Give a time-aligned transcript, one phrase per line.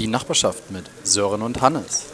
[0.00, 2.10] Die Nachbarschaft mit Sören und Hannes.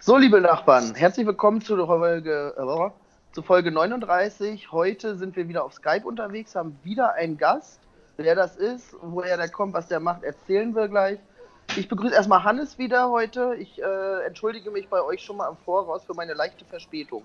[0.00, 4.72] So, liebe Nachbarn, herzlich willkommen zu Folge, äh, zu Folge 39.
[4.72, 7.80] Heute sind wir wieder auf Skype unterwegs, haben wieder einen Gast.
[8.16, 11.18] Wer das ist, woher der kommt, was der macht, erzählen wir gleich.
[11.76, 13.54] Ich begrüße erstmal Hannes wieder heute.
[13.58, 17.22] Ich äh, entschuldige mich bei euch schon mal im Voraus für meine leichte Verspätung.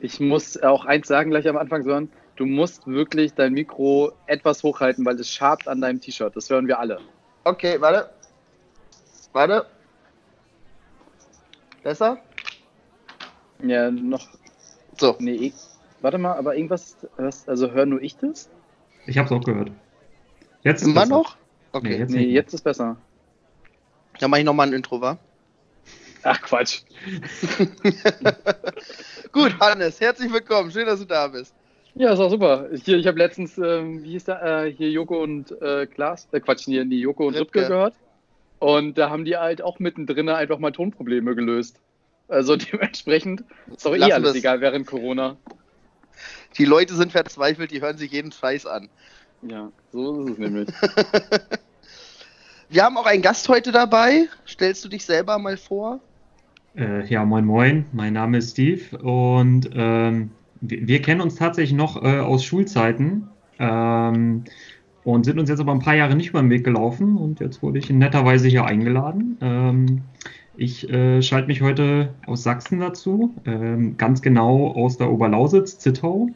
[0.00, 2.12] Ich muss auch eins sagen gleich am Anfang, Sören.
[2.36, 6.36] Du musst wirklich dein Mikro etwas hochhalten, weil es schabt an deinem T-Shirt.
[6.36, 7.00] Das hören wir alle.
[7.44, 8.10] Okay, warte.
[9.32, 9.66] Warte.
[11.82, 12.18] Besser?
[13.62, 14.28] Ja, noch.
[14.98, 15.16] So.
[15.18, 15.54] Nee, ich,
[16.00, 16.96] warte mal, aber irgendwas.
[17.16, 18.50] Was, also höre nur ich das?
[19.06, 19.70] Ich habe es auch gehört.
[20.62, 21.14] Jetzt ist Immer besser.
[21.14, 21.36] noch?
[21.72, 21.88] Okay.
[21.88, 22.96] Nee, jetzt, nee, jetzt ist besser.
[24.18, 25.16] Dann mache ich nochmal ein Intro, wa?
[26.22, 26.82] Ach, Quatsch.
[29.32, 30.70] Gut, Hannes, herzlich willkommen.
[30.70, 31.54] Schön, dass du da bist.
[31.94, 32.68] Ja, ist auch super.
[32.84, 36.40] Hier, ich habe letztens, ähm, wie hieß der, äh, hier Joko und äh, Klaas, äh,
[36.40, 37.94] Quatsch, hier, die Joko und Ripke gehört.
[38.60, 41.80] Und da haben die halt auch mittendrin einfach mal Tonprobleme gelöst.
[42.28, 43.42] Also dementsprechend
[43.74, 45.36] ist doch eh alles egal während Corona.
[46.58, 48.88] Die Leute sind verzweifelt, die hören sich jeden Scheiß an.
[49.42, 50.68] Ja, so ist es nämlich.
[52.68, 54.28] Wir haben auch einen Gast heute dabei.
[54.46, 55.98] Stellst du dich selber mal vor?
[56.76, 57.86] Äh, ja, moin moin.
[57.92, 63.28] Mein Name ist Steve und ähm, wir, wir, kennen uns tatsächlich noch äh, aus Schulzeiten.
[63.58, 64.44] Ähm,
[65.12, 67.62] und sind uns jetzt aber ein paar Jahre nicht über den Weg gelaufen und jetzt
[67.62, 69.36] wurde ich netterweise hier eingeladen.
[69.40, 70.02] Ähm,
[70.56, 76.28] ich äh, schalte mich heute aus Sachsen dazu, ähm, ganz genau aus der Oberlausitz, Zittau,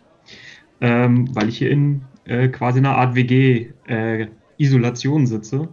[0.81, 5.69] ähm, weil ich hier in äh, quasi einer Art WG-Isolation äh, sitze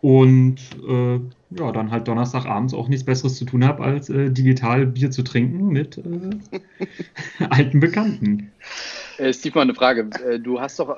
[0.00, 0.56] und
[0.88, 1.20] äh,
[1.56, 5.22] ja, dann halt Donnerstagabends auch nichts Besseres zu tun habe, als äh, digital Bier zu
[5.22, 6.04] trinken mit äh,
[7.50, 8.50] alten Bekannten.
[9.30, 10.10] Steve, mal eine Frage.
[10.42, 10.96] Du hast doch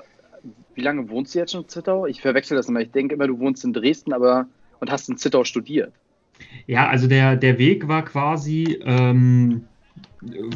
[0.75, 2.07] wie lange wohnst du jetzt schon in Zittau?
[2.07, 2.81] Ich verwechsel das immer.
[2.81, 4.47] Ich denke immer, du wohnst in Dresden, aber
[4.81, 5.93] und hast in Zittau studiert.
[6.67, 9.65] Ja, also der, der Weg war quasi ähm,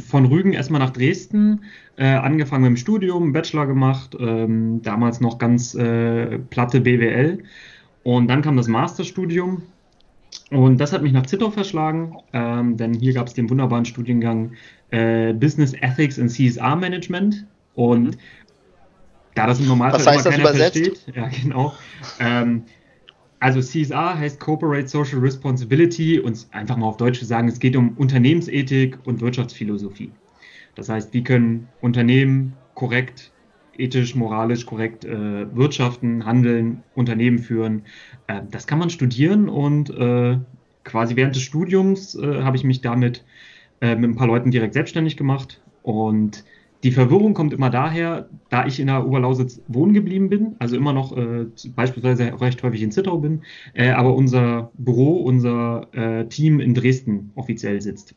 [0.07, 1.65] von Rügen erstmal nach Dresden,
[1.97, 7.43] äh, angefangen mit dem Studium, Bachelor gemacht, ähm, damals noch ganz äh, platte BWL.
[8.03, 9.63] Und dann kam das Masterstudium.
[10.51, 14.53] Und das hat mich nach Zittau verschlagen, ähm, denn hier gab es den wunderbaren Studiengang
[14.91, 17.47] äh, Business Ethics and CSR Management.
[17.75, 18.21] Und mhm.
[19.41, 21.01] Da das im Normalfall Was heißt immer keiner versteht.
[21.15, 21.73] Ja, genau.
[22.19, 22.65] Ähm,
[23.39, 27.75] also CSR heißt Corporate Social Responsibility und einfach mal auf Deutsch zu sagen, es geht
[27.75, 30.13] um Unternehmensethik und Wirtschaftsphilosophie.
[30.75, 33.33] Das heißt, wie können Unternehmen korrekt,
[33.79, 37.87] ethisch, moralisch korrekt äh, wirtschaften, handeln, Unternehmen führen.
[38.27, 40.37] Äh, das kann man studieren und äh,
[40.85, 43.25] quasi während des Studiums äh, habe ich mich damit
[43.81, 46.45] äh, mit ein paar Leuten direkt selbstständig gemacht und
[46.83, 50.93] die Verwirrung kommt immer daher, da ich in der Oberlausitz wohnen geblieben bin, also immer
[50.93, 51.47] noch äh,
[51.77, 53.43] beispielsweise recht häufig in Zittau bin,
[53.75, 58.15] äh, aber unser Büro, unser äh, Team in Dresden offiziell sitzt.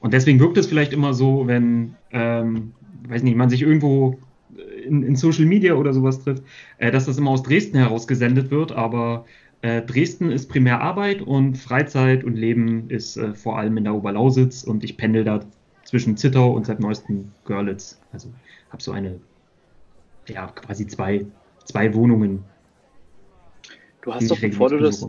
[0.00, 2.72] Und deswegen wirkt es vielleicht immer so, wenn, ähm,
[3.08, 4.18] weiß nicht, man sich irgendwo
[4.84, 6.42] in, in, Social Media oder sowas trifft,
[6.78, 9.26] äh, dass das immer aus Dresden heraus gesendet wird, aber
[9.62, 13.94] äh, Dresden ist primär Arbeit und Freizeit und Leben ist äh, vor allem in der
[13.94, 15.40] Oberlausitz und ich pendel da
[15.86, 17.98] zwischen Zittau und seit neuestem Görlitz.
[18.12, 18.28] Also
[18.70, 19.18] habe so eine,
[20.28, 21.24] ja, quasi zwei,
[21.64, 22.44] zwei Wohnungen.
[24.02, 25.08] Du hast doch, bevor du das,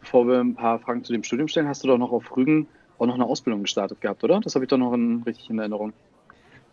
[0.00, 2.66] bevor wir ein paar Fragen zu dem Studium stellen, hast du doch noch auf Rügen
[2.98, 4.40] auch noch eine Ausbildung gestartet gehabt, oder?
[4.40, 5.92] Das habe ich doch noch in, richtig in Erinnerung.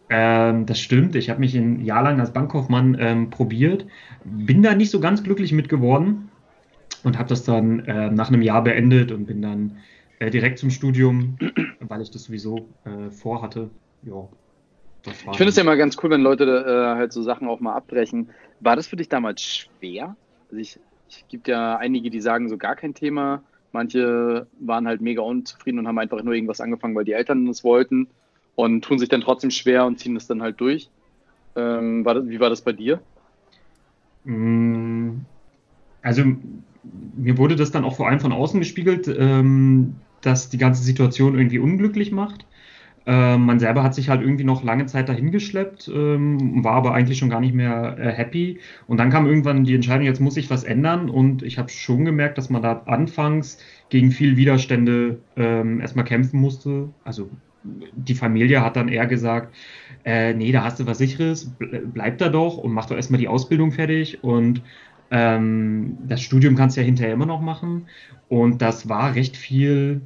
[0.09, 1.15] Ähm, das stimmt.
[1.15, 3.85] Ich habe mich ein Jahr lang als Bankkaufmann ähm, probiert,
[4.23, 6.29] bin da nicht so ganz glücklich mit geworden
[7.03, 9.77] und habe das dann äh, nach einem Jahr beendet und bin dann
[10.19, 11.37] äh, direkt zum Studium,
[11.79, 13.69] weil ich das sowieso äh, vorhatte.
[14.03, 14.27] Ja,
[15.05, 17.75] ich finde es ja mal ganz cool, wenn Leute äh, halt so Sachen auch mal
[17.75, 18.31] abbrechen.
[18.59, 20.15] War das für dich damals schwer?
[20.49, 23.43] Also ich, ich gibt ja einige, die sagen so gar kein Thema.
[23.71, 27.63] Manche waren halt mega unzufrieden und haben einfach nur irgendwas angefangen, weil die Eltern das
[27.63, 28.07] wollten
[28.55, 30.89] und tun sich dann trotzdem schwer und ziehen es dann halt durch.
[31.55, 32.99] Ähm, war das, wie war das bei dir?
[34.23, 35.19] Mm,
[36.01, 36.23] also
[37.15, 41.35] mir wurde das dann auch vor allem von außen gespiegelt, ähm, dass die ganze Situation
[41.37, 42.45] irgendwie unglücklich macht.
[43.07, 47.19] Ähm, man selber hat sich halt irgendwie noch lange Zeit dahingeschleppt, ähm, war aber eigentlich
[47.19, 48.59] schon gar nicht mehr äh, happy.
[48.87, 51.09] Und dann kam irgendwann die Entscheidung, jetzt muss ich was ändern.
[51.09, 56.39] Und ich habe schon gemerkt, dass man da anfangs gegen viel Widerstände ähm, erstmal kämpfen
[56.39, 56.89] musste.
[57.03, 57.29] Also
[57.63, 59.55] die Familie hat dann eher gesagt,
[60.03, 61.51] äh, nee, da hast du was Sicheres,
[61.93, 64.23] bleib da doch und mach doch erstmal die Ausbildung fertig.
[64.23, 64.63] Und
[65.11, 67.87] ähm, das Studium kannst du ja hinterher immer noch machen.
[68.29, 70.01] Und das war recht viel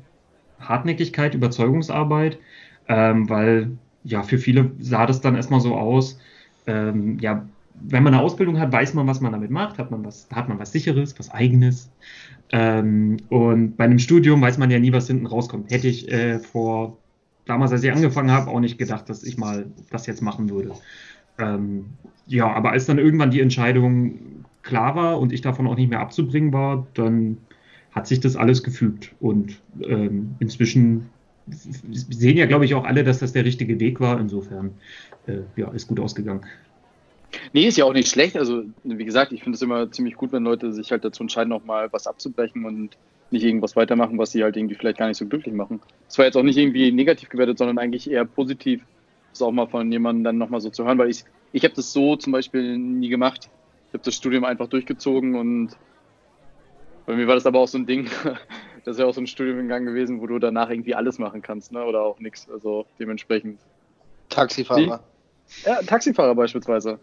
[0.60, 2.40] Hartnäckigkeit, Überzeugungsarbeit,
[2.88, 3.72] ähm, weil
[4.04, 6.20] ja für viele sah das dann erstmal so aus,
[6.68, 7.46] ähm, ja,
[7.82, 10.50] wenn man eine Ausbildung hat, weiß man, was man damit macht, hat man was, hat
[10.50, 11.90] man was Sicheres, was Eigenes.
[12.52, 15.72] Ähm, und bei einem Studium weiß man ja nie, was hinten rauskommt.
[15.72, 16.98] Hätte ich äh, vor
[17.46, 20.72] damals, als ich angefangen habe, auch nicht gedacht, dass ich mal das jetzt machen würde.
[21.38, 21.86] Ähm,
[22.28, 26.00] ja, aber als dann irgendwann die Entscheidung klar war und ich davon auch nicht mehr
[26.00, 27.38] abzubringen war, dann
[28.00, 29.14] hat sich das alles gefügt.
[29.20, 31.10] Und ähm, inzwischen
[31.50, 34.20] sehen ja, glaube ich, auch alle, dass das der richtige Weg war.
[34.20, 34.72] Insofern,
[35.28, 36.46] äh, ja, ist gut ausgegangen.
[37.52, 38.38] Nee, ist ja auch nicht schlecht.
[38.38, 41.52] Also, wie gesagt, ich finde es immer ziemlich gut, wenn Leute sich halt dazu entscheiden,
[41.52, 42.98] auch mal was abzubrechen und
[43.32, 45.82] nicht irgendwas weitermachen, was sie halt irgendwie vielleicht gar nicht so glücklich machen.
[46.08, 48.82] Das war jetzt auch nicht irgendwie negativ gewertet, sondern eigentlich eher positiv,
[49.32, 51.92] das auch mal von jemandem dann nochmal so zu hören, weil ich, ich habe das
[51.92, 53.50] so zum Beispiel nie gemacht.
[53.90, 55.76] Ich habe das Studium einfach durchgezogen und
[57.10, 58.08] bei mir war das aber auch so ein Ding,
[58.86, 61.72] das ist ja auch so ein Studiengang gewesen, wo du danach irgendwie alles machen kannst,
[61.72, 61.84] ne?
[61.84, 62.48] oder auch nichts.
[62.52, 63.60] Also dementsprechend.
[64.30, 65.04] Taxifahrer.
[65.66, 67.00] Ja, Taxifahrer beispielsweise.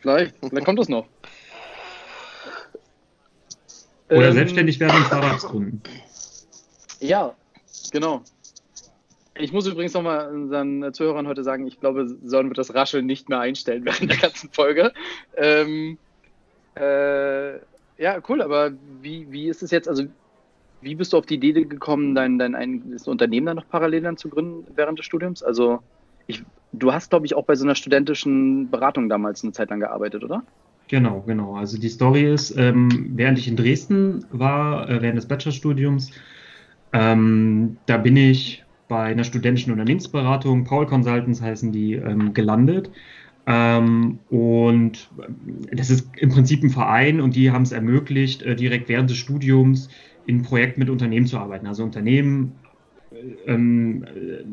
[0.00, 1.06] Vielleicht, vielleicht kommt das noch.
[4.10, 5.82] Oder ähm, selbstständig werden und Startups gründen.
[7.00, 7.34] Ja,
[7.90, 8.20] genau.
[9.34, 13.30] Ich muss übrigens nochmal unseren Zuhörern heute sagen, ich glaube, sollen wir das Rascheln nicht
[13.30, 14.92] mehr einstellen während der ganzen Folge.
[15.38, 15.96] Ähm,
[16.74, 17.60] äh,
[17.98, 18.72] ja, cool, aber
[19.02, 20.04] wie, wie ist es jetzt, also
[20.80, 24.16] wie bist du auf die Idee gekommen, dein, dein eigenes Unternehmen dann noch parallel dann
[24.16, 25.42] zu gründen während des Studiums?
[25.42, 25.80] Also
[26.26, 29.80] ich, du hast, glaube ich, auch bei so einer studentischen Beratung damals eine Zeit lang
[29.80, 30.42] gearbeitet, oder?
[30.88, 31.56] Genau, genau.
[31.56, 36.12] Also die Story ist, ähm, während ich in Dresden war, äh, während des Bachelorstudiums,
[36.92, 42.90] ähm, da bin ich bei einer studentischen Unternehmensberatung, Paul Consultants heißen die, ähm, gelandet.
[43.50, 45.08] Ähm, und
[45.72, 49.16] das ist im Prinzip ein Verein und die haben es ermöglicht, äh, direkt während des
[49.16, 49.88] Studiums
[50.26, 51.66] in Projekten mit Unternehmen zu arbeiten.
[51.66, 52.52] Also Unternehmen
[53.10, 54.04] äh, ähm,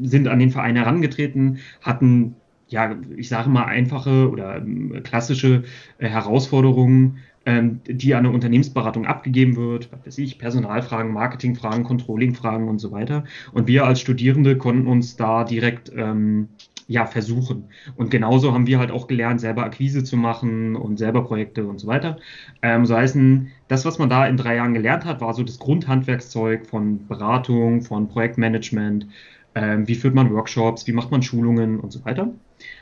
[0.02, 2.36] sind an den Verein herangetreten, hatten
[2.68, 5.64] ja, ich sage mal, einfache oder ähm, klassische
[5.98, 12.70] äh, Herausforderungen, ähm, die an eine Unternehmensberatung abgegeben wird, was weiß ich, Personalfragen, Marketingfragen, Controllingfragen
[12.70, 13.26] und so weiter.
[13.52, 16.48] Und wir als Studierende konnten uns da direkt ähm,
[16.88, 17.70] ja, versuchen.
[17.96, 21.80] Und genauso haben wir halt auch gelernt, selber Akquise zu machen und selber Projekte und
[21.80, 22.18] so weiter.
[22.62, 25.58] Ähm, so heißen, das, was man da in drei Jahren gelernt hat, war so das
[25.58, 29.08] Grundhandwerkszeug von Beratung, von Projektmanagement,
[29.56, 32.26] ähm, wie führt man Workshops, wie macht man Schulungen und so weiter.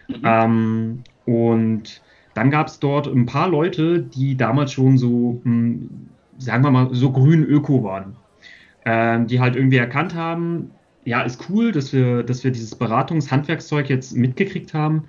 [0.07, 0.21] Mhm.
[0.23, 2.01] Ähm, und
[2.33, 5.89] dann gab es dort ein paar Leute, die damals schon so, mh, hm,
[6.39, 8.15] sagen wir mal, so grün Öko waren.
[8.85, 10.71] Ähm, die halt irgendwie erkannt haben,
[11.05, 15.03] ja, ist cool, dass wir, dass wir dieses Beratungshandwerkszeug jetzt mitgekriegt haben.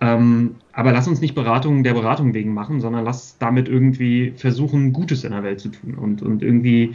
[0.00, 4.92] Ähm, aber lass uns nicht Beratung der Beratung wegen machen, sondern lass damit irgendwie versuchen,
[4.92, 6.94] Gutes in der Welt zu tun und, und irgendwie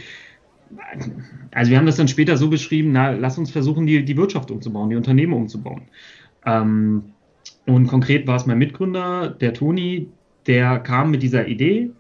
[1.51, 4.52] also wir haben das dann später so beschrieben, na, lass uns versuchen, die, die Wirtschaft
[4.52, 5.84] umzubauen, die Unternehmen umzubauen.
[6.45, 7.04] Ähm,
[7.66, 10.10] und konkret war es mein Mitgründer, der Toni,
[10.48, 11.92] der kam mit dieser Idee,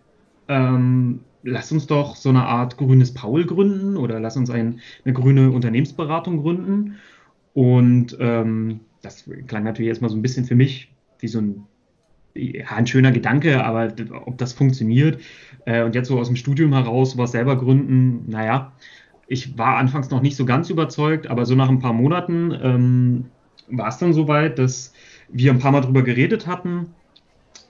[0.47, 5.13] ähm, lass uns doch so eine Art grünes Paul gründen oder lass uns ein, eine
[5.13, 6.97] grüne Unternehmensberatung gründen.
[7.53, 11.63] Und ähm, das klang natürlich erstmal so ein bisschen für mich wie so ein
[12.67, 13.91] ein schöner Gedanke, aber
[14.25, 15.19] ob das funktioniert
[15.65, 18.71] äh, und jetzt so aus dem Studium heraus was selber gründen, naja,
[19.27, 23.25] ich war anfangs noch nicht so ganz überzeugt, aber so nach ein paar Monaten ähm,
[23.67, 24.93] war es dann soweit, dass
[25.27, 26.95] wir ein paar Mal drüber geredet hatten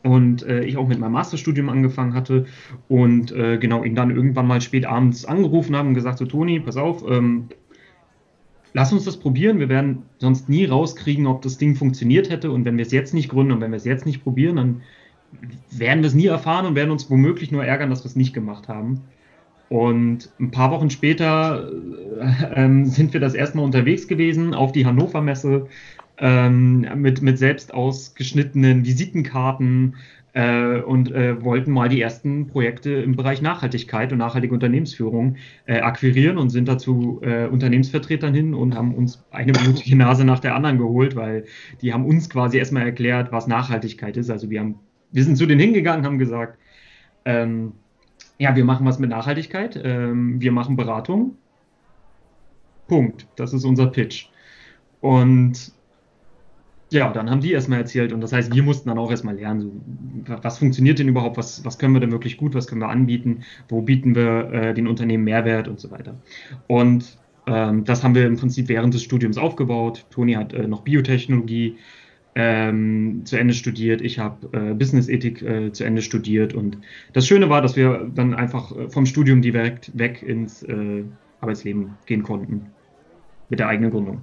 [0.03, 2.45] und äh, ich auch mit meinem Masterstudium angefangen hatte
[2.87, 6.59] und äh, genau ihn dann irgendwann mal spät abends angerufen haben und gesagt so Toni,
[6.59, 7.49] pass auf, ähm,
[8.73, 9.59] lass uns das probieren.
[9.59, 12.51] Wir werden sonst nie rauskriegen, ob das Ding funktioniert hätte.
[12.51, 14.81] Und wenn wir es jetzt nicht gründen und wenn wir es jetzt nicht probieren, dann
[15.71, 18.33] werden wir es nie erfahren und werden uns womöglich nur ärgern, dass wir es nicht
[18.33, 19.01] gemacht haben.
[19.69, 21.69] Und ein paar Wochen später
[22.19, 25.67] äh, äh, sind wir das erste Mal unterwegs gewesen auf die Hannover Messe
[26.19, 29.95] ähm, mit, mit selbst ausgeschnittenen Visitenkarten,
[30.33, 35.79] äh, und äh, wollten mal die ersten Projekte im Bereich Nachhaltigkeit und nachhaltige Unternehmensführung äh,
[35.79, 40.55] akquirieren und sind dazu äh, Unternehmensvertretern hin und haben uns eine blutige Nase nach der
[40.55, 41.45] anderen geholt, weil
[41.81, 44.29] die haben uns quasi erstmal erklärt, was Nachhaltigkeit ist.
[44.29, 44.75] Also wir haben,
[45.11, 46.57] wir sind zu denen hingegangen, haben gesagt,
[47.25, 47.73] ähm,
[48.37, 51.37] ja, wir machen was mit Nachhaltigkeit, ähm, wir machen Beratung.
[52.87, 53.27] Punkt.
[53.35, 54.27] Das ist unser Pitch.
[55.01, 55.71] Und
[56.91, 59.61] ja, dann haben die erstmal erzählt und das heißt, wir mussten dann auch erstmal lernen,
[60.27, 62.89] so, was funktioniert denn überhaupt, was, was können wir denn wirklich gut, was können wir
[62.89, 66.15] anbieten, wo bieten wir äh, den Unternehmen Mehrwert und so weiter.
[66.67, 67.17] Und
[67.47, 70.05] ähm, das haben wir im Prinzip während des Studiums aufgebaut.
[70.09, 71.77] Toni hat äh, noch Biotechnologie
[72.35, 76.77] ähm, zu Ende studiert, ich habe äh, Business-Ethik äh, zu Ende studiert und
[77.13, 81.03] das Schöne war, dass wir dann einfach äh, vom Studium direkt weg ins äh,
[81.41, 82.67] Arbeitsleben gehen konnten
[83.49, 84.21] mit der eigenen Gründung.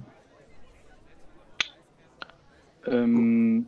[2.89, 3.65] Ähm,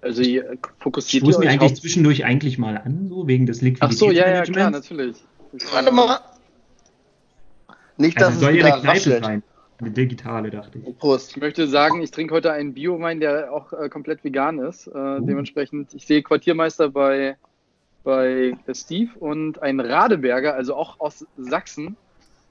[0.00, 3.90] Also ihr fokussiert wir euch eigentlich haupt- zwischendurch eigentlich mal an, so wegen des Ach
[3.92, 5.24] so, ja, ja, klar, Liquiditätsmanagements?
[5.50, 5.72] natürlich.
[5.72, 6.18] Warte mal.
[7.96, 9.42] Nicht, dass Also es soll wieder eine Kneipe sein.
[9.80, 10.98] Eine digitale, dachte ich.
[10.98, 11.30] Prost.
[11.30, 14.86] Ich möchte sagen, ich trinke heute einen Biowein, der auch äh, komplett vegan ist.
[14.88, 15.20] Äh, Uh.
[15.20, 17.36] Dementsprechend, ich sehe Quartiermeister bei,
[18.04, 21.96] bei Steve und einen Radeberger, also auch aus Sachsen,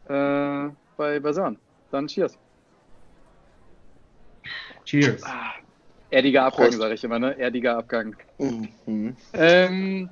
[0.07, 1.57] äh, bei, Sören.
[1.91, 2.37] Dann cheers.
[4.87, 5.21] Cheers.
[5.25, 5.51] Ah,
[6.09, 7.37] erdiger Abgang, sage ich immer, ne?
[7.37, 8.15] Erdiger Abgang.
[8.39, 9.17] Mhm.
[9.33, 10.09] Ähm,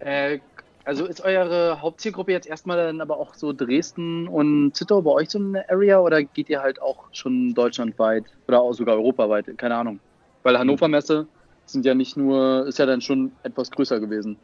[0.00, 0.40] äh,
[0.84, 5.30] also ist eure Hauptzielgruppe jetzt erstmal dann aber auch so Dresden und Zittau bei euch
[5.30, 9.56] so eine Area oder geht ihr halt auch schon deutschlandweit oder auch sogar europaweit?
[9.56, 10.00] Keine Ahnung.
[10.42, 11.28] Weil Hannover Messe
[11.64, 14.40] sind ja nicht nur, ist ja dann schon etwas größer gewesen.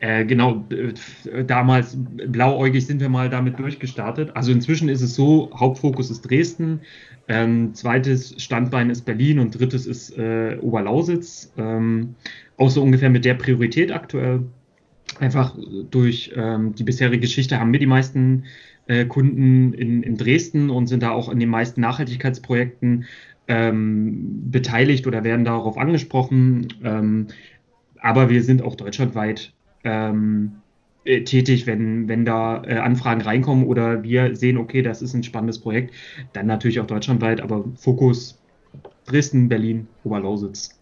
[0.00, 4.34] Äh, genau, äh, damals blauäugig sind wir mal damit durchgestartet.
[4.34, 6.80] Also inzwischen ist es so, Hauptfokus ist Dresden,
[7.28, 11.52] ähm, zweites Standbein ist Berlin und drittes ist äh, Oberlausitz.
[11.58, 12.14] Ähm,
[12.56, 14.42] auch so ungefähr mit der Priorität aktuell.
[15.18, 15.54] Einfach
[15.90, 18.44] durch ähm, die bisherige Geschichte haben wir die meisten
[18.86, 23.04] äh, Kunden in, in Dresden und sind da auch in den meisten Nachhaltigkeitsprojekten
[23.48, 26.68] ähm, beteiligt oder werden darauf angesprochen.
[26.82, 27.26] Ähm,
[28.00, 29.52] aber wir sind auch deutschlandweit
[29.84, 30.60] ähm,
[31.04, 35.22] äh, tätig, wenn, wenn da äh, Anfragen reinkommen oder wir sehen, okay, das ist ein
[35.22, 35.94] spannendes Projekt,
[36.32, 38.38] dann natürlich auch deutschlandweit, aber Fokus
[39.06, 40.78] Dresden, Berlin, Oberlausitz.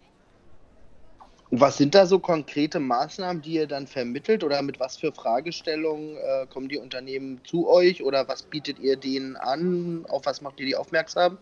[1.50, 5.12] Und was sind da so konkrete Maßnahmen, die ihr dann vermittelt oder mit was für
[5.12, 10.04] Fragestellungen äh, kommen die Unternehmen zu euch oder was bietet ihr denen an?
[10.08, 11.38] Auf was macht ihr die aufmerksam?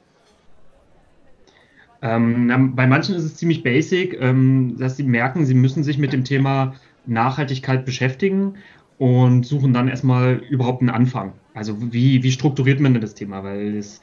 [2.03, 6.13] Ähm, bei manchen ist es ziemlich basic, ähm, dass sie merken, sie müssen sich mit
[6.13, 6.75] dem Thema
[7.07, 8.55] Nachhaltigkeit beschäftigen
[8.99, 11.35] und suchen dann erstmal überhaupt einen Anfang.
[11.55, 13.43] Also wie, wie strukturiert man denn das Thema?
[13.45, 14.01] Weil es,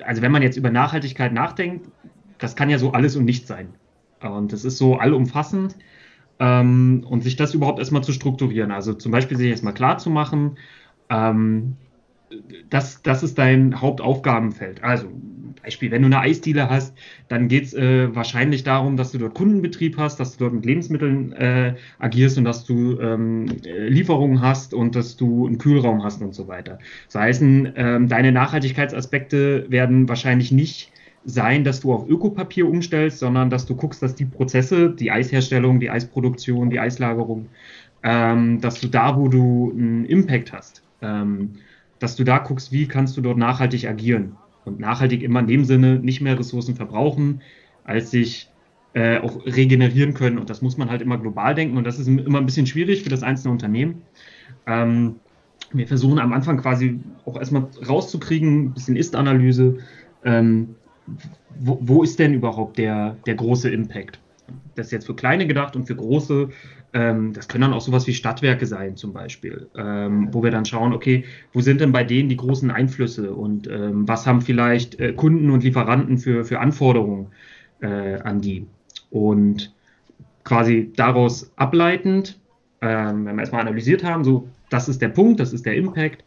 [0.00, 1.88] also wenn man jetzt über Nachhaltigkeit nachdenkt,
[2.38, 3.74] das kann ja so alles und nichts sein.
[4.20, 5.76] Und das ist so allumfassend.
[6.40, 8.70] Ähm, und sich das überhaupt erstmal zu strukturieren.
[8.70, 10.56] Also zum Beispiel sich erstmal klar zu machen,
[11.10, 11.76] ähm,
[12.70, 14.84] das, das ist dein Hauptaufgabenfeld.
[14.84, 15.08] Also
[15.62, 16.96] Beispiel, wenn du eine Eisdiele hast,
[17.28, 20.66] dann geht es äh, wahrscheinlich darum, dass du dort Kundenbetrieb hast, dass du dort mit
[20.66, 26.02] Lebensmitteln äh, agierst und dass du ähm, äh, Lieferungen hast und dass du einen Kühlraum
[26.04, 26.78] hast und so weiter.
[27.06, 30.92] Das heißt, ähm, deine Nachhaltigkeitsaspekte werden wahrscheinlich nicht
[31.24, 35.80] sein, dass du auf Ökopapier umstellst, sondern dass du guckst, dass die Prozesse, die Eisherstellung,
[35.80, 37.48] die Eisproduktion, die Eislagerung,
[38.02, 41.54] ähm, dass du da, wo du einen Impact hast, ähm,
[41.98, 44.36] dass du da guckst, wie kannst du dort nachhaltig agieren.
[44.68, 47.40] Und nachhaltig immer in dem Sinne nicht mehr Ressourcen verbrauchen,
[47.84, 48.50] als sich
[48.94, 50.38] äh, auch regenerieren können.
[50.38, 51.76] Und das muss man halt immer global denken.
[51.76, 54.02] Und das ist immer ein bisschen schwierig für das einzelne Unternehmen.
[54.66, 55.16] Ähm,
[55.72, 59.78] wir versuchen am Anfang quasi auch erstmal rauszukriegen, ein bisschen Ist-Analyse.
[60.24, 60.74] Ähm,
[61.58, 64.20] wo, wo, ist denn überhaupt der, der große Impact?
[64.74, 66.50] Das ist jetzt für kleine gedacht und für große.
[66.92, 70.64] Ähm, das können dann auch sowas wie Stadtwerke sein, zum Beispiel, ähm, wo wir dann
[70.64, 74.98] schauen, okay, wo sind denn bei denen die großen Einflüsse und ähm, was haben vielleicht
[74.98, 77.28] äh, Kunden und Lieferanten für, für Anforderungen
[77.80, 78.66] äh, an die?
[79.10, 79.74] Und
[80.44, 82.38] quasi daraus ableitend,
[82.80, 86.24] ähm, wenn wir erstmal analysiert haben, so, das ist der Punkt, das ist der Impact,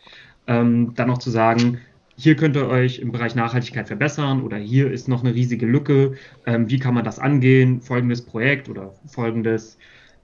[0.47, 1.79] ähm, dann noch zu sagen,
[2.15, 6.13] hier könnt ihr euch im Bereich Nachhaltigkeit verbessern oder hier ist noch eine riesige Lücke.
[6.45, 7.81] Ähm, wie kann man das angehen?
[7.81, 9.79] Folgendes Projekt oder folgendes,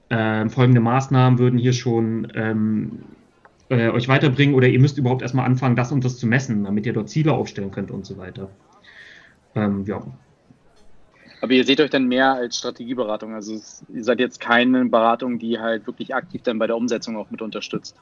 [0.10, 3.00] äh, folgende Maßnahmen würden hier schon ähm,
[3.70, 6.86] äh, euch weiterbringen oder ihr müsst überhaupt erstmal anfangen, das und das zu messen, damit
[6.86, 8.50] ihr dort Ziele aufstellen könnt und so weiter.
[9.56, 10.02] Ähm, ja.
[11.42, 13.34] Aber ihr seht euch dann mehr als Strategieberatung.
[13.34, 17.16] Also es, ihr seid jetzt keine Beratung, die halt wirklich aktiv dann bei der Umsetzung
[17.18, 17.96] auch mit unterstützt.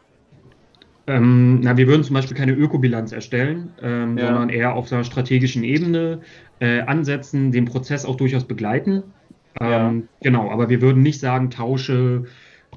[1.07, 4.27] Ähm, na, wir würden zum Beispiel keine Ökobilanz erstellen, ähm, Ja.
[4.27, 6.21] sondern eher auf der strategischen Ebene
[6.59, 9.03] äh, ansetzen, den Prozess auch durchaus begleiten.
[9.59, 9.89] Ja.
[9.89, 12.25] Ähm, Genau, aber wir würden nicht sagen, tausche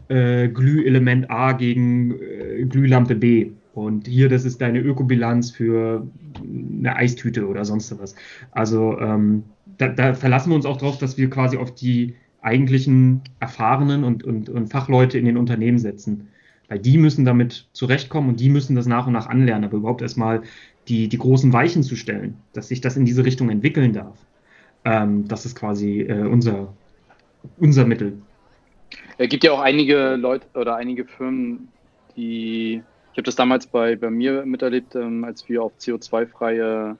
[0.08, 3.52] äh, Glühelement A gegen äh, Glühlampe B.
[3.74, 6.06] Und hier, das ist deine Ökobilanz für
[6.42, 8.14] eine Eistüte oder sonst was.
[8.50, 9.44] Also ähm,
[9.78, 14.24] da, da verlassen wir uns auch darauf, dass wir quasi auf die eigentlichen Erfahrenen und,
[14.24, 16.28] und, und Fachleute in den Unternehmen setzen.
[16.68, 20.02] Weil die müssen damit zurechtkommen und die müssen das nach und nach anlernen, aber überhaupt
[20.02, 20.42] erstmal
[20.88, 24.27] die, die großen Weichen zu stellen, dass sich das in diese Richtung entwickeln darf.
[24.88, 26.72] Ähm, das ist quasi äh, unser,
[27.58, 28.22] unser Mittel.
[29.18, 31.68] Es gibt ja auch einige Leute oder einige Firmen,
[32.16, 36.96] die, ich habe das damals bei, bei mir miterlebt, ähm, als wir auf CO2-freie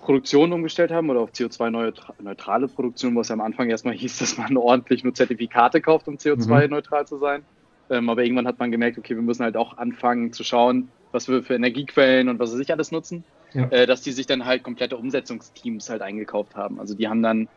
[0.00, 4.56] Produktion umgestellt haben oder auf CO2-neutrale Produktion, was ja am Anfang erstmal hieß, dass man
[4.56, 7.44] ordentlich nur Zertifikate kauft, um CO2-neutral zu sein.
[7.88, 11.28] Ähm, aber irgendwann hat man gemerkt, okay, wir müssen halt auch anfangen zu schauen, was
[11.28, 13.22] wir für Energiequellen und was sie sich alles nutzen,
[13.54, 13.68] Ja.
[13.70, 16.80] äh, dass die sich dann halt komplette Umsetzungsteams halt eingekauft haben.
[16.80, 17.48] Also die haben dann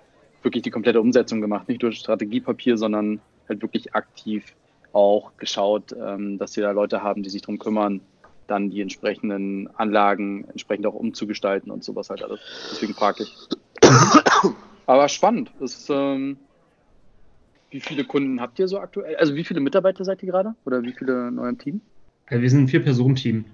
[0.43, 1.67] wirklich die komplette Umsetzung gemacht.
[1.67, 4.55] Nicht durch Strategiepapier, sondern halt wirklich aktiv
[4.93, 8.01] auch geschaut, ähm, dass sie da Leute haben, die sich darum kümmern,
[8.47, 12.39] dann die entsprechenden Anlagen entsprechend auch umzugestalten und sowas halt alles.
[12.71, 13.35] Deswegen frage ich.
[14.85, 15.51] Aber spannend.
[15.59, 16.37] Das, ähm,
[17.69, 19.17] wie viele Kunden habt ihr so aktuell?
[19.17, 20.55] Also wie viele Mitarbeiter seid ihr gerade?
[20.65, 21.81] Oder wie viele in eurem Team?
[22.27, 23.45] Also wir sind ein Vier-Personen-Team.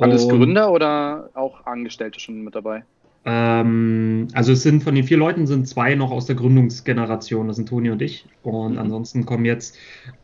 [0.00, 2.84] Alles Und- Gründer oder auch Angestellte schon mit dabei?
[3.24, 7.56] Ähm, also es sind von den vier Leuten sind zwei noch aus der Gründungsgeneration, das
[7.56, 8.26] sind Toni und ich.
[8.42, 8.78] Und Mhm.
[8.78, 9.76] ansonsten kommen jetzt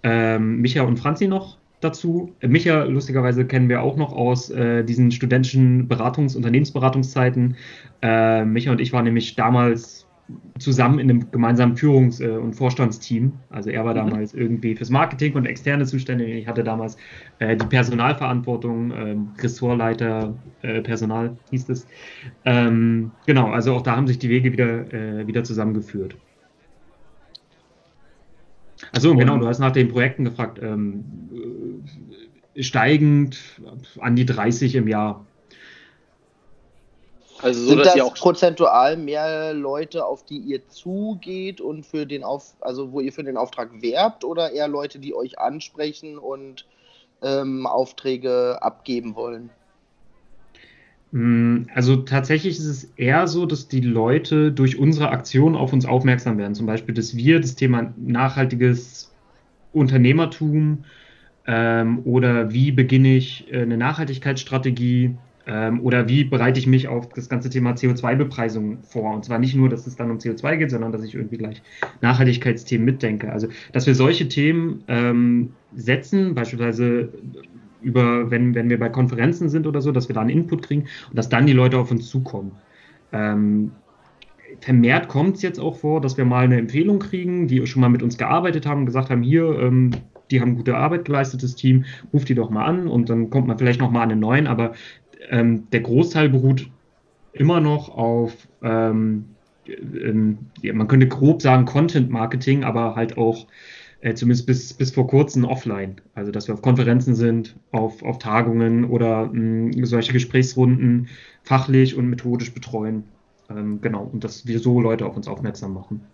[0.05, 2.33] ähm, Micha und Franzi noch dazu.
[2.41, 7.57] Äh, Micha, lustigerweise, kennen wir auch noch aus äh, diesen studentischen Beratungs-, Unternehmensberatungszeiten.
[8.02, 10.07] Äh, Micha und ich waren nämlich damals
[10.59, 13.41] zusammen in einem gemeinsamen Führungs- äh, und Vorstandsteam.
[13.49, 13.99] Also er war Mhm.
[14.11, 16.29] damals irgendwie fürs Marketing und Externe zuständig.
[16.35, 16.97] Ich hatte damals
[17.39, 21.87] äh, die Personalverantwortung, ähm, Ressortleiter äh, Personal hieß es.
[22.45, 26.17] Ähm, genau, also auch da haben sich die Wege wieder, äh, wieder zusammengeführt.
[28.93, 30.59] Also Und- genau, du hast nach den Projekten gefragt.
[30.62, 31.05] Ähm,
[32.55, 33.61] äh, steigend
[33.99, 35.27] an die 30 im Jahr.
[37.43, 42.07] Also so, Sind dass das auch prozentual mehr Leute, auf die ihr zugeht und für
[42.07, 46.19] den Auf, also wo ihr für den Auftrag werbt oder eher Leute, die euch ansprechen
[46.19, 46.67] und
[47.21, 49.51] ähm, Aufträge abgeben wollen?
[51.11, 55.85] Mm, Also tatsächlich ist es eher so, dass die Leute durch unsere Aktion auf uns
[55.85, 56.55] aufmerksam werden.
[56.55, 59.13] Zum Beispiel, dass wir das Thema nachhaltiges
[59.73, 60.85] Unternehmertum
[61.47, 67.09] ähm, oder wie beginne ich äh, eine Nachhaltigkeitsstrategie ähm, oder wie bereite ich mich auf
[67.09, 69.15] das ganze Thema CO2-Bepreisung vor.
[69.15, 71.63] Und zwar nicht nur, dass es dann um CO2 geht, sondern dass ich irgendwie gleich
[72.01, 73.33] Nachhaltigkeitsthemen mitdenke.
[73.33, 77.13] Also, dass wir solche Themen ähm, setzen, beispielsweise
[77.81, 80.83] über, wenn, wenn wir bei Konferenzen sind oder so, dass wir da einen Input kriegen
[81.11, 82.53] und dass dann die Leute auf uns zukommen.
[83.13, 83.73] Ähm,
[84.61, 87.89] vermehrt kommt es jetzt auch vor, dass wir mal eine Empfehlung kriegen, die schon mal
[87.89, 89.90] mit uns gearbeitet haben, gesagt haben, hier, ähm,
[90.31, 93.49] die haben gute Arbeit geleistet, das Team, ruft die doch mal an und dann kommt
[93.49, 94.73] man vielleicht noch mal an einen neuen, aber
[95.31, 96.69] ähm, der Großteil beruht
[97.33, 98.33] immer noch auf,
[98.63, 99.27] ähm,
[99.67, 103.47] ähm, ja, man könnte grob sagen Content Marketing, aber halt auch
[104.01, 106.01] äh, zumindest bis, bis vor kurzem offline.
[106.15, 111.09] Also, dass wir auf Konferenzen sind, auf, auf Tagungen oder mh, solche Gesprächsrunden
[111.45, 113.05] fachlich und methodisch betreuen.
[113.49, 116.05] Ähm, genau, und dass wir so Leute auf uns aufmerksam machen.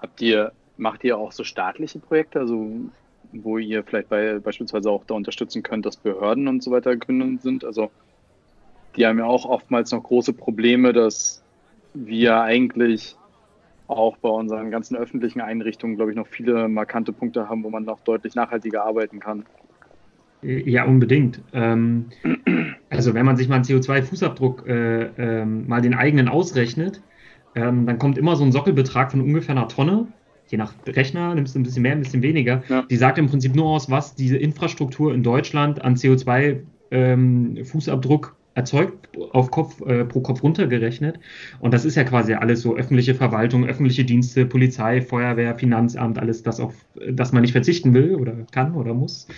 [0.00, 2.70] Habt ihr, macht ihr auch so staatliche Projekte, also
[3.44, 7.38] wo ihr vielleicht bei, beispielsweise auch da unterstützen könnt, dass Behörden und so weiter gründen
[7.38, 7.64] sind?
[7.64, 7.92] Also
[8.96, 11.44] die haben ja auch oftmals noch große Probleme, dass
[11.92, 13.18] wir eigentlich
[13.86, 17.84] auch bei unseren ganzen öffentlichen Einrichtungen, glaube ich, noch viele markante Punkte haben, wo man
[17.84, 19.46] noch deutlich nachhaltiger arbeiten kann.
[20.42, 21.44] Äh, Ja, unbedingt.
[21.52, 22.10] Ähm,
[22.88, 27.04] also wenn man sich mal einen CO2-Fußabdruck äh, ähm, mal den eigenen ausrechnet,
[27.54, 30.12] ähm, dann kommt immer so ein Sockelbetrag von ungefähr einer Tonne.
[30.48, 32.62] Je nach Rechner nimmst du ein bisschen mehr, ein bisschen weniger.
[32.68, 32.82] Ja.
[32.82, 39.50] Die sagt im Prinzip nur aus, was diese Infrastruktur in Deutschland an CO2-Fußabdruck erzeugt, auf
[39.50, 41.20] Kopf, äh, pro Kopf runtergerechnet.
[41.60, 46.42] Und das ist ja quasi alles so öffentliche Verwaltung, öffentliche Dienste, Polizei, Feuerwehr, Finanzamt, alles
[46.42, 46.74] das, auf
[47.10, 49.28] das man nicht verzichten will oder kann oder muss.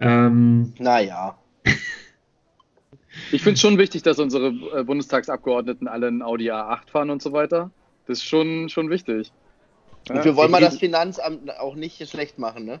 [0.00, 1.36] Ähm, Naja.
[3.32, 7.20] Ich finde es schon wichtig, dass unsere äh, Bundestagsabgeordneten alle ein Audi A8 fahren und
[7.20, 7.70] so weiter.
[8.06, 9.32] Das ist schon, schon wichtig.
[10.08, 12.80] Und wir wollen mal das Finanzamt auch nicht schlecht machen, ne?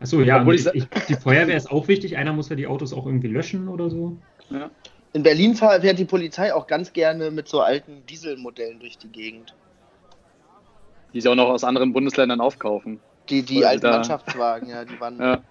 [0.00, 2.16] Achso, ja, Obwohl ich ich, die Feuerwehr ist auch wichtig.
[2.16, 4.16] Einer muss ja die Autos auch irgendwie löschen oder so.
[4.50, 4.70] Ja.
[5.12, 9.54] In Berlin fährt die Polizei auch ganz gerne mit so alten Dieselmodellen durch die Gegend.
[11.12, 13.00] Die sie auch noch aus anderen Bundesländern aufkaufen.
[13.28, 15.18] Die, die Oder alten da- Mannschaftswagen, ja, die waren.
[15.18, 15.42] Ja.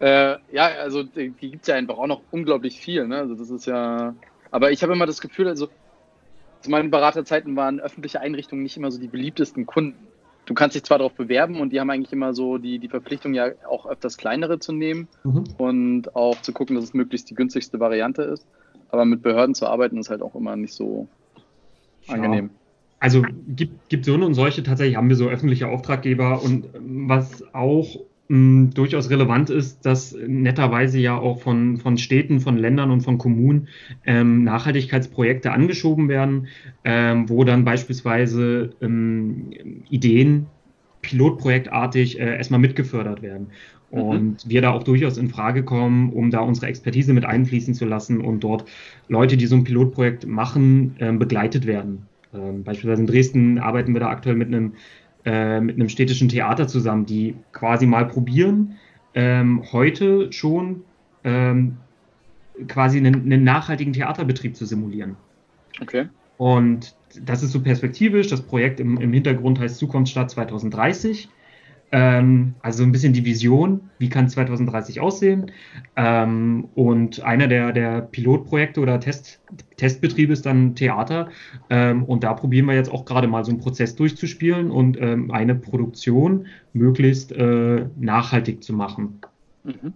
[0.00, 3.06] Äh, ja, also die, die gibt es ja einfach auch noch unglaublich viel.
[3.08, 3.18] Ne?
[3.18, 4.14] Also das ist ja.
[4.52, 5.68] Aber ich habe immer das Gefühl, also
[6.62, 10.08] zu meinen Beraterzeiten waren öffentliche Einrichtungen nicht immer so die beliebtesten Kunden.
[10.46, 13.34] Du kannst dich zwar darauf bewerben und die haben eigentlich immer so die, die Verpflichtung,
[13.34, 15.44] ja auch öfters kleinere zu nehmen Mhm.
[15.58, 18.46] und auch zu gucken, dass es möglichst die günstigste Variante ist.
[18.88, 21.08] Aber mit Behörden zu arbeiten ist halt auch immer nicht so
[22.06, 22.50] angenehm.
[23.00, 27.44] Also gibt, gibt so und solche, tatsächlich haben wir so öffentliche Auftraggeber und ähm, was
[27.54, 33.00] auch mh, durchaus relevant ist, dass netterweise ja auch von, von Städten, von Ländern und
[33.02, 33.68] von Kommunen
[34.06, 36.48] ähm, Nachhaltigkeitsprojekte angeschoben werden,
[36.84, 39.50] ähm, wo dann beispielsweise ähm,
[39.90, 40.46] Ideen
[41.02, 43.48] pilotprojektartig äh, erstmal mitgefördert werden.
[43.90, 43.98] Mhm.
[43.98, 47.86] Und wir da auch durchaus in Frage kommen, um da unsere Expertise mit einfließen zu
[47.86, 48.64] lassen und dort
[49.08, 52.06] Leute, die so ein Pilotprojekt machen, ähm, begleitet werden.
[52.34, 54.74] Ähm, beispielsweise in Dresden arbeiten wir da aktuell mit einem,
[55.24, 58.76] äh, mit einem städtischen Theater zusammen, die quasi mal probieren,
[59.14, 60.82] ähm, heute schon
[61.24, 61.76] ähm,
[62.66, 65.16] quasi einen, einen nachhaltigen Theaterbetrieb zu simulieren.
[65.80, 66.08] Okay.
[66.36, 68.28] Und das ist so perspektivisch.
[68.28, 71.28] Das Projekt im, im Hintergrund heißt Zukunftsstadt 2030.
[71.90, 75.50] Ähm, also ein bisschen die Vision, wie kann 2030 aussehen.
[75.96, 79.40] Ähm, und einer der, der Pilotprojekte oder Test,
[79.76, 81.30] Testbetriebe ist dann Theater.
[81.70, 85.30] Ähm, und da probieren wir jetzt auch gerade mal so einen Prozess durchzuspielen und ähm,
[85.30, 89.20] eine Produktion möglichst äh, nachhaltig zu machen.
[89.64, 89.94] Mhm.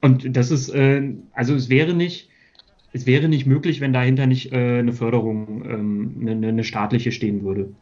[0.00, 2.30] Und das ist, äh, also es wäre nicht,
[2.92, 7.42] es wäre nicht möglich, wenn dahinter nicht äh, eine Förderung, ähm, eine, eine staatliche stehen
[7.44, 7.72] würde.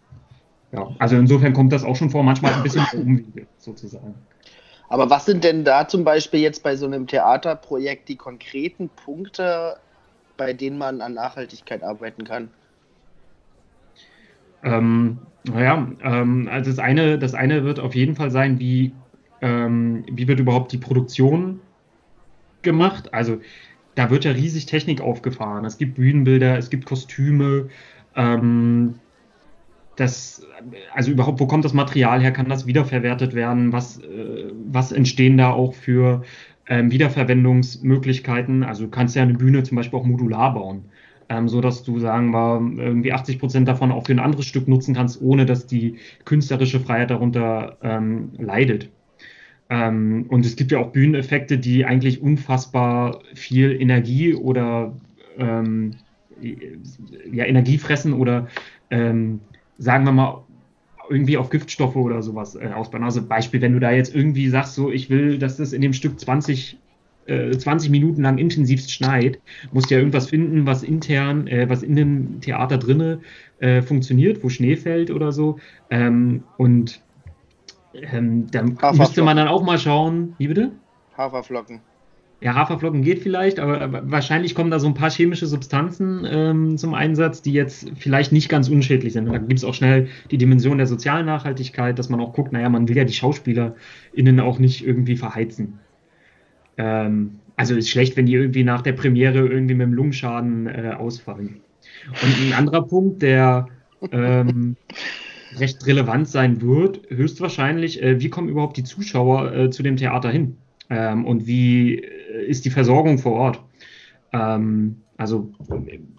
[0.73, 4.15] Ja, also insofern kommt das auch schon vor, manchmal ein bisschen Umwege sozusagen.
[4.89, 9.77] Aber was sind denn da zum Beispiel jetzt bei so einem Theaterprojekt die konkreten Punkte,
[10.37, 12.51] bei denen man an Nachhaltigkeit arbeiten kann?
[14.63, 18.97] Ähm, naja, ähm, also das eine, das eine wird auf jeden Fall sein, wie,
[19.41, 21.61] ähm, wie wird überhaupt die Produktion
[22.63, 23.13] gemacht?
[23.13, 23.41] Also
[23.95, 25.65] da wird ja riesig Technik aufgefahren.
[25.65, 27.69] Es gibt Bühnenbilder, es gibt Kostüme,
[28.15, 29.01] ähm,
[29.99, 30.47] das,
[30.95, 32.33] also überhaupt, wo kommt das Material her?
[32.33, 33.73] Kann das wiederverwertet werden?
[33.73, 36.23] Was, äh, was entstehen da auch für
[36.69, 38.63] ähm, Wiederverwendungsmöglichkeiten?
[38.63, 40.85] Also du kannst ja eine Bühne zum Beispiel auch modular bauen,
[41.29, 44.69] ähm, so dass du sagen wir irgendwie 80 Prozent davon auch für ein anderes Stück
[44.69, 48.91] nutzen kannst, ohne dass die künstlerische Freiheit darunter ähm, leidet.
[49.71, 54.95] Ähm, und es gibt ja auch Bühneneffekte, die eigentlich unfassbar viel Energie oder
[55.39, 55.97] ähm,
[56.41, 58.47] ja, Energie fressen oder
[58.91, 59.41] ähm,
[59.79, 60.45] sagen wir mal,
[61.09, 63.05] irgendwie auf Giftstoffe oder sowas äh, ausbauen.
[63.05, 65.93] Also Beispiel, wenn du da jetzt irgendwie sagst, so, ich will, dass das in dem
[65.93, 66.79] Stück 20,
[67.27, 69.41] äh, 20 Minuten lang intensivst schneit,
[69.73, 73.21] musst du ja irgendwas finden, was intern, äh, was in dem Theater drinne
[73.61, 75.59] äh, funktioniert, wo Schnee fällt oder so.
[75.91, 77.01] Ähm, und
[77.95, 80.73] ähm, da müsste man dann auch mal schauen, wie bitte?
[81.17, 81.81] Haferflocken.
[82.41, 86.95] Ja, Haferflocken geht vielleicht, aber wahrscheinlich kommen da so ein paar chemische Substanzen ähm, zum
[86.95, 89.27] Einsatz, die jetzt vielleicht nicht ganz unschädlich sind.
[89.27, 92.53] Und da gibt es auch schnell die Dimension der sozialen Nachhaltigkeit, dass man auch guckt,
[92.53, 95.81] naja, man will ja die SchauspielerInnen auch nicht irgendwie verheizen.
[96.77, 100.95] Ähm, also ist schlecht, wenn die irgendwie nach der Premiere irgendwie mit dem Lungenschaden äh,
[100.97, 101.61] ausfallen.
[102.23, 103.67] Und ein anderer Punkt, der
[104.13, 104.77] ähm,
[105.57, 110.31] recht relevant sein wird, höchstwahrscheinlich, äh, wie kommen überhaupt die Zuschauer äh, zu dem Theater
[110.31, 110.57] hin?
[110.91, 113.63] Ähm, und wie äh, ist die Versorgung vor Ort?
[114.33, 115.51] Ähm, also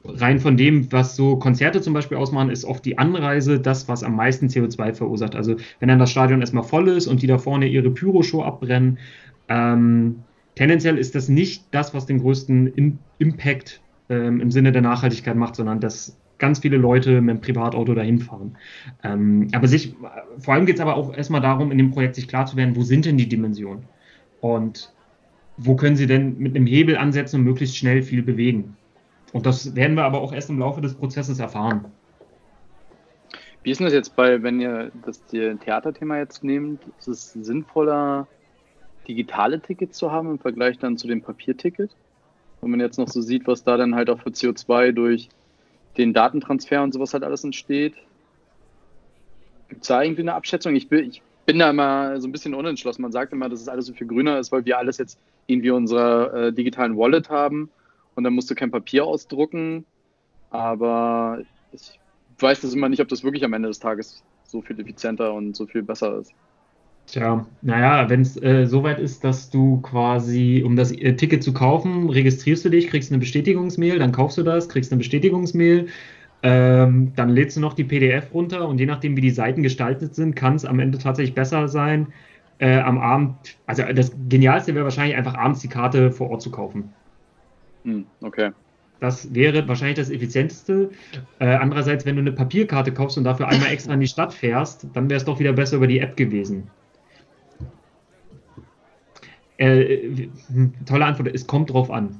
[0.03, 4.03] rein von dem, was so Konzerte zum Beispiel ausmachen, ist oft die Anreise das, was
[4.03, 5.35] am meisten CO2 verursacht.
[5.35, 8.99] Also wenn dann das Stadion erstmal voll ist und die da vorne ihre Pyroshow abbrennen,
[9.47, 10.23] ähm,
[10.55, 15.35] tendenziell ist das nicht das, was den größten Im Impact ähm, im Sinne der Nachhaltigkeit
[15.37, 18.57] macht, sondern dass ganz viele Leute mit dem Privatauto dahin fahren.
[19.03, 19.95] Ähm, aber sich,
[20.39, 22.75] vor allem geht es aber auch erstmal darum, in dem Projekt sich klar zu werden,
[22.75, 23.83] wo sind denn die Dimensionen?
[24.41, 24.93] Und
[25.57, 28.77] wo können Sie denn mit einem Hebel ansetzen und möglichst schnell viel bewegen?
[29.33, 31.85] Und das werden wir aber auch erst im Laufe des Prozesses erfahren.
[33.63, 38.27] Wie ist denn das jetzt bei, wenn ihr das Theaterthema jetzt nehmt, ist es sinnvoller,
[39.07, 41.91] digitale Tickets zu haben im Vergleich dann zu dem Papierticket?
[42.61, 45.29] Wenn man jetzt noch so sieht, was da dann halt auch für CO2 durch
[45.97, 47.95] den Datentransfer und sowas halt alles entsteht.
[49.67, 50.75] Gibt es da irgendwie eine Abschätzung?
[50.75, 53.01] Ich, will, ich bin da immer so ein bisschen unentschlossen.
[53.01, 55.71] Man sagt immer, dass es alles so viel grüner ist, weil wir alles jetzt irgendwie
[55.71, 57.71] unsere äh, digitalen Wallet haben
[58.13, 59.83] und dann musst du kein Papier ausdrucken.
[60.51, 61.39] Aber
[61.71, 61.99] ich
[62.37, 65.55] weiß das immer nicht, ob das wirklich am Ende des Tages so viel effizienter und
[65.55, 66.33] so viel besser ist.
[67.07, 71.51] Tja, naja, wenn es äh, soweit ist, dass du quasi, um das äh, Ticket zu
[71.51, 75.87] kaufen, registrierst du dich, kriegst eine Bestätigungsmail, dann kaufst du das, kriegst eine Bestätigungsmail,
[76.41, 80.15] ähm, dann lädst du noch die PDF runter und je nachdem, wie die Seiten gestaltet
[80.15, 82.13] sind, kann es am Ende tatsächlich besser sein,
[82.59, 86.51] äh, am Abend, also das Genialste wäre wahrscheinlich einfach abends die Karte vor Ort zu
[86.51, 86.93] kaufen.
[87.83, 88.51] Hm, okay.
[88.99, 90.89] Das wäre wahrscheinlich das effizienteste.
[91.39, 94.87] Äh, andererseits, wenn du eine Papierkarte kaufst und dafür einmal extra in die Stadt fährst,
[94.93, 96.69] dann wäre es doch wieder besser über die App gewesen.
[99.57, 100.29] Äh, äh
[100.85, 102.19] tolle Antwort, es kommt drauf an.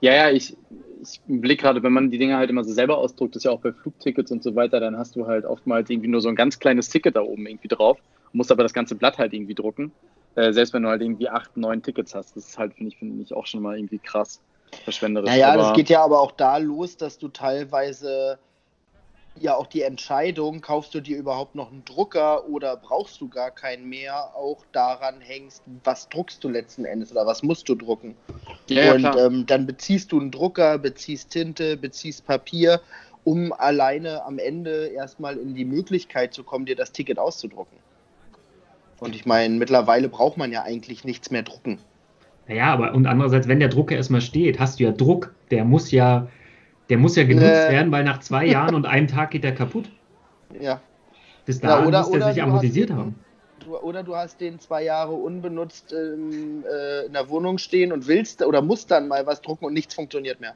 [0.00, 0.56] Ja, ja, ich,
[1.00, 3.60] ich blicke gerade, wenn man die Dinge halt immer so selber ausdruckt, ist ja auch
[3.60, 6.58] bei Flugtickets und so weiter, dann hast du halt oftmals irgendwie nur so ein ganz
[6.58, 7.98] kleines Ticket da oben irgendwie drauf,
[8.32, 9.92] musst aber das ganze Blatt halt irgendwie drucken.
[10.34, 12.98] Äh, selbst wenn du halt irgendwie acht, neun Tickets hast, das ist halt, finde ich,
[12.98, 14.40] finde ich auch schon mal irgendwie krass
[14.84, 15.30] verschwenderisch.
[15.30, 18.38] Naja, aber das geht ja aber auch da los, dass du teilweise
[19.42, 23.50] ja auch die Entscheidung, kaufst du dir überhaupt noch einen Drucker oder brauchst du gar
[23.50, 28.16] keinen mehr, auch daran hängst, was druckst du letzten Endes oder was musst du drucken.
[28.68, 32.80] Ja, und ja, ähm, dann beziehst du einen Drucker, beziehst Tinte, beziehst Papier,
[33.24, 37.78] um alleine am Ende erstmal in die Möglichkeit zu kommen, dir das Ticket auszudrucken.
[39.00, 41.78] Und ich meine, mittlerweile braucht man ja eigentlich nichts mehr drucken.
[42.48, 45.90] Naja, aber und andererseits, wenn der Drucker erstmal steht, hast du ja Druck, der muss
[45.90, 46.28] ja
[46.88, 47.70] Der muss ja genutzt Äh.
[47.72, 49.90] werden, weil nach zwei Jahren und einem Tag geht der kaputt.
[50.58, 50.80] Ja.
[51.44, 53.14] Bis Ja, dahin oder- muss der sich du amortisiert hast- haben.
[53.60, 58.06] Du, oder du hast den zwei Jahre unbenutzt ähm, äh, in der Wohnung stehen und
[58.06, 60.54] willst oder musst dann mal was drucken und nichts funktioniert mehr.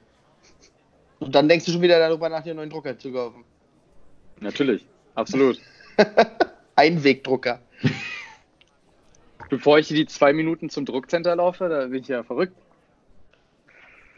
[1.19, 3.45] Und dann denkst du schon wieder darüber nach, dir einen neuen Drucker zu kaufen.
[4.41, 5.61] Natürlich, absolut.
[6.77, 7.61] Einwegdrucker.
[9.51, 12.55] Bevor ich die zwei Minuten zum Druckcenter laufe, da bin ich ja verrückt.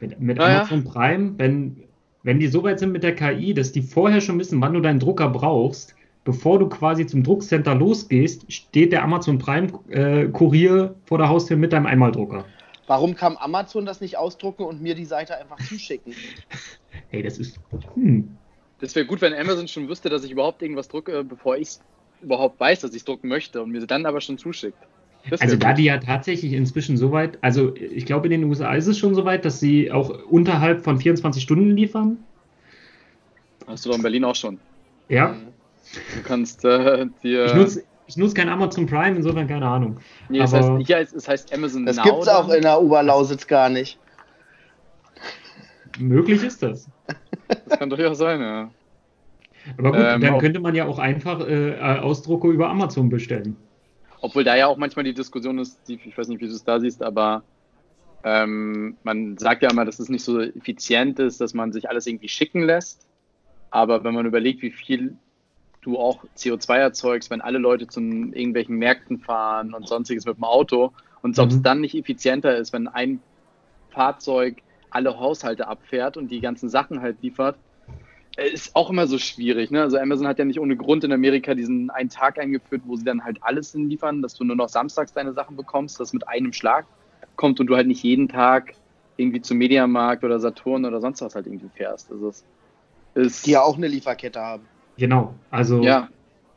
[0.01, 0.61] Mit, mit Naja.
[0.61, 1.83] Amazon Prime, wenn,
[2.25, 4.81] wenn die so weit sind mit der KI, dass die vorher schon wissen, wann du
[4.81, 10.97] deinen Drucker brauchst, bevor du quasi zum Druckcenter losgehst, steht der Amazon Prime äh, Kurier
[11.05, 12.47] vor der Haustür mit deinem Einmaldrucker.
[12.87, 16.15] Warum kann Amazon das nicht ausdrucken und mir die Seite einfach zuschicken?
[17.11, 17.59] Hey, das ist.
[17.95, 18.37] Hm.
[18.79, 21.79] Das wäre gut, wenn Amazon schon wüsste, dass ich überhaupt irgendwas drucke, bevor ich
[22.23, 24.79] überhaupt weiß, dass ich es drucken möchte und mir dann aber schon zuschickt.
[25.31, 28.75] Das Also da die ja tatsächlich inzwischen so weit, also ich glaube in den USA
[28.75, 32.19] ist es schon so weit, dass sie auch unterhalb von 24 Stunden liefern.
[33.67, 34.59] Hast du doch in Berlin auch schon.
[35.09, 35.29] Ja.
[35.29, 35.49] Mhm.
[36.17, 37.47] Du kannst äh, dir.
[37.47, 39.99] Ich nutze ich nutz kein Amazon Prime, insofern keine Ahnung.
[40.29, 42.03] nee, es, heißt, heißt, es heißt Amazon Das Now.
[42.03, 42.57] gibt's auch dann.
[42.57, 43.99] in der Oberlausitz gar nicht.
[45.99, 46.89] Möglich ist das.
[47.47, 48.71] Das kann durchaus sein, ja.
[49.79, 53.57] Aber gut, Ähm, dann könnte man ja auch einfach äh, Ausdrucke über Amazon bestellen.
[54.25, 56.65] Obwohl da ja auch manchmal die Diskussion ist, die, ich weiß nicht, wie du es
[56.65, 57.45] da siehst, aber
[58.23, 62.07] ähm, man sagt ja immer, dass es nicht so effizient ist, dass man sich alles
[62.07, 63.07] irgendwie schicken lässt.
[63.71, 65.19] Aber wenn man überlegt, wie viel
[65.83, 70.45] du auch CO2 erzeugst, wenn alle Leute zu irgendwelchen Märkten fahren und sonstiges mit dem
[70.45, 71.63] Auto und ob es Mhm.
[71.63, 73.21] dann nicht effizienter ist, wenn ein
[73.91, 77.59] Fahrzeug alle Haushalte abfährt und die ganzen Sachen halt liefert,
[78.37, 79.71] ist auch immer so schwierig.
[79.71, 79.83] Ne?
[79.83, 83.05] Also Amazon hat ja nicht ohne Grund in Amerika diesen einen Tag eingeführt, wo sie
[83.05, 86.53] dann halt alles hinliefern, dass du nur noch samstags deine Sachen bekommst, das mit einem
[86.53, 86.85] Schlag
[87.37, 88.75] kommt und du halt nicht jeden Tag
[89.17, 92.11] irgendwie zum Mediamarkt oder Saturn oder sonst was halt irgendwie fährst.
[92.11, 92.45] Also es
[93.15, 94.65] ist Die ja auch eine Lieferkette haben.
[94.97, 95.35] Genau.
[95.51, 96.09] Also, ja,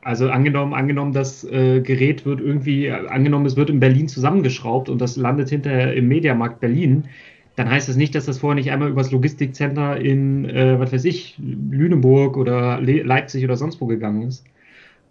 [0.08, 4.88] also angenommen, angenommen, das äh, Gerät wird irgendwie, äh, angenommen, es wird in Berlin zusammengeschraubt
[4.88, 7.10] und das landet hinterher im Mediamarkt Berlin,
[7.58, 11.06] dann heißt das nicht, dass das vorher nicht einmal übers Logistikcenter in, äh, was weiß
[11.06, 14.46] ich, Lüneburg oder Le Leipzig oder sonst wo gegangen ist.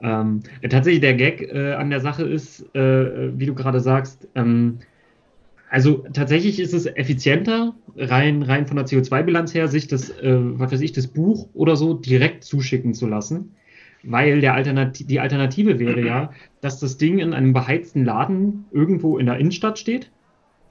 [0.01, 4.79] Ähm, tatsächlich der Gag äh, an der Sache ist, äh, wie du gerade sagst, ähm,
[5.71, 10.71] also tatsächlich ist es effizienter, rein, rein von der CO2-Bilanz her, sich das, äh, was
[10.71, 13.57] weiß ich, das Buch oder so direkt zuschicken zu lassen.
[14.05, 16.31] Weil der Alternati die Alternative wäre ja,
[16.61, 20.13] dass das Ding in einem beheizten Laden irgendwo in der Innenstadt steht.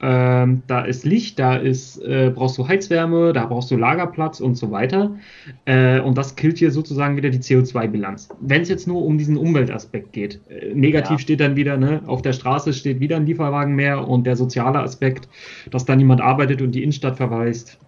[0.00, 4.56] Ähm, da ist Licht, da ist, äh, brauchst du Heizwärme, da brauchst du Lagerplatz und
[4.56, 5.16] so weiter.
[5.64, 8.28] Äh, und das killt hier sozusagen wieder die CO2-Bilanz.
[8.40, 10.40] Wenn es jetzt nur um diesen Umweltaspekt geht.
[10.50, 11.18] Äh, negativ Ja.
[11.18, 14.80] steht dann wieder, ne, auf der Straße steht wieder ein Lieferwagen mehr und der soziale
[14.80, 15.28] Aspekt,
[15.70, 17.78] dass da niemand arbeitet und die Innenstadt verweist.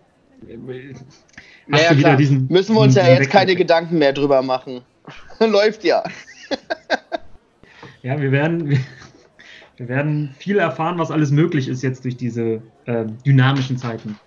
[1.66, 2.16] Naja, klar.
[2.16, 4.80] diesen, Müssen wir uns ja jetzt keine Gedanken mehr drüber machen.
[5.40, 6.02] Läuft ja.
[8.02, 8.78] Ja, wir werden,
[9.78, 14.18] wir, werden viel erfahren, was alles möglich ist jetzt durch diese äh, dynamischen Zeiten.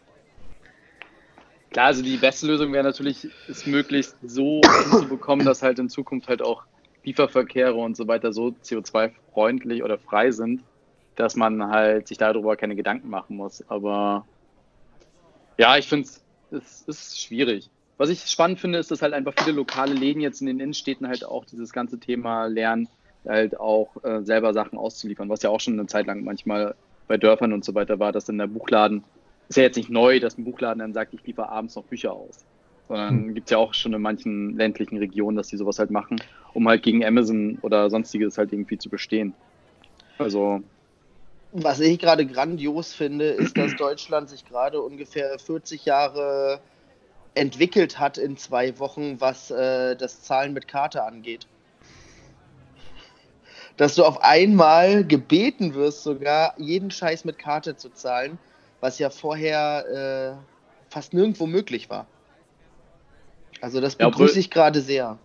[1.72, 6.28] klar, also die beste Lösung wäre natürlich, es möglichst so hinzubekommen, dass halt in Zukunft
[6.28, 6.64] halt auch
[7.04, 10.62] Lieferverkehre und so weiter so CO2-freundlich oder frei sind,
[11.16, 13.64] dass man halt sich darüber keine Gedanken machen muss.
[13.70, 14.26] Aber
[15.58, 16.08] ja, ich finde
[16.52, 17.70] es ist schwierig.
[17.98, 21.08] Was ich spannend finde, ist, dass halt einfach viele lokale Läden jetzt in den Innenstädten
[21.08, 22.88] halt auch dieses ganze Thema lernen,
[23.28, 26.76] halt auch äh, selber Sachen auszuliefern, was ja auch schon eine Zeit lang manchmal
[27.08, 29.06] bei Dörfern und so weiter war, dass dann der Buchladen,
[29.50, 32.14] ist ja jetzt nicht neu, dass ein Buchladen dann sagt, ich liefere abends noch Bücher
[32.14, 32.46] aus.
[32.88, 33.34] Sondern Hm.
[33.34, 36.22] gibt es ja auch schon in manchen ländlichen Regionen, dass die sowas halt machen,
[36.54, 39.38] um halt gegen Amazon oder sonstiges halt irgendwie zu bestehen.
[40.18, 40.62] Also,
[41.54, 46.62] Was ich gerade grandios finde, ist, dass Deutschland sich gerade ungefähr 40 Jahre
[47.36, 51.50] entwickelt hat in zwei Wochen, was äh, das Zahlen mit Karte angeht.
[53.78, 58.38] Dass du auf einmal gebeten wirst, sogar jeden Scheiß mit Karte zu zahlen,
[58.80, 62.06] was ja vorher äh, fast nirgendwo möglich war.
[63.62, 65.18] Also das Ja, begrüße obwohl- ich gerade sehr.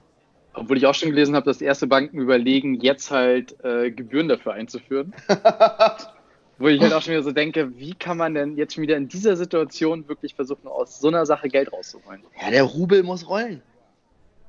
[0.55, 4.53] obwohl ich auch schon gelesen habe, dass erste Banken überlegen, jetzt halt äh, Gebühren dafür
[4.55, 5.15] einzuführen.
[6.59, 8.97] Wo ich halt auch schon wieder so denke, wie kann man denn jetzt schon wieder
[8.97, 12.23] in dieser Situation wirklich versuchen, aus so einer Sache Geld rauszuholen?
[12.41, 13.63] ja, der Rubel muss rollen.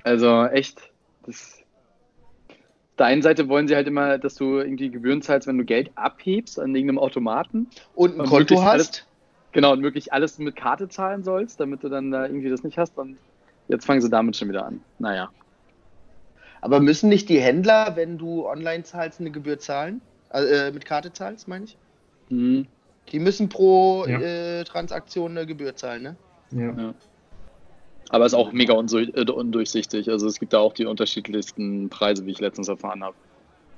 [0.04, 0.80] Also echt,
[1.26, 1.58] das.
[2.98, 5.64] Auf der einen Seite wollen sie halt immer, dass du irgendwie Gebühren zahlst, wenn du
[5.64, 7.68] Geld abhebst an irgendeinem Automaten.
[7.94, 8.68] Und ein Und Konto hast.
[8.72, 9.06] alles-
[9.52, 12.76] Genau, und möglich alles mit Karte zahlen sollst, damit du dann da irgendwie das nicht
[12.76, 12.98] hast.
[12.98, 13.16] Und
[13.68, 14.80] jetzt fangen sie damit schon wieder an.
[14.98, 15.30] Naja.
[16.60, 20.00] Aber müssen nicht die Händler, wenn du online zahlst, eine Gebühr zahlen?
[20.30, 21.76] Also, äh, mit Karte zahlst, meine ich?
[22.30, 22.66] Hm.
[23.12, 24.18] Die müssen pro Ja.
[24.18, 26.16] äh, Transaktion eine Gebühr zahlen, ne?
[26.50, 26.72] Ja.
[26.76, 26.94] Ja.
[28.10, 30.08] Aber es ist auch mega äh, undurchsichtig.
[30.10, 33.14] Also es gibt da auch die unterschiedlichsten Preise, wie ich letztens erfahren habe.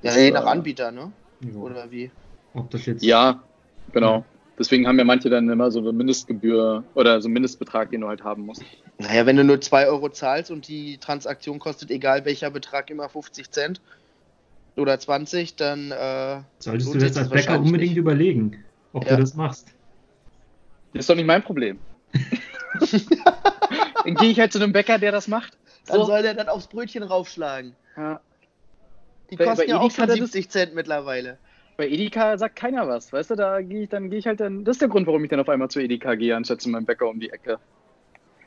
[0.03, 1.13] Ja, je nach Anbieter, ne?
[1.55, 2.11] Oder wie?
[2.55, 3.03] Ob das jetzt.
[3.03, 3.43] Ja,
[3.93, 4.25] genau.
[4.59, 8.09] Deswegen haben ja manche dann immer so eine Mindestgebühr oder so einen Mindestbetrag, den du
[8.09, 8.63] halt haben musst.
[8.99, 13.09] Naja, wenn du nur 2 Euro zahlst und die Transaktion kostet, egal welcher Betrag, immer
[13.09, 13.81] 50 Cent
[14.77, 15.91] oder 20, dann.
[15.93, 17.97] Äh, Solltest du das als Bäcker unbedingt nicht.
[17.97, 18.63] überlegen,
[18.93, 19.17] ob ja.
[19.17, 19.69] du das machst.
[20.93, 21.79] Das ist doch nicht mein Problem.
[24.05, 25.57] dann gehe ich halt zu einem Bäcker, der das macht.
[25.87, 26.05] Dann so.
[26.05, 27.75] soll der dann aufs Brötchen raufschlagen.
[27.97, 28.21] Ja.
[29.31, 31.39] Die kosten bei, bei ja auch schon 70 Cent mittlerweile
[31.81, 34.65] bei Edeka sagt keiner was, weißt du, da gehe ich dann, gehe ich halt dann,
[34.65, 36.85] das ist der Grund, warum ich dann auf einmal zu Edeka gehe, anstatt zu meinem
[36.85, 37.59] Bäcker um die Ecke.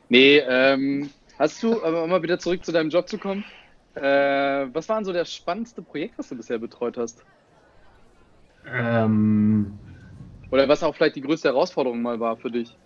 [0.07, 3.43] Nee, ähm, hast du, um mal wieder zurück zu deinem Job zu kommen,
[3.95, 7.25] äh, was war denn so das spannendste Projekt, was du bisher betreut hast?
[8.71, 9.79] Ähm,
[10.51, 12.77] Oder was auch vielleicht die größte Herausforderung mal war für dich?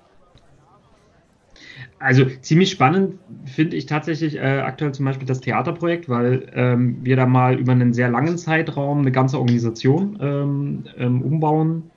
[2.00, 7.16] Also ziemlich spannend finde ich tatsächlich äh, aktuell zum Beispiel das Theaterprojekt, weil ähm, wir
[7.16, 11.90] da mal über einen sehr langen Zeitraum eine ganze Organisation ähm, ähm, umbauen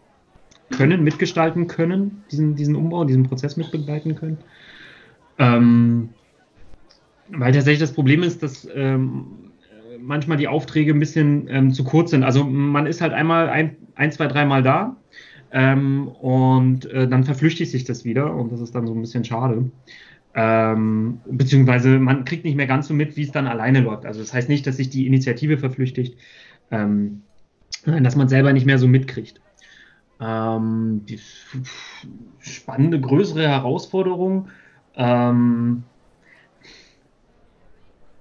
[0.70, 4.38] können, mitgestalten können, diesen, diesen Umbau, diesen Prozess mitbegleiten können.
[5.38, 6.10] Ähm,
[7.28, 9.52] weil tatsächlich das Problem ist, dass ähm,
[10.00, 12.24] manchmal die Aufträge ein bisschen ähm, zu kurz sind.
[12.24, 14.96] Also man ist halt einmal ein, ein zwei, dreimal da
[15.52, 19.24] ähm, und äh, dann verflüchtigt sich das wieder und das ist dann so ein bisschen
[19.24, 19.70] schade.
[20.32, 24.06] Ähm, beziehungsweise man kriegt nicht mehr ganz so mit, wie es dann alleine läuft.
[24.06, 26.16] Also das heißt nicht, dass sich die Initiative verflüchtigt,
[26.70, 27.22] ähm,
[27.84, 29.40] dass man selber nicht mehr so mitkriegt.
[30.20, 31.18] Ähm, die
[32.38, 34.48] spannende, größere Herausforderung.
[34.94, 35.82] Ähm,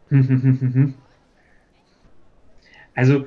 [2.95, 3.25] also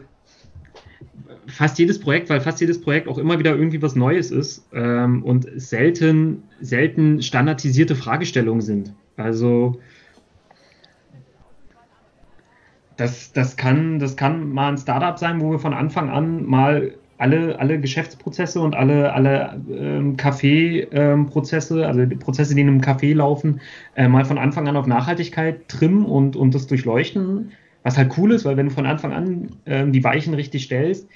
[1.46, 5.22] fast jedes Projekt, weil fast jedes Projekt auch immer wieder irgendwie was Neues ist ähm,
[5.22, 8.94] und selten, selten standardisierte Fragestellungen sind.
[9.16, 9.80] Also
[12.96, 16.94] das, das, kann, das kann mal ein Startup sein, wo wir von Anfang an mal
[17.18, 22.80] alle, alle Geschäftsprozesse und alle, alle ähm, Kaffeeprozesse, ähm, also die Prozesse, die in einem
[22.80, 23.60] Café laufen,
[23.94, 27.52] äh, mal von Anfang an auf Nachhaltigkeit trimmen und, und das durchleuchten.
[27.84, 31.08] Was halt cool ist, weil wenn du von Anfang an ähm, die Weichen richtig stellst,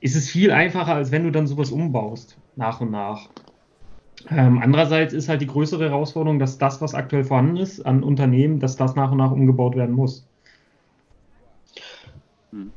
[0.00, 3.28] ist es viel einfacher, als wenn du dann sowas umbaust, nach und nach.
[4.30, 8.60] Ähm, andererseits ist halt die größere Herausforderung, dass das, was aktuell vorhanden ist an Unternehmen,
[8.60, 10.26] dass das nach und nach umgebaut werden muss.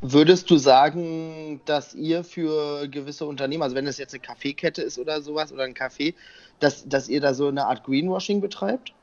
[0.01, 4.99] Würdest du sagen, dass ihr für gewisse Unternehmen, also wenn es jetzt eine Kaffeekette ist
[4.99, 6.13] oder sowas oder ein Café,
[6.59, 8.93] dass, dass ihr da so eine Art Greenwashing betreibt?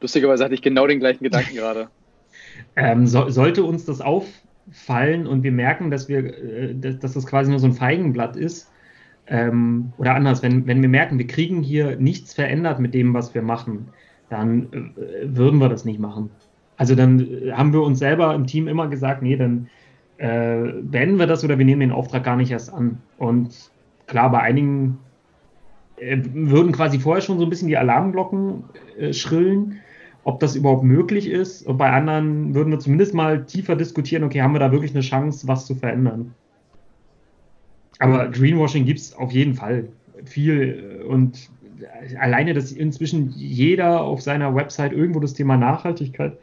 [0.00, 1.88] Lustigerweise hatte ich genau den gleichen Gedanken gerade.
[2.76, 4.26] Ähm, so, sollte uns das auf,
[4.70, 8.70] fallen und wir merken, dass wir, äh, dass das quasi nur so ein Feigenblatt ist,
[9.26, 13.34] ähm, oder anders, wenn, wenn wir merken, wir kriegen hier nichts verändert mit dem, was
[13.34, 13.88] wir machen,
[14.28, 16.30] dann äh, würden wir das nicht machen.
[16.76, 19.68] Also dann äh, haben wir uns selber im Team immer gesagt, nee, dann
[20.18, 22.98] äh, beenden wir das oder wir nehmen den Auftrag gar nicht erst an.
[23.18, 23.70] Und
[24.06, 24.98] klar, bei einigen
[25.96, 28.64] äh, würden quasi vorher schon so ein bisschen die Alarmglocken
[28.98, 29.80] äh, schrillen
[30.24, 31.66] ob das überhaupt möglich ist.
[31.66, 35.02] Und bei anderen würden wir zumindest mal tiefer diskutieren, okay, haben wir da wirklich eine
[35.02, 36.34] Chance, was zu verändern.
[37.98, 39.88] Aber Greenwashing gibt es auf jeden Fall
[40.24, 41.04] viel.
[41.08, 41.50] Und
[42.18, 46.38] alleine, dass inzwischen jeder auf seiner Website irgendwo das Thema Nachhaltigkeit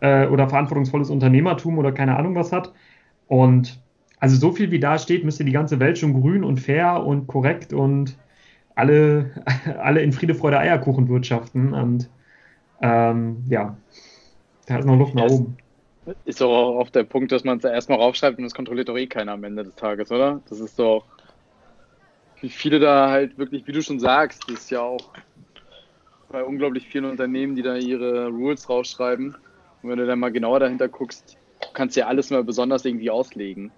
[0.00, 2.72] äh, oder verantwortungsvolles Unternehmertum oder keine Ahnung was hat.
[3.26, 3.80] Und
[4.20, 7.26] also so viel wie da steht, müsste die ganze Welt schon grün und fair und
[7.26, 8.16] korrekt und
[8.74, 9.30] alle,
[9.82, 11.72] alle in Friede, Freude, Eierkuchen wirtschaften.
[11.74, 12.08] Und
[12.84, 13.74] ähm, ja,
[14.66, 15.56] da ist noch Luft nach oben.
[16.26, 18.98] Ist doch auch auf der Punkt, dass man es erstmal raufschreibt und das kontrolliert doch
[18.98, 20.42] eh keiner am Ende des Tages, oder?
[20.50, 21.06] Das ist doch,
[22.42, 25.14] wie viele da halt wirklich, wie du schon sagst, das ist ja auch
[26.28, 29.34] bei unglaublich vielen Unternehmen, die da ihre Rules rausschreiben.
[29.82, 31.38] Und wenn du dann mal genauer dahinter guckst,
[31.72, 33.70] kannst du ja alles mal besonders irgendwie auslegen.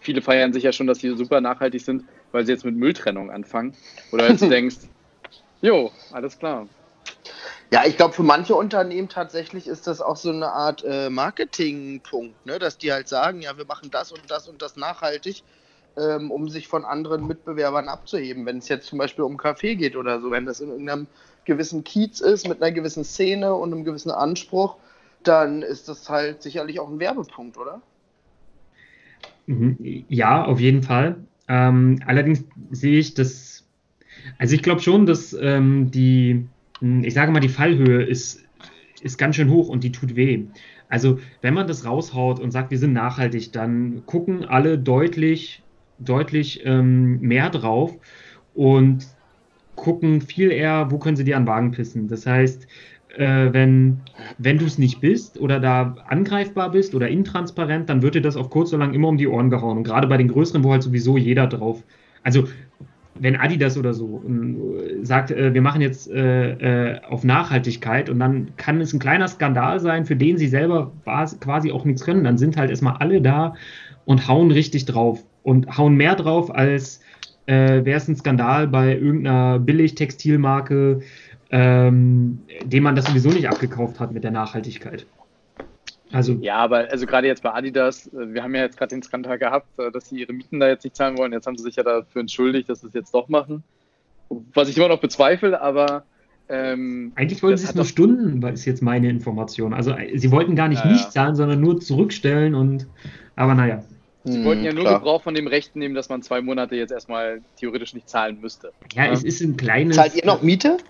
[0.00, 3.30] Viele feiern sich ja schon, dass sie super nachhaltig sind, weil sie jetzt mit Mülltrennung
[3.30, 3.74] anfangen.
[4.12, 4.80] Oder als du denkst,
[5.62, 6.68] jo, alles klar.
[7.72, 12.44] Ja, ich glaube, für manche Unternehmen tatsächlich ist das auch so eine Art äh, Marketingpunkt,
[12.44, 12.58] ne?
[12.58, 15.44] dass die halt sagen, ja, wir machen das und das und das nachhaltig,
[15.96, 18.44] ähm, um sich von anderen Mitbewerbern abzuheben.
[18.44, 21.06] Wenn es jetzt zum Beispiel um Kaffee geht oder so, wenn das in irgendeinem
[21.44, 24.76] gewissen Kiez ist, mit einer gewissen Szene und einem gewissen Anspruch,
[25.22, 27.82] dann ist das halt sicherlich auch ein Werbepunkt, oder?
[29.46, 29.76] Mhm.
[30.08, 31.24] Ja, auf jeden Fall.
[31.46, 33.64] Ähm, allerdings sehe ich das,
[34.38, 36.48] also ich glaube schon, dass ähm, die
[36.80, 38.44] ich sage mal, die Fallhöhe ist,
[39.02, 40.44] ist ganz schön hoch und die tut weh.
[40.88, 45.62] Also, wenn man das raushaut und sagt, wir sind nachhaltig, dann gucken alle deutlich,
[45.98, 47.96] deutlich ähm, mehr drauf
[48.54, 49.06] und
[49.76, 52.08] gucken viel eher, wo können sie dir an Wagen pissen.
[52.08, 52.66] Das heißt,
[53.16, 54.00] äh, wenn,
[54.38, 58.36] wenn du es nicht bist oder da angreifbar bist oder intransparent, dann wird dir das
[58.36, 59.78] auf kurz oder lang immer um die Ohren gehauen.
[59.78, 61.82] Und gerade bei den größeren, wo halt sowieso jeder drauf.
[62.22, 62.48] Also
[63.20, 68.18] wenn Adidas oder so äh, sagt, äh, wir machen jetzt äh, äh, auf Nachhaltigkeit und
[68.18, 70.90] dann kann es ein kleiner Skandal sein, für den sie selber
[71.40, 73.54] quasi auch nichts können, dann sind halt erstmal alle da
[74.06, 77.00] und hauen richtig drauf und hauen mehr drauf, als
[77.46, 81.00] wäre es ein Skandal bei irgendeiner Billig-Textilmarke,
[81.50, 85.04] ähm, dem man das sowieso nicht abgekauft hat mit der Nachhaltigkeit.
[86.12, 89.02] Also, ja, aber also gerade jetzt bei Adidas, äh, wir haben ja jetzt gerade den
[89.02, 91.32] Skandal gehabt, äh, dass sie ihre Mieten da jetzt nicht zahlen wollen.
[91.32, 93.62] Jetzt haben sie sich ja dafür entschuldigt, dass sie es jetzt doch machen.
[94.54, 96.04] Was ich immer noch bezweifle, aber.
[96.48, 99.72] Ähm, Eigentlich wollen sie es nur Stunden, ist jetzt meine Information.
[99.72, 102.86] Also äh, sie wollten gar nicht ja, nicht zahlen, sondern nur zurückstellen und.
[103.36, 103.84] Aber naja.
[104.24, 104.98] Sie hm, wollten ja nur klar.
[104.98, 108.72] Gebrauch von dem Recht nehmen, dass man zwei Monate jetzt erstmal theoretisch nicht zahlen müsste.
[108.94, 109.12] Ja, ja.
[109.12, 109.96] es ist ein kleines.
[109.96, 110.78] Zahlt ihr noch Miete?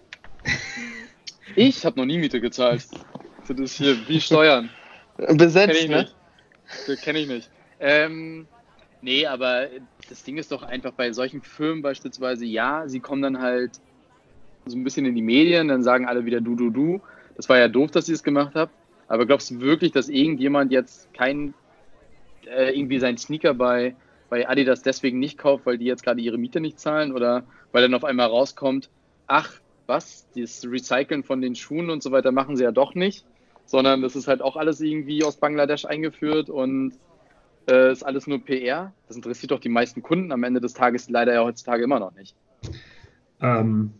[1.56, 2.86] Ich habe noch nie Miete gezahlt.
[3.48, 4.70] Das ist hier wie Steuern.
[5.28, 6.08] Besetzt, kenn ich ne?
[6.86, 7.02] Nicht.
[7.02, 7.50] Kenne ich nicht.
[7.78, 8.46] Ähm,
[9.02, 9.68] nee, aber
[10.08, 13.72] das Ding ist doch einfach bei solchen Firmen beispielsweise, ja, sie kommen dann halt
[14.66, 17.00] so ein bisschen in die Medien, dann sagen alle wieder du, du, du.
[17.36, 18.72] Das war ja doof, dass sie es gemacht habt.
[19.08, 21.54] Aber glaubst du wirklich, dass irgendjemand jetzt kein
[22.46, 23.96] äh, irgendwie seinen Sneaker bei,
[24.28, 27.42] bei Adidas deswegen nicht kauft, weil die jetzt gerade ihre Miete nicht zahlen oder
[27.72, 28.88] weil dann auf einmal rauskommt,
[29.26, 29.52] ach,
[29.86, 33.24] was, das Recyceln von den Schuhen und so weiter machen sie ja doch nicht
[33.70, 36.94] sondern das ist halt auch alles irgendwie aus Bangladesch eingeführt und
[37.70, 38.92] äh, ist alles nur PR.
[39.06, 42.12] Das interessiert doch die meisten Kunden am Ende des Tages leider ja heutzutage immer noch
[42.16, 42.34] nicht.
[43.40, 43.92] Ähm,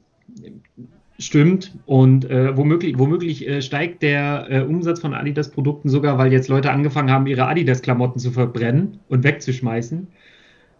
[1.21, 1.79] stimmt.
[1.87, 6.73] Und äh, womöglich, womöglich äh, steigt der äh, Umsatz von Adidas-Produkten sogar, weil jetzt Leute
[6.73, 10.09] angefangen haben, ihre Adidas-Klamotten zu verbrennen und wegzuschmeißen.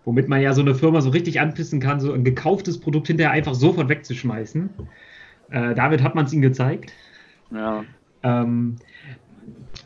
[0.05, 3.31] Womit man ja so eine Firma so richtig anpissen kann, so ein gekauftes Produkt hinterher
[3.31, 4.69] einfach sofort wegzuschmeißen.
[5.51, 6.93] Äh, damit hat man es ihnen gezeigt.
[7.53, 7.85] Ja.
[8.23, 8.77] Ähm,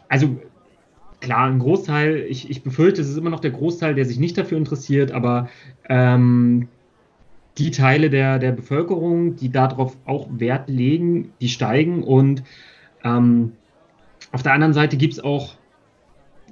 [0.09, 0.37] also
[1.21, 4.37] klar, ein Großteil, ich, ich befürchte, es ist immer noch der Großteil, der sich nicht
[4.37, 5.49] dafür interessiert, aber
[5.89, 6.69] ähm,
[7.59, 12.43] die Teile der, der Bevölkerung, die darauf auch Wert legen, die steigen und
[13.05, 13.53] ähm,
[14.33, 15.55] auf der anderen Seite gibt es auch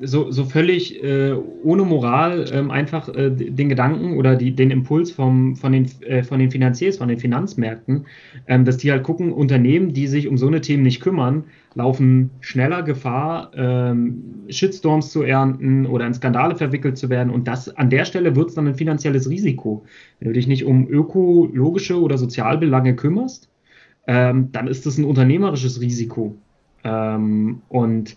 [0.03, 1.33] so, so völlig äh,
[1.63, 6.23] ohne Moral ähm, einfach äh, den Gedanken oder die, den Impuls vom, von, den, äh,
[6.23, 8.07] von den Finanziers, von den Finanzmärkten,
[8.47, 11.45] ähm, dass die halt gucken, Unternehmen, die sich um so eine Themen nicht kümmern,
[11.75, 17.31] laufen schneller Gefahr, ähm, Shitstorms zu ernten oder in Skandale verwickelt zu werden.
[17.31, 19.85] Und das an der Stelle wird es dann ein finanzielles Risiko.
[20.19, 23.49] Wenn du dich nicht um ökologische oder Sozialbelange kümmerst,
[24.07, 26.37] ähm, dann ist das ein unternehmerisches Risiko.
[26.85, 28.17] Ähm, und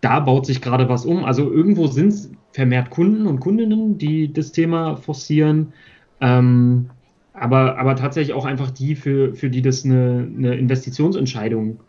[0.00, 1.24] da baut sich gerade was um.
[1.24, 5.72] Also irgendwo sind es vermehrt Kunden und Kundinnen, die das Thema forcieren.
[6.20, 6.90] Ähm,
[7.32, 11.80] aber, aber tatsächlich auch einfach die, für, für die das eine, eine Investitionsentscheidung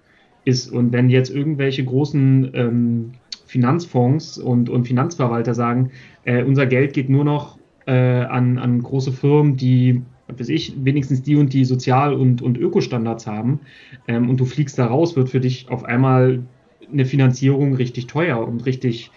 [0.46, 0.72] ist.
[0.72, 3.12] Und wenn jetzt irgendwelche großen ähm,
[3.46, 5.92] Finanzfonds und, und Finanzverwalter sagen,
[6.24, 11.22] äh, unser Geld geht nur noch äh, an, an große Firmen, die, weiß ich, wenigstens
[11.24, 13.60] die und die Sozial- und, und Ökostandards haben,
[14.08, 16.44] ähm, und du fliegst da raus, wird für dich auf einmal
[16.92, 19.12] eine Finanzierung richtig teuer und richtig,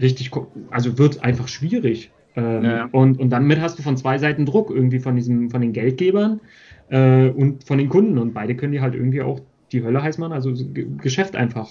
[0.00, 0.30] richtig,
[0.70, 2.10] also wird einfach schwierig.
[2.36, 2.88] Ähm, ja.
[2.92, 6.40] und, und damit hast du von zwei Seiten Druck, irgendwie von diesem, von den Geldgebern
[6.88, 8.18] äh, und von den Kunden.
[8.18, 9.40] Und beide können dir halt irgendwie auch
[9.72, 10.54] die Hölle heißt man, also
[11.00, 11.68] Geschäft einfach,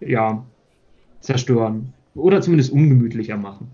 [0.00, 0.44] ja,
[1.20, 1.92] zerstören.
[2.14, 3.68] Oder zumindest ungemütlicher machen.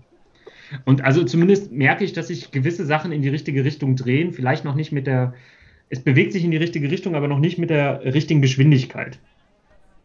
[0.85, 4.33] Und also zumindest merke ich, dass sich gewisse Sachen in die richtige Richtung drehen.
[4.33, 5.33] Vielleicht noch nicht mit der,
[5.89, 9.19] es bewegt sich in die richtige Richtung, aber noch nicht mit der richtigen Geschwindigkeit.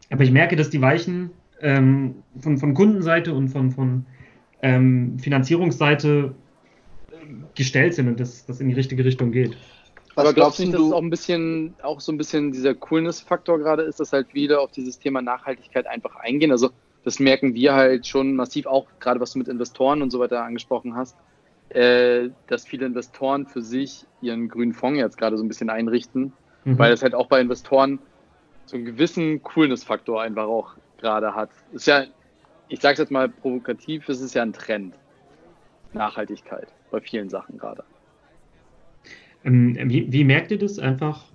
[0.09, 1.31] Aber ich merke, dass die Weichen
[1.61, 4.05] ähm, von, von Kundenseite und von, von
[4.61, 6.33] ähm, Finanzierungsseite
[7.55, 9.55] gestellt sind und dass das in die richtige Richtung geht.
[10.15, 12.73] Was Aber glaubst du nicht, dass es auch ein bisschen, auch so ein bisschen dieser
[12.73, 16.51] Coolness-Faktor gerade ist, dass halt wieder auf dieses Thema Nachhaltigkeit einfach eingehen?
[16.51, 16.71] Also
[17.03, 20.43] das merken wir halt schon massiv, auch gerade was du mit Investoren und so weiter
[20.43, 21.15] angesprochen hast,
[21.69, 26.33] äh, dass viele Investoren für sich ihren grünen Fonds jetzt gerade so ein bisschen einrichten,
[26.65, 26.77] mhm.
[26.77, 27.99] weil es halt auch bei Investoren
[28.69, 31.49] so einen gewissen Coolness-Faktor einfach auch gerade hat.
[31.73, 32.05] Ist ja,
[32.67, 34.93] ich sage es jetzt mal provokativ, es ist ja ein Trend.
[35.93, 37.83] Nachhaltigkeit bei vielen Sachen gerade.
[39.43, 41.25] Ähm, wie, wie, merkt ihr das einfach?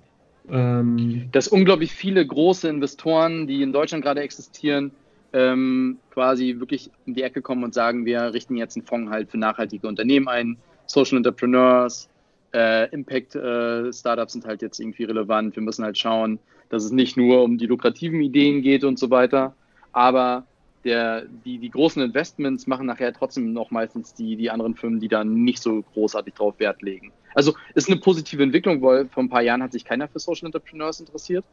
[0.49, 4.91] Ähm Dass unglaublich viele große Investoren, die in Deutschland gerade existieren,
[5.33, 9.29] ähm, quasi wirklich um die Ecke kommen und sagen, wir richten jetzt einen Fonds halt
[9.29, 12.07] für nachhaltige Unternehmen ein, Social Entrepreneurs,
[12.53, 15.55] äh, Impact-Startups äh, sind halt jetzt irgendwie relevant.
[15.55, 16.39] Wir müssen halt schauen,
[16.69, 19.55] dass es nicht nur um die lukrativen Ideen geht und so weiter,
[19.91, 20.45] aber
[20.83, 25.07] der, die, die großen Investments machen nachher trotzdem noch meistens die, die anderen Firmen, die
[25.07, 27.11] dann nicht so großartig drauf Wert legen.
[27.33, 30.45] Also ist eine positive Entwicklung, weil vor ein paar Jahren hat sich keiner für Social
[30.45, 31.43] Entrepreneurs interessiert.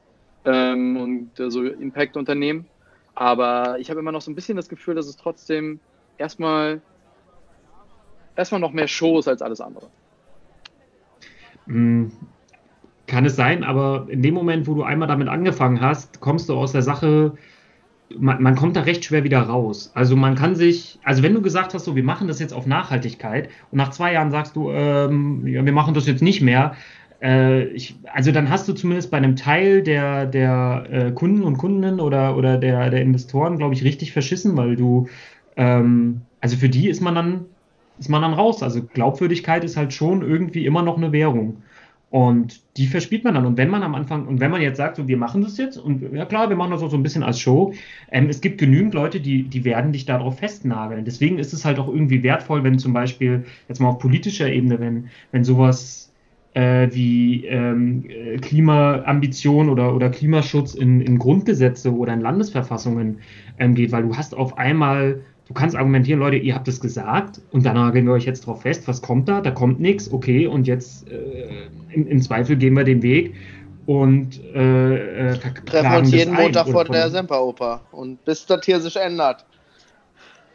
[0.44, 2.66] ähm, und äh, so Impact-Unternehmen.
[3.14, 5.80] Aber ich habe immer noch so ein bisschen das Gefühl, dass es trotzdem
[6.18, 6.80] erstmal
[8.36, 9.88] erstmal noch mehr Show ist als alles andere.
[11.66, 12.06] Mm,
[13.06, 16.54] kann es sein, aber in dem Moment, wo du einmal damit angefangen hast, kommst du
[16.54, 17.32] aus der Sache,
[18.16, 19.90] man, man, kommt da recht schwer wieder raus.
[19.94, 22.66] Also man kann sich, also wenn du gesagt hast, so wir machen das jetzt auf
[22.66, 26.74] Nachhaltigkeit und nach zwei Jahren sagst du, ähm, ja, wir machen das jetzt nicht mehr,
[27.22, 31.56] äh, ich, also dann hast du zumindest bei einem Teil der, der äh, Kunden und
[31.56, 35.08] Kundinnen oder, oder der, der Investoren, glaube ich, richtig verschissen, weil du,
[35.56, 37.44] ähm, also für die ist man dann,
[37.98, 38.62] ist man dann raus.
[38.62, 41.62] Also Glaubwürdigkeit ist halt schon irgendwie immer noch eine Währung.
[42.12, 43.46] Und die verspielt man dann.
[43.46, 45.78] Und wenn man am Anfang, und wenn man jetzt sagt, so, wir machen das jetzt,
[45.78, 47.72] und ja klar, wir machen das auch so ein bisschen als Show,
[48.10, 51.06] ähm, es gibt genügend Leute, die, die werden dich darauf festnageln.
[51.06, 54.78] Deswegen ist es halt auch irgendwie wertvoll, wenn zum Beispiel, jetzt mal auf politischer Ebene,
[54.78, 56.12] wenn, wenn sowas
[56.52, 58.04] äh, wie ähm,
[58.42, 63.20] Klimaambition oder, oder Klimaschutz in, in Grundgesetze oder in Landesverfassungen
[63.58, 65.22] ähm, geht, weil du hast auf einmal
[65.52, 68.62] du kannst argumentieren, Leute, ihr habt es gesagt und dann nageln wir euch jetzt drauf
[68.62, 69.42] fest, was kommt da?
[69.42, 73.34] Da kommt nichts, okay, und jetzt äh, im, im, Zweifel gehen wir den Weg
[73.84, 78.96] und äh, äh, treffen uns jeden Montag vor der Semperoper und bis das hier sich
[78.96, 79.44] ändert.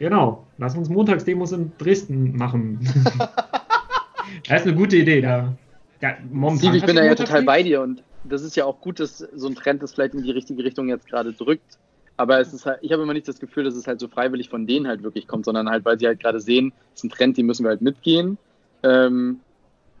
[0.00, 2.80] Genau, lass uns Montagsdemos in Dresden machen.
[4.48, 5.20] das ist eine gute Idee.
[5.20, 5.54] Da,
[6.00, 6.16] ja,
[6.56, 9.18] Steve, ich bin da ja total bei dir und das ist ja auch gut, dass
[9.18, 11.78] so ein Trend das vielleicht in die richtige Richtung jetzt gerade drückt
[12.18, 14.50] aber es ist halt, ich habe immer nicht das Gefühl, dass es halt so freiwillig
[14.50, 17.10] von denen halt wirklich kommt, sondern halt, weil sie halt gerade sehen, es ist ein
[17.10, 18.38] Trend, den müssen wir halt mitgehen.
[18.82, 19.40] Ähm,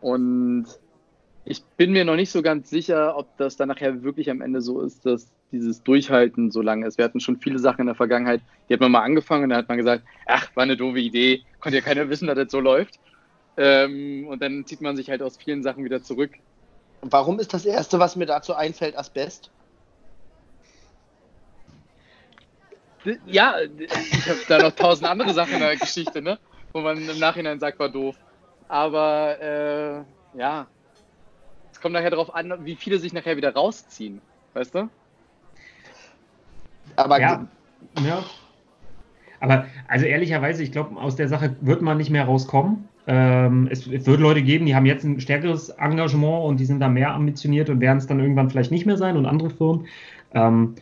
[0.00, 0.66] und
[1.44, 4.60] ich bin mir noch nicht so ganz sicher, ob das dann nachher wirklich am Ende
[4.60, 6.98] so ist, dass dieses Durchhalten so lange ist.
[6.98, 9.58] Wir hatten schon viele Sachen in der Vergangenheit, die hat man mal angefangen und dann
[9.58, 12.58] hat man gesagt, ach, war eine doofe Idee, konnte ja keiner wissen, dass das so
[12.58, 12.98] läuft.
[13.56, 16.32] Ähm, und dann zieht man sich halt aus vielen Sachen wieder zurück.
[17.00, 19.50] Warum ist das Erste, was mir dazu einfällt, Asbest?
[23.26, 26.38] Ja, ich habe da noch tausend andere Sachen in der Geschichte, ne?
[26.72, 28.16] Wo man im Nachhinein sagt, war doof.
[28.68, 30.66] Aber äh, ja,
[31.72, 34.20] es kommt nachher darauf an, wie viele sich nachher wieder rausziehen,
[34.54, 34.88] weißt du?
[36.96, 37.46] Aber ja,
[38.04, 38.24] ja.
[39.40, 42.88] Aber also ehrlicherweise, ich glaube, aus der Sache wird man nicht mehr rauskommen.
[43.06, 46.80] Ähm, es, es, wird Leute geben, die haben jetzt ein stärkeres Engagement und die sind
[46.80, 49.86] da mehr ambitioniert und werden es dann irgendwann vielleicht nicht mehr sein und andere Firmen.
[50.34, 50.74] Ähm,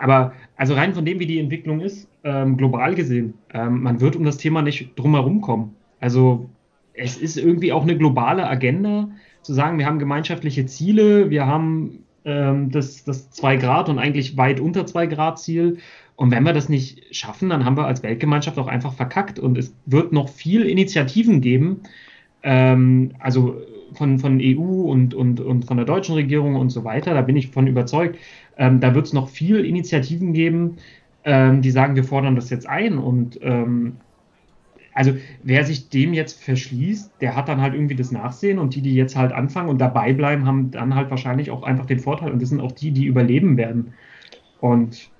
[0.00, 4.16] aber also rein von dem, wie die Entwicklung ist, ähm, global gesehen, ähm, man wird
[4.16, 5.76] um das Thema nicht drumherum kommen.
[6.00, 6.48] Also
[6.94, 9.08] es ist irgendwie auch eine globale Agenda,
[9.42, 14.36] zu sagen, wir haben gemeinschaftliche Ziele, wir haben ähm, das, das 2 Grad und eigentlich
[14.36, 15.78] weit unter 2 Grad Ziel.
[16.16, 19.38] Und wenn wir das nicht schaffen, dann haben wir als Weltgemeinschaft auch einfach verkackt.
[19.38, 21.82] Und es wird noch viel Initiativen geben,
[22.42, 23.60] ähm, also
[23.92, 27.36] von, von EU und, und, und von der deutschen Regierung und so weiter, da bin
[27.36, 28.18] ich von überzeugt,
[28.56, 30.78] ähm, da wird es noch viel Initiativen geben,
[31.24, 32.98] ähm, die sagen, wir fordern das jetzt ein.
[32.98, 33.96] Und ähm,
[34.94, 38.80] also wer sich dem jetzt verschließt, der hat dann halt irgendwie das Nachsehen und die,
[38.80, 42.32] die jetzt halt anfangen und dabei bleiben, haben dann halt wahrscheinlich auch einfach den Vorteil
[42.32, 43.92] und das sind auch die, die überleben werden.
[44.60, 45.10] Und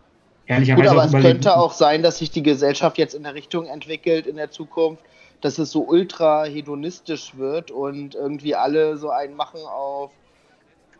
[0.46, 0.88] ehrlicherweise.
[0.88, 4.26] Gut, aber es könnte auch sein, dass sich die Gesellschaft jetzt in der Richtung entwickelt
[4.26, 5.02] in der Zukunft,
[5.42, 10.10] dass es so ultra hedonistisch wird und irgendwie alle so einen machen auf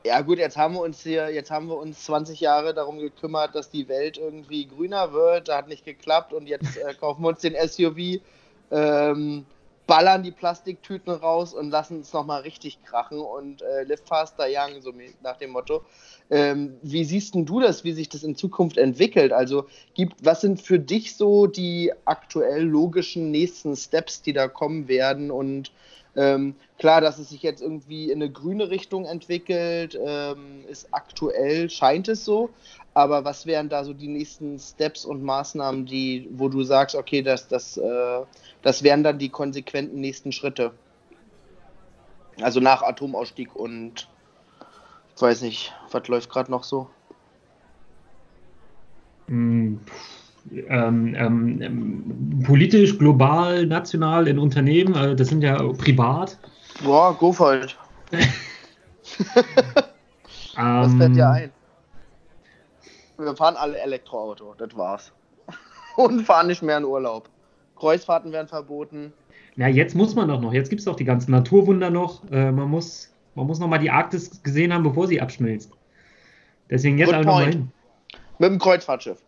[0.07, 3.55] ja gut, jetzt haben wir uns hier, jetzt haben wir uns 20 Jahre darum gekümmert,
[3.55, 5.49] dass die Welt irgendwie grüner wird.
[5.49, 8.23] Da hat nicht geklappt und jetzt äh, kaufen wir uns den SUV,
[8.71, 9.45] ähm,
[9.87, 14.81] ballern die Plastiktüten raus und lassen es nochmal richtig krachen und äh, live faster young,
[14.81, 14.93] so
[15.23, 15.83] nach dem Motto.
[16.31, 19.33] Ähm, wie siehst du das, wie sich das in Zukunft entwickelt?
[19.33, 24.89] Also gibt, was sind für dich so die aktuell logischen nächsten Steps, die da kommen
[24.89, 25.71] werden und
[26.17, 31.71] ähm, klar, dass es sich jetzt irgendwie in eine grüne Richtung entwickelt, ähm, ist aktuell,
[31.71, 32.51] scheint es so.
[32.95, 37.21] Aber was wären da so die nächsten Steps und Maßnahmen, die, wo du sagst, okay,
[37.21, 38.23] das, das, äh,
[38.63, 40.73] das wären dann die konsequenten nächsten Schritte?
[42.41, 44.09] Also nach Atomausstieg und
[45.15, 46.89] ich weiß nicht, was läuft gerade noch so?
[49.29, 49.81] Hm,
[50.69, 56.39] ähm, ähm, politisch, global, national, in Unternehmen, äh, das sind ja privat.
[56.85, 57.77] Boah, go for it.
[60.57, 61.51] Was fällt dir ein?
[63.19, 65.13] Wir fahren alle Elektroauto, das war's.
[65.97, 67.29] Und fahren nicht mehr in Urlaub.
[67.77, 69.13] Kreuzfahrten werden verboten.
[69.57, 70.53] Ja, jetzt muss man doch noch.
[70.53, 72.31] Jetzt gibt es doch die ganzen Naturwunder noch.
[72.31, 75.71] Äh, man muss, man muss noch mal die Arktis gesehen haben, bevor sie abschmilzt.
[76.69, 77.73] Deswegen jetzt Good alle noch mal hin.
[78.39, 79.19] Mit dem Kreuzfahrtschiff.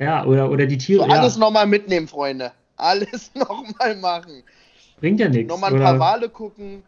[0.00, 1.04] Ja, oder, oder die Tiere.
[1.04, 1.40] So, alles ja.
[1.40, 2.52] nochmal mitnehmen, Freunde.
[2.76, 4.42] Alles nochmal machen.
[4.98, 5.48] Bringt ja nichts.
[5.48, 5.84] Nochmal ein oder?
[5.84, 6.82] paar Wale gucken.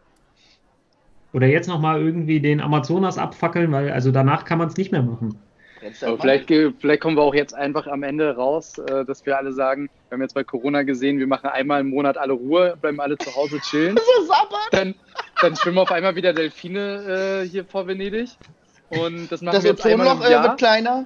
[1.31, 5.01] Oder jetzt nochmal irgendwie den Amazonas abfackeln, weil also danach kann man es nicht mehr
[5.01, 5.39] machen.
[6.01, 9.51] Aber vielleicht, vielleicht kommen wir auch jetzt einfach am Ende raus, äh, dass wir alle
[9.51, 13.01] sagen, wir haben jetzt bei Corona gesehen, wir machen einmal im Monat alle Ruhe, bleiben
[13.01, 13.99] alle zu Hause chillen.
[14.71, 14.95] Dann,
[15.41, 18.29] dann schwimmen auf einmal wieder Delfine äh, hier vor Venedig.
[18.89, 20.43] Und das machen Das wir jetzt einmal Ozonloch im äh, Jahr.
[20.43, 21.05] wird kleiner.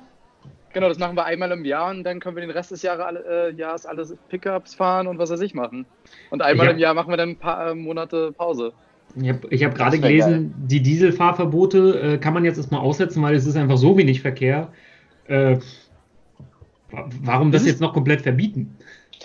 [0.78, 3.04] Genau, das machen wir einmal im Jahr und dann können wir den Rest des Jahre,
[3.04, 5.88] alle, äh, Jahres alles Pickups fahren und was weiß ich machen.
[6.30, 6.72] Und einmal Ja.
[6.74, 8.74] im Jahr machen wir dann ein paar äh, Monate Pause.
[9.16, 13.48] Ich habe hab gerade gelesen, die Dieselfahrverbote äh, kann man jetzt erstmal aussetzen, weil es
[13.48, 14.72] ist einfach so wenig Verkehr.
[15.26, 15.58] Äh,
[16.92, 18.78] wa- warum das Das jetzt noch komplett verbieten?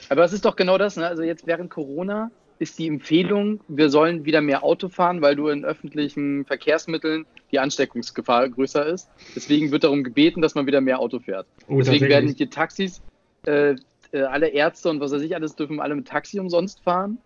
[0.09, 1.07] Aber es ist doch genau das, ne?
[1.07, 2.31] Also jetzt während Corona
[2.63, 7.59] ist die Empfehlung, wir sollen wieder mehr Auto fahren, weil du in öffentlichen Verkehrsmitteln die
[7.59, 9.11] Ansteckungsgefahr größer ist.
[9.35, 11.47] Deswegen wird darum gebeten, dass man wieder mehr Auto fährt.
[11.67, 13.03] Oh, Deswegen werden hier Taxis,
[13.47, 13.75] äh,
[14.13, 17.19] äh, alle Ärzte und was weiß ich alles, dürfen alle mit Taxi umsonst fahren.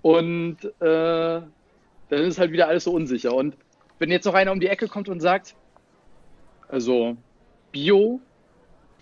[0.00, 1.50] Und äh, dann
[2.08, 3.34] ist halt wieder alles so unsicher.
[3.34, 3.56] Und
[3.98, 5.54] wenn jetzt noch einer um die Ecke kommt und sagt,
[6.68, 7.14] also
[7.72, 8.20] Bio,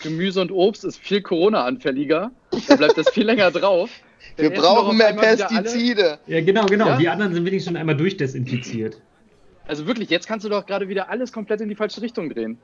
[0.00, 2.32] Gemüse und Obst ist viel Corona-anfälliger,
[2.66, 3.90] dann bleibt das viel länger drauf.
[4.36, 6.18] Wir brauchen mehr Pestizide.
[6.26, 6.88] Ja, genau, genau.
[6.88, 6.96] Ja?
[6.96, 9.00] Die anderen sind wenigstens schon einmal durchdesinfiziert.
[9.66, 12.58] Also wirklich, jetzt kannst du doch gerade wieder alles komplett in die falsche Richtung drehen.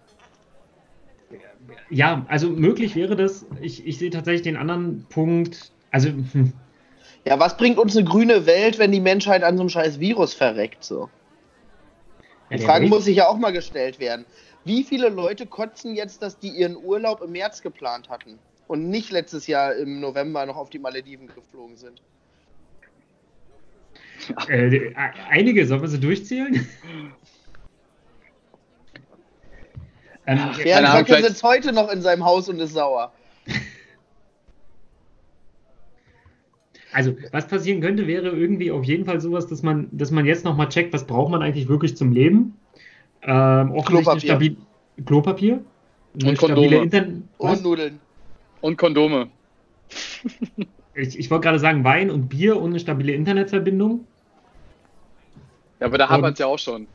[1.91, 3.47] Ja, also möglich wäre das.
[3.61, 5.73] Ich, ich sehe tatsächlich den anderen Punkt.
[5.91, 6.53] Also, hm,
[7.25, 10.35] Ja, was bringt uns eine grüne Welt, wenn die Menschheit an so einem scheiß Virus
[10.35, 10.85] verreckt?
[10.85, 11.09] So.
[12.51, 14.25] ja, Die der Frage muss sich ja auch mal gestellt werden.
[14.65, 18.39] Wie viele Leute kotzen jetzt, dass die ihren Urlaub im März geplant hatten
[18.73, 22.01] und nicht letztes Jahr im November noch auf die Malediven geflogen sind?
[24.49, 24.95] Äh,
[25.29, 26.55] einige, sollen wir sie durchzählen?
[30.27, 33.13] ähm, Ach, Bernd Ahnung, vielleicht- sitzt heute noch in seinem Haus und ist sauer.
[36.95, 40.45] Also, was passieren könnte, wäre irgendwie auf jeden Fall sowas, dass man, dass man jetzt
[40.45, 42.59] nochmal checkt, was braucht man eigentlich wirklich zum Leben.
[43.23, 44.21] Ähm, Klopapier.
[44.21, 44.57] stabil
[45.07, 45.65] Klopapier.
[46.23, 46.83] Und stabile.
[46.83, 47.63] Intern Und?
[47.63, 47.99] Nudeln.
[48.63, 49.29] Und Kondome.
[50.95, 54.07] Ich, ich wollte gerade sagen, Wein und Bier und eine stabile Internetverbindung.
[55.81, 56.87] Ja, aber da Und- hapert es ja auch schon.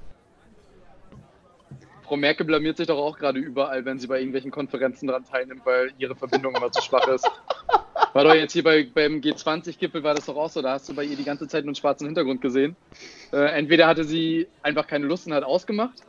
[2.04, 5.66] Frau Merkel blamiert sich doch auch gerade überall, wenn sie bei irgendwelchen Konferenzen daran teilnimmt,
[5.66, 7.30] weil ihre Verbindung immer zu schwach ist.
[8.14, 10.96] War doch jetzt hier bei, beim G20-Gipfel, war das doch auch so, da hast du
[10.96, 12.78] bei ihr die ganze Zeit nur einen schwarzen Hintergrund gesehen.
[13.34, 16.02] Äh, entweder hatte sie einfach keine Lust und hat ausgemacht,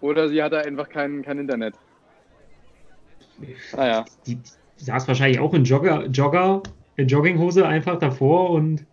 [0.00, 1.76] oder sie hatte einfach kein, kein Internet.
[3.76, 4.04] Naja.
[4.26, 4.40] Die
[4.78, 6.62] saß wahrscheinlich auch in Jogger, Jogger,
[6.96, 8.84] in Jogginghose einfach davor und.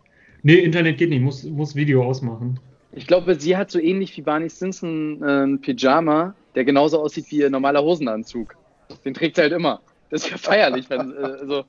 [0.44, 2.60] Nee, Internet geht nicht, muss, muss Video ausmachen.
[2.92, 7.26] Ich glaube, sie hat so ähnlich wie Barney Stinson äh, ein Pyjama, der genauso aussieht
[7.32, 8.56] wie ihr normaler Hosenanzug.
[9.04, 9.82] Den trägt sie halt immer.
[10.12, 11.66] Das ist ja feierlich, wenn, äh, also,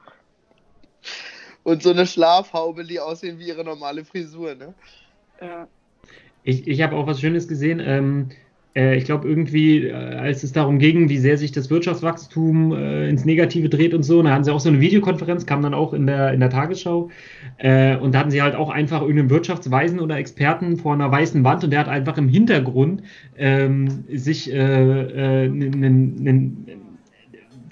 [1.62, 4.74] Und so eine Schlafhaube, die aussehen wie ihre normale Frisur, ne?
[5.40, 5.66] ja.
[6.44, 7.80] Ich, ich habe auch was Schönes gesehen.
[7.84, 8.34] Ähm, äh,
[8.76, 13.24] ich glaube, irgendwie, äh, als es darum ging, wie sehr sich das Wirtschaftswachstum äh, ins
[13.24, 16.06] Negative dreht und so, da hatten sie auch so eine Videokonferenz, kam dann auch in
[16.06, 17.10] der, in der Tagesschau.
[17.56, 21.42] Äh, und da hatten sie halt auch einfach irgendeinen Wirtschaftsweisen oder Experten vor einer weißen
[21.42, 23.02] Wand und der hat einfach im Hintergrund
[23.38, 25.50] ähm, sich äh, äh,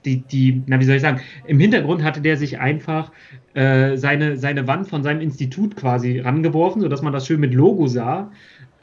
[0.05, 3.11] die, die, na, wie soll ich sagen, im Hintergrund hatte der sich einfach
[3.55, 7.87] äh, seine, seine Wand von seinem Institut quasi rangeworfen, sodass man das schön mit Logo
[7.87, 8.31] sah.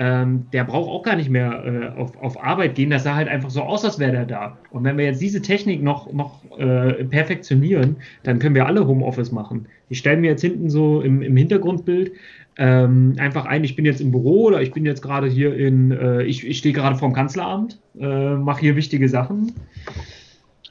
[0.04, 2.90] Ähm, der braucht auch gar nicht mehr äh, auf, auf Arbeit gehen.
[2.90, 4.58] Das sah halt einfach so aus, als wäre der da.
[4.72, 9.32] Und wenn wir jetzt diese Technik noch, noch äh, perfektionieren, dann können wir alle Homeoffice
[9.32, 9.68] machen.
[9.90, 12.14] Ich stelle mir jetzt hinten so im, im Hintergrundbild
[12.58, 15.92] ähm, einfach ein, ich bin jetzt im Büro oder ich bin jetzt gerade hier in,
[15.92, 19.54] äh, ich, ich stehe gerade vorm Kanzleramt, äh, mache hier wichtige Sachen.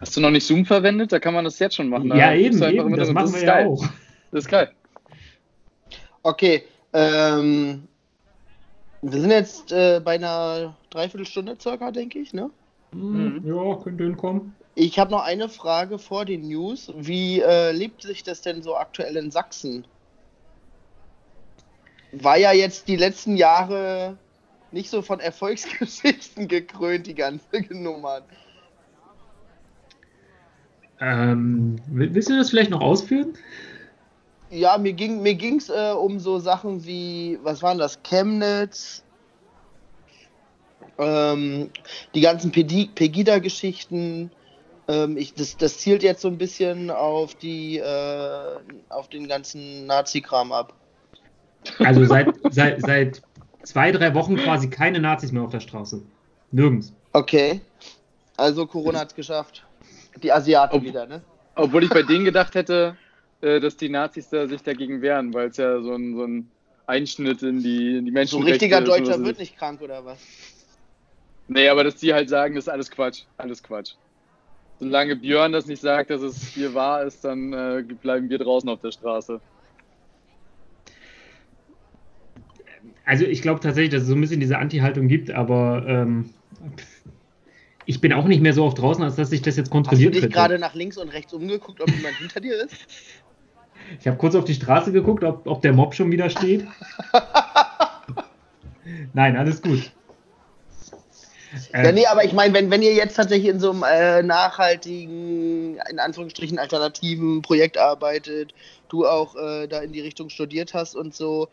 [0.00, 1.12] Hast du noch nicht Zoom verwendet?
[1.12, 2.08] Da kann man das jetzt schon machen.
[2.08, 3.66] Da ja, eben, eben, das machen wir ist ja geil.
[3.68, 3.86] auch.
[4.32, 4.70] Das ist geil.
[6.24, 6.62] Okay,
[6.92, 7.82] ähm,
[9.02, 12.50] wir sind jetzt äh, bei einer Dreiviertelstunde circa, denke ich, ne?
[12.92, 14.54] Hm, Ja, könnte hinkommen.
[14.74, 16.92] Ich habe noch eine Frage vor den News.
[16.96, 19.86] Wie äh, lebt sich das denn so aktuell in Sachsen?
[22.12, 24.16] War ja jetzt die letzten Jahre
[24.72, 28.22] nicht so von Erfolgsgeschichten gekrönt, die ganze Nummer.
[31.00, 33.32] Ähm, will- willst du das vielleicht noch ausführen?
[34.50, 39.04] Ja, mir ging mir ging's äh, um so Sachen wie, was waren das, Chemnitz,
[40.98, 41.70] ähm,
[42.14, 44.30] die ganzen Pegida-Geschichten.
[44.88, 48.56] Ähm, ich, das, das zielt jetzt so ein bisschen auf die, äh,
[48.88, 50.74] auf den ganzen Nazi-Kram ab.
[51.78, 53.22] Also seit, seit, seit
[53.62, 56.02] zwei, drei Wochen quasi keine Nazis mehr auf der Straße.
[56.50, 56.92] Nirgends.
[57.12, 57.60] Okay.
[58.36, 59.64] Also Corona hat's geschafft.
[60.22, 61.22] Die Asiaten Ob- wieder, ne?
[61.54, 62.96] Obwohl ich bei denen gedacht hätte,
[63.42, 66.50] äh, dass die Nazis da sich dagegen wehren, weil es ja so ein, so ein
[66.86, 68.48] Einschnitt in die, in die So Menschenrechte.
[68.48, 69.50] ein richtiger Deutscher wird ich.
[69.50, 70.18] nicht krank oder was?
[71.48, 73.22] Nee, aber dass die halt sagen, das ist alles Quatsch.
[73.36, 73.94] Alles Quatsch.
[74.78, 78.68] Solange Björn das nicht sagt, dass es hier wahr ist, dann äh, bleiben wir draußen
[78.68, 79.40] auf der Straße.
[83.04, 86.30] Also ich glaube tatsächlich, dass es so ein bisschen diese Anti-Haltung gibt, aber ähm,
[87.84, 89.72] ich bin auch nicht mehr so oft draußen, als dass ich das jetzt Hast du
[89.72, 92.74] kontrolliert dich gerade nach links und rechts umgeguckt, ob jemand hinter dir ist?
[93.98, 96.66] Ich habe kurz auf die Straße geguckt, ob, ob der Mob schon wieder steht.
[99.12, 99.90] Nein, alles gut.
[101.72, 104.22] Äh, Ja, nee, aber ich meine, wenn, wenn ihr jetzt tatsächlich in so einem äh,
[104.22, 108.54] nachhaltigen, in Anführungsstrichen alternativen Projekt arbeitet,
[108.88, 111.48] du auch äh, da in die Richtung studiert hast und so,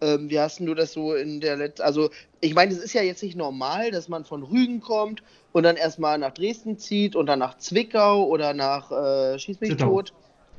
[0.00, 2.10] ähm, wie hast denn du das so in der letzten, also
[2.40, 5.22] ich meine, es ist ja jetzt nicht normal, dass man von Rügen kommt
[5.52, 9.70] und dann erstmal nach Dresden zieht und dann nach Zwickau oder nach äh, Schieß mich
[9.70, 9.86] Zittau.
[9.86, 10.12] tot,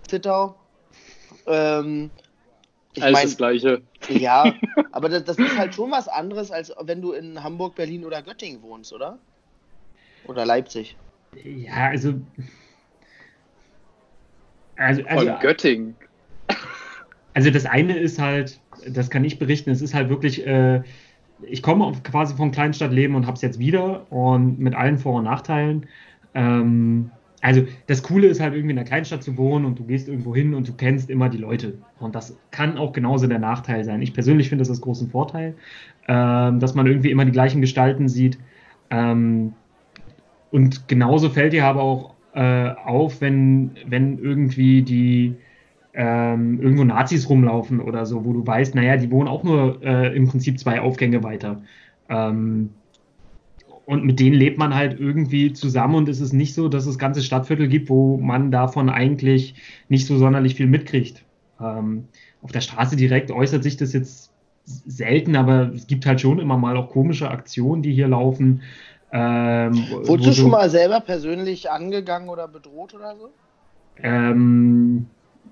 [0.07, 0.55] Zittau.
[1.47, 2.11] Ähm,
[2.93, 3.81] ich Alles meine, das Gleiche.
[4.09, 4.53] ja,
[4.91, 8.21] aber das, das ist halt schon was anderes, als wenn du in Hamburg, Berlin oder
[8.21, 9.19] Göttingen wohnst, oder?
[10.25, 10.97] Oder Leipzig.
[11.33, 12.13] ja, also.
[14.75, 15.95] Also, Von also, Göttingen.
[17.33, 20.81] also das eine ist halt, das kann ich berichten, es ist halt wirklich, äh,
[21.43, 25.25] ich komme quasi vom Kleinstadtleben und habe es jetzt wieder und mit allen Vor- und
[25.25, 25.87] Nachteilen.
[26.33, 27.11] Ähm,
[27.41, 30.35] also das Coole ist halt irgendwie in der Kleinstadt zu wohnen und du gehst irgendwo
[30.35, 31.79] hin und du kennst immer die Leute.
[31.99, 34.01] Und das kann auch genauso der Nachteil sein.
[34.01, 35.55] Ich persönlich finde das als großen Vorteil,
[36.07, 38.37] ähm, dass man irgendwie immer die gleichen Gestalten sieht.
[38.91, 39.53] Ähm,
[40.51, 45.35] und genauso fällt dir aber auch äh, auf, wenn, wenn irgendwie die
[45.93, 50.15] ähm, irgendwo Nazis rumlaufen oder so, wo du weißt, naja, die wohnen auch nur äh,
[50.15, 51.61] im Prinzip zwei Aufgänge weiter.
[52.07, 52.69] Ähm,
[53.85, 56.97] und mit denen lebt man halt irgendwie zusammen und es ist nicht so, dass es
[56.97, 59.55] ganze Stadtviertel gibt, wo man davon eigentlich
[59.89, 61.23] nicht so sonderlich viel mitkriegt.
[61.59, 62.05] Ähm,
[62.41, 64.31] auf der Straße direkt äußert sich das jetzt
[64.65, 68.61] selten, aber es gibt halt schon immer mal auch komische Aktionen, die hier laufen.
[69.11, 73.29] Ähm, Wurdest du schon mal selber persönlich angegangen oder bedroht oder so?
[73.97, 75.07] Ähm,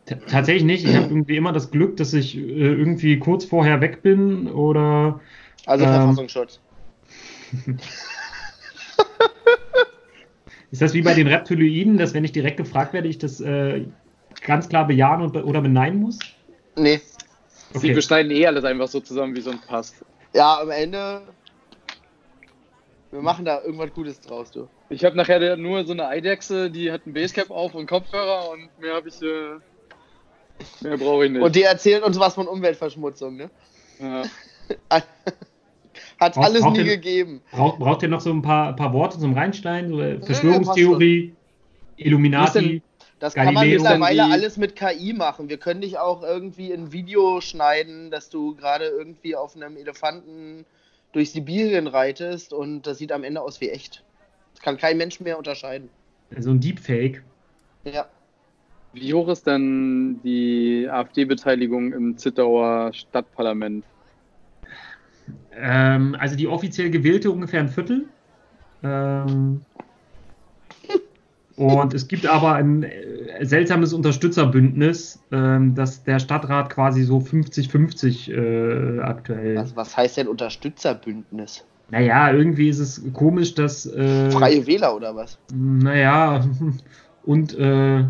[0.05, 0.85] tatsächlich nicht.
[0.85, 5.19] Ich habe irgendwie immer das Glück, dass ich äh, irgendwie kurz vorher weg bin oder
[5.65, 6.59] Also Ähm, Verfassungsschutz.
[10.71, 13.85] ist das wie bei den Reptiloiden, dass wenn ich direkt gefragt werde, ich das äh,
[14.45, 16.19] ganz klar bejahen und, be- oder beneiden muss?
[16.75, 17.01] Nee.
[17.73, 17.93] Sie Okay.
[17.93, 19.95] beschneiden eh alles einfach so zusammen, wie es uns passt.
[20.33, 21.21] Ja, am Ende.
[23.11, 24.67] Wir machen da irgendwas Gutes draus, du.
[24.89, 28.69] Ich habe nachher nur so eine Eidechse, die hat ein Basecap auf und Kopfhörer und
[28.79, 29.19] mehr habe ich.
[29.21, 29.57] Äh,
[30.81, 31.41] mehr brauche ich nicht.
[31.41, 33.49] Und die erzählen uns was von Umweltverschmutzung, ne?
[33.99, 34.23] ja.
[36.19, 37.41] Hat Braucht- alles braucht nie ihr- gegeben.
[37.51, 39.89] Braucht, braucht ihr noch so ein paar, paar Worte zum Reinstein?
[39.89, 41.33] So, äh, Verschwörungstheorie,
[41.97, 42.81] Illuminati?
[43.19, 43.81] Das kann man Galileo.
[43.81, 45.49] mittlerweile alles mit KI machen.
[45.49, 50.65] Wir können dich auch irgendwie in Video schneiden, dass du gerade irgendwie auf einem Elefanten
[51.11, 54.03] durch Sibirien reitest und das sieht am Ende aus wie echt.
[54.53, 55.89] Das kann kein Mensch mehr unterscheiden.
[56.37, 57.23] So ein Deepfake.
[57.83, 58.07] Ja.
[58.93, 63.83] Wie hoch ist denn die AfD-Beteiligung im Zittauer Stadtparlament?
[65.55, 68.05] Ähm, also die offiziell gewählte ungefähr ein Viertel.
[68.83, 69.61] Ähm,
[71.59, 78.31] und es gibt aber ein äh, seltsames Unterstützerbündnis, ähm, dass der Stadtrat quasi so 50-50
[78.31, 79.57] äh, aktuell.
[79.57, 81.65] Was, was heißt denn Unterstützerbündnis?
[81.91, 83.85] Naja, irgendwie ist es komisch, dass.
[83.85, 85.37] Äh, Freie Wähler oder was?
[85.53, 86.45] Naja,
[87.25, 88.05] und äh,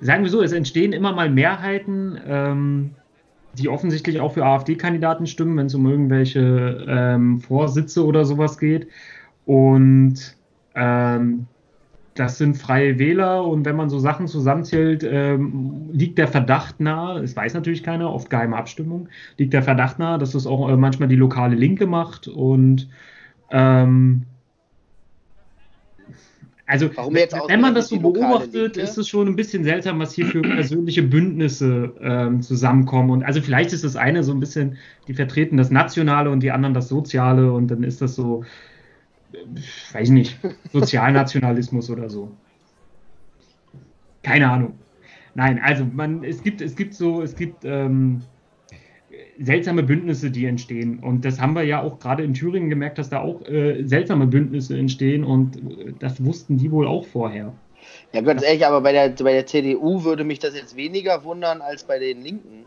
[0.00, 2.90] sagen wir so, es entstehen immer mal Mehrheiten, ähm,
[3.54, 8.88] die offensichtlich auch für AfD-Kandidaten stimmen, wenn es um irgendwelche ähm, Vorsitze oder sowas geht.
[9.46, 10.36] Und
[10.74, 11.46] ähm,
[12.18, 17.22] das sind freie Wähler und wenn man so Sachen zusammenzählt, ähm, liegt der Verdacht nahe,
[17.22, 20.76] es weiß natürlich keiner, oft geheime Abstimmung, liegt der Verdacht nahe, dass das auch äh,
[20.76, 22.88] manchmal die lokale Linke macht und
[23.50, 24.24] ähm,
[26.68, 28.80] also wenn man das so beobachtet, Linke?
[28.82, 33.08] ist es schon ein bisschen seltsam, was hier für persönliche Bündnisse ähm, zusammenkommen.
[33.08, 34.76] Und also vielleicht ist das eine so ein bisschen,
[35.08, 38.44] die vertreten das Nationale und die anderen das Soziale und dann ist das so,
[39.32, 39.38] äh,
[39.94, 40.40] weiß ich nicht,
[40.70, 42.30] Sozialnationalismus oder so.
[44.22, 44.74] Keine Ahnung.
[45.34, 48.20] Nein, also man, es gibt, es gibt so, es gibt ähm,
[49.38, 50.98] seltsame Bündnisse, die entstehen.
[51.00, 54.26] Und das haben wir ja auch gerade in Thüringen gemerkt, dass da auch äh, seltsame
[54.26, 57.52] Bündnisse entstehen und äh, das wussten die wohl auch vorher.
[58.12, 61.60] Ja, ganz ehrlich, aber bei der, bei der CDU würde mich das jetzt weniger wundern
[61.60, 62.64] als bei den Linken.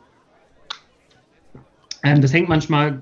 [2.03, 3.01] Ähm, das hängt manchmal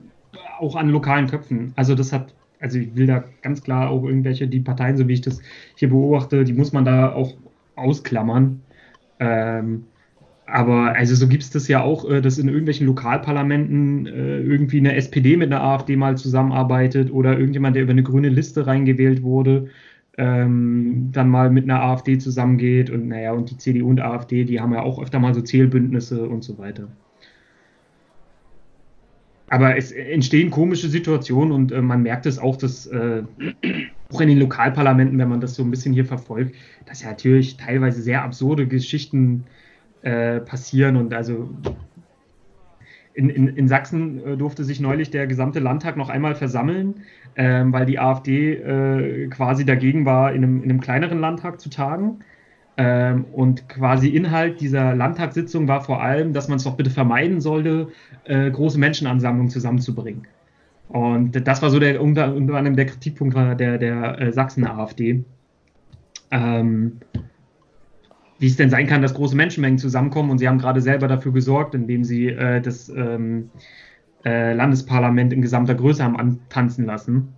[0.59, 1.73] auch an lokalen Köpfen.
[1.75, 5.13] Also das hat, also ich will da ganz klar auch irgendwelche, die Parteien, so wie
[5.13, 5.41] ich das
[5.75, 7.33] hier beobachte, die muss man da auch
[7.75, 8.61] ausklammern.
[9.19, 9.85] Ähm,
[10.51, 14.79] aber also so gibt es das ja auch, äh, dass in irgendwelchen Lokalparlamenten äh, irgendwie
[14.79, 19.23] eine SPD mit einer AfD mal zusammenarbeitet oder irgendjemand, der über eine grüne Liste reingewählt
[19.23, 19.69] wurde,
[20.17, 24.59] ähm, dann mal mit einer AfD zusammengeht und naja, und die CDU und AfD, die
[24.59, 26.89] haben ja auch öfter mal so Zählbündnisse und so weiter.
[29.51, 33.23] Aber es entstehen komische Situationen und äh, man merkt es auch, dass äh,
[34.11, 37.57] auch in den Lokalparlamenten, wenn man das so ein bisschen hier verfolgt, dass ja natürlich
[37.57, 39.58] teilweise sehr absurde Geschichten äh,
[40.01, 41.49] passieren und also
[43.19, 47.01] in, in, in Sachsen äh, durfte sich neulich der gesamte Landtag noch einmal versammeln,
[47.35, 51.69] ähm, weil die AfD äh, quasi dagegen war, in einem, in einem kleineren Landtag zu
[51.69, 52.19] tagen.
[52.77, 57.41] Ähm, und quasi Inhalt dieser Landtagssitzung war vor allem, dass man es doch bitte vermeiden
[57.41, 57.89] sollte,
[58.23, 60.25] äh, große Menschenansammlungen zusammenzubringen.
[60.87, 65.25] Und das war so der unter, unter anderem der Kritikpunkt der, der äh, Sachsen-AfD.
[66.31, 66.99] Ähm,
[68.39, 70.31] wie es denn sein kann, dass große Menschenmengen zusammenkommen.
[70.31, 73.51] Und sie haben gerade selber dafür gesorgt, indem sie äh, das ähm,
[74.25, 77.33] äh, Landesparlament in gesamter Größe haben antanzen lassen.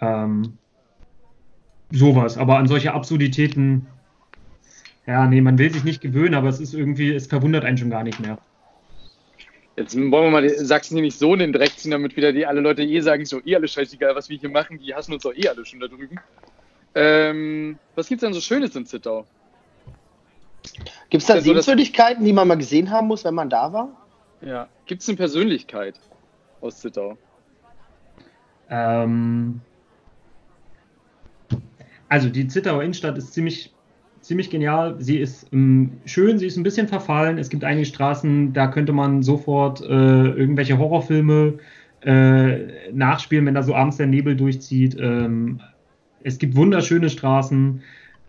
[0.00, 0.54] Ähm,
[1.90, 2.38] sowas.
[2.38, 3.86] Aber an solche Absurditäten
[5.06, 7.90] ja, nee, man will sich nicht gewöhnen, aber es ist irgendwie, es verwundert einen schon
[7.90, 8.38] gar nicht mehr.
[9.76, 12.46] Jetzt wollen wir mal Sachsen hier nicht so in den Dreck ziehen, damit wieder die
[12.46, 15.22] alle Leute eh sagen, so eh alles scheißegal, was wir hier machen, die hassen uns
[15.22, 16.20] doch eh alle schon da drüben.
[16.94, 19.26] Ähm, was gibt's denn so Schönes in Zittau?
[21.10, 23.88] Gibt es da also Sehenswürdigkeiten, die man mal gesehen haben muss, wenn man da war?
[24.40, 24.68] Ja.
[24.86, 25.94] Gibt es eine Persönlichkeit
[26.60, 27.16] aus Zittau?
[28.68, 29.60] Ähm,
[32.08, 33.72] also die Zittauer Innenstadt ist ziemlich
[34.20, 34.96] ziemlich genial.
[34.98, 37.38] Sie ist ähm, schön, sie ist ein bisschen verfallen.
[37.38, 41.58] Es gibt einige Straßen, da könnte man sofort äh, irgendwelche Horrorfilme
[42.02, 44.96] äh, nachspielen, wenn da so abends der Nebel durchzieht.
[44.98, 45.60] Ähm,
[46.22, 47.82] es gibt wunderschöne Straßen.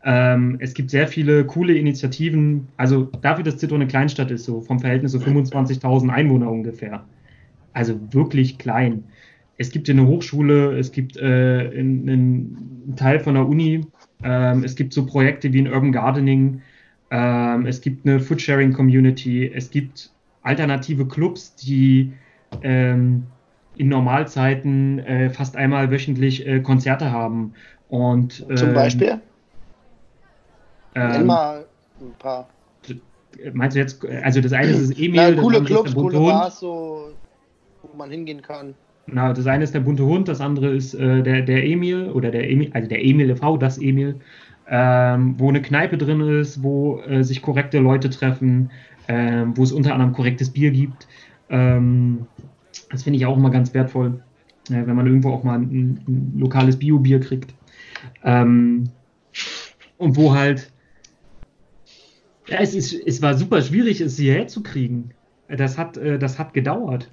[0.04, 2.68] Ähm, es gibt sehr viele coole Initiativen.
[2.78, 7.04] Also dafür, dass Zittau eine Kleinstadt ist, so vom Verhältnis so 25.000 Einwohner ungefähr.
[7.74, 9.04] Also wirklich klein.
[9.58, 13.86] Es gibt hier eine Hochschule, es gibt äh, einen Teil von der Uni,
[14.24, 16.62] ähm, es gibt so Projekte wie ein Urban Gardening.
[17.12, 19.52] Ähm, es gibt eine Foodsharing Community.
[19.54, 20.12] Es gibt
[20.44, 22.14] alternative Clubs, die
[22.64, 23.24] ähm,
[23.78, 27.54] in Normalzeiten äh, fast einmal wöchentlich äh, Konzerte haben.
[27.90, 28.74] Und, Zum
[30.96, 31.12] ähm?
[31.12, 31.66] Nenn mal
[32.00, 32.50] ein paar.
[33.54, 37.12] Meinst du jetzt, also das eine ist das Emil, Na, coole Clubs, coole Bars, so,
[37.82, 38.74] wo man hingehen kann.
[39.08, 42.30] Na, das eine ist der bunte Hund, das andere ist äh, der, der Emil oder
[42.30, 44.20] der Emil, also der Emil e.V., das Emil,
[44.68, 48.72] ähm, wo eine Kneipe drin ist, wo äh, sich korrekte Leute treffen,
[49.08, 51.08] ähm, wo es unter anderem korrektes Bier gibt.
[51.50, 52.28] Ähm,
[52.90, 54.22] das finde ich auch immer ganz wertvoll,
[54.70, 57.54] äh, wenn man irgendwo auch mal ein, ein lokales Bio-Bier kriegt.
[58.24, 58.90] Ähm,
[59.98, 60.72] und wo halt,
[62.52, 65.12] ja, es, ist, es war super schwierig, es hierher zu kriegen.
[65.48, 67.10] Das hat, äh, das hat gedauert.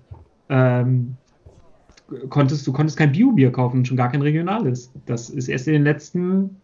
[0.49, 1.17] Ähm,
[2.29, 4.93] konntest, du konntest kein Bio-Bier kaufen, schon gar kein regionales.
[5.07, 6.57] Das ist erst in den letzten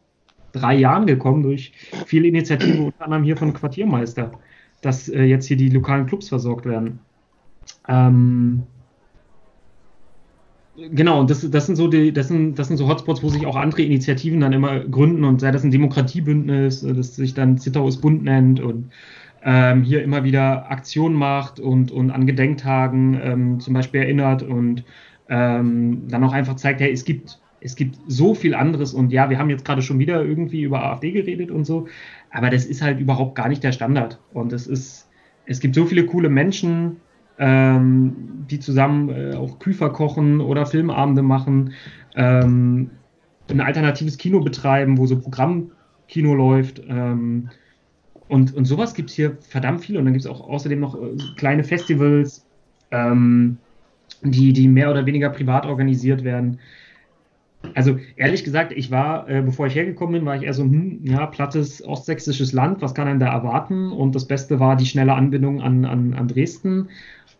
[0.50, 1.72] drei Jahren gekommen durch
[2.06, 4.32] viele Initiativen, unter anderem hier von Quartiermeister,
[4.82, 6.98] dass äh, jetzt hier die lokalen Clubs versorgt werden.
[7.86, 8.64] Ähm,
[10.76, 13.56] genau, das, das, sind so die, das, sind, das sind so Hotspots, wo sich auch
[13.56, 18.00] andere Initiativen dann immer gründen und sei das ein Demokratiebündnis, äh, das sich dann Zittaues
[18.00, 18.90] Bund nennt und
[19.44, 24.84] ähm, hier immer wieder Aktionen macht und, und an Gedenktagen ähm, zum Beispiel erinnert und
[25.28, 29.30] ähm, dann auch einfach zeigt, hey, es gibt, es gibt so viel anderes und ja,
[29.30, 31.88] wir haben jetzt gerade schon wieder irgendwie über AfD geredet und so,
[32.30, 34.18] aber das ist halt überhaupt gar nicht der Standard.
[34.32, 35.08] Und es ist,
[35.46, 36.96] es gibt so viele coole Menschen,
[37.38, 38.14] ähm,
[38.50, 41.72] die zusammen äh, auch Küfer kochen oder Filmabende machen,
[42.14, 42.90] ähm,
[43.50, 46.82] ein alternatives Kino betreiben, wo so Programmkino läuft.
[46.88, 47.50] Ähm,
[48.28, 49.98] und, und sowas gibt es hier verdammt viel.
[49.98, 52.46] Und dann gibt es auch außerdem noch äh, kleine Festivals.
[52.90, 53.58] Ähm,
[54.24, 56.58] die, die mehr oder weniger privat organisiert werden.
[57.74, 61.00] Also ehrlich gesagt, ich war, äh, bevor ich hergekommen bin, war ich eher so, hm,
[61.02, 63.90] ja, plattes ostsächsisches Land, was kann einem da erwarten?
[63.90, 66.88] Und das Beste war die schnelle Anbindung an, an, an Dresden.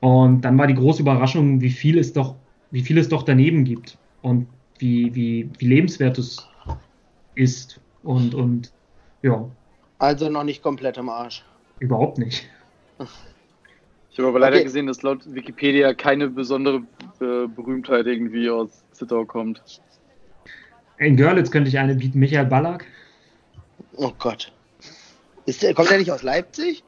[0.00, 2.34] Und dann war die große Überraschung, wie viel es doch,
[2.70, 4.46] wie viel es doch daneben gibt und
[4.78, 6.46] wie, wie, wie lebenswert es
[7.34, 7.80] ist.
[8.02, 8.72] Und, und
[9.22, 9.48] ja.
[9.98, 11.44] Also noch nicht komplett im Arsch.
[11.78, 12.48] Überhaupt nicht.
[14.10, 14.64] Ich habe aber leider okay.
[14.64, 16.82] gesehen, dass laut Wikipedia keine besondere
[17.20, 19.60] äh, Berühmtheit irgendwie aus Zittau kommt.
[20.98, 22.86] In Görlitz könnte ich eine bieten, Michael Ballack.
[23.96, 24.52] Oh Gott.
[25.46, 26.84] Ist der, kommt der nicht aus Leipzig?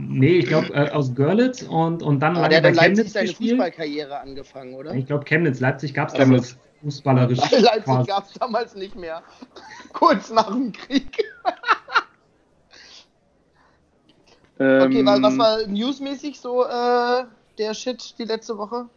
[0.00, 3.32] Nee, ich glaube äh, aus Görlitz und, und dann Aber der hat in Leipzig seine
[3.32, 4.94] Fußballkarriere angefangen, oder?
[4.94, 7.38] Ich glaube Chemnitz, Leipzig gab es damals fußballerisch.
[7.50, 9.24] Leipzig gab es damals nicht mehr.
[9.92, 11.18] Kurz nach dem Krieg.
[14.60, 17.24] Okay, wa- was Ähm, war newsmäßig so äh,
[17.58, 18.88] der Shit die letzte Woche?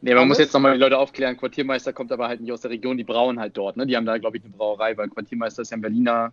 [0.00, 0.46] Nee, man muss Alles?
[0.46, 1.36] jetzt nochmal die Leute aufklären.
[1.36, 3.76] Quartiermeister kommt aber halt nicht aus der Region, die brauen halt dort.
[3.76, 3.84] Ne?
[3.84, 6.32] Die haben da, glaube ich, eine Brauerei, weil Quartiermeister ist ja ein Berliner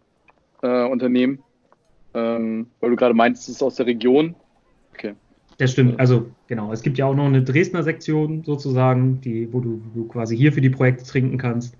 [0.61, 1.43] äh, Unternehmen.
[2.13, 4.35] Ähm, weil du gerade meinst, es ist aus der Region.
[4.93, 5.13] Okay.
[5.57, 5.99] Das stimmt.
[5.99, 6.71] Also, genau.
[6.71, 10.53] Es gibt ja auch noch eine Dresdner Sektion sozusagen, die, wo du, du quasi hier
[10.53, 11.75] für die Projekte trinken kannst.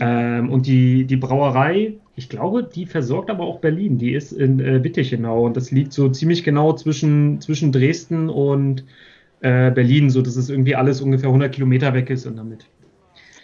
[0.00, 3.98] Ähm, und die, die Brauerei, ich glaube, die versorgt aber auch Berlin.
[3.98, 8.84] Die ist in äh, Wittichenau und das liegt so ziemlich genau zwischen, zwischen Dresden und
[9.40, 12.66] äh, Berlin, so dass es irgendwie alles ungefähr 100 Kilometer weg ist und damit.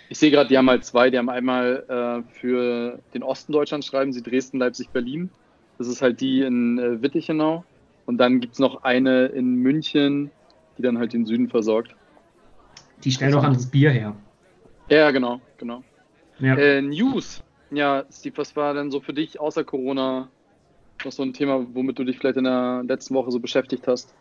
[0.08, 1.10] Ich sehe gerade, die haben halt zwei.
[1.10, 5.30] Die haben einmal äh, für den Osten Deutschlands schreiben sie Dresden, Leipzig, Berlin.
[5.78, 7.64] Das ist halt die in äh, Wittichenau.
[8.06, 10.30] Und dann gibt es noch eine in München,
[10.78, 11.94] die dann halt den Süden versorgt.
[13.04, 14.14] Die stellen auch anderes Bier her.
[14.88, 15.82] Ja, genau, genau.
[16.38, 16.56] Ja.
[16.56, 17.42] Äh, News.
[17.70, 20.28] Ja, Steve, was war denn so für dich außer Corona
[21.04, 24.14] noch so ein Thema, womit du dich vielleicht in der letzten Woche so beschäftigt hast?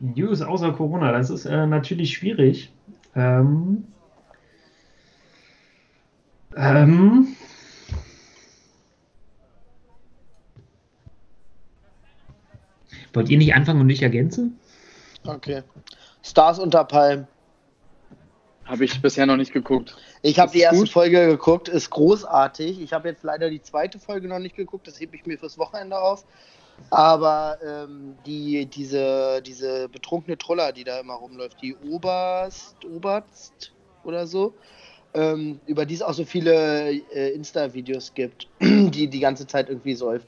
[0.00, 2.72] News außer Corona, das ist äh, natürlich schwierig.
[3.14, 3.84] Ähm,
[6.56, 7.28] ähm,
[13.12, 14.50] wollt ihr nicht anfangen und ich ergänze?
[15.26, 15.62] Okay.
[16.22, 17.26] Stars unter Palm.
[18.64, 19.96] Habe ich bisher noch nicht geguckt.
[20.22, 20.88] Ich habe die erste gut?
[20.88, 22.80] Folge geguckt, ist großartig.
[22.80, 25.58] Ich habe jetzt leider die zweite Folge noch nicht geguckt, das hebe ich mir fürs
[25.58, 26.24] Wochenende auf.
[26.90, 33.72] Aber ähm, die, diese, diese betrunkene Troller, die da immer rumläuft, die Oberst, Oberst
[34.04, 34.54] oder so,
[35.14, 39.94] ähm, über die es auch so viele äh, Insta-Videos gibt, die die ganze Zeit irgendwie
[39.94, 40.26] säuft.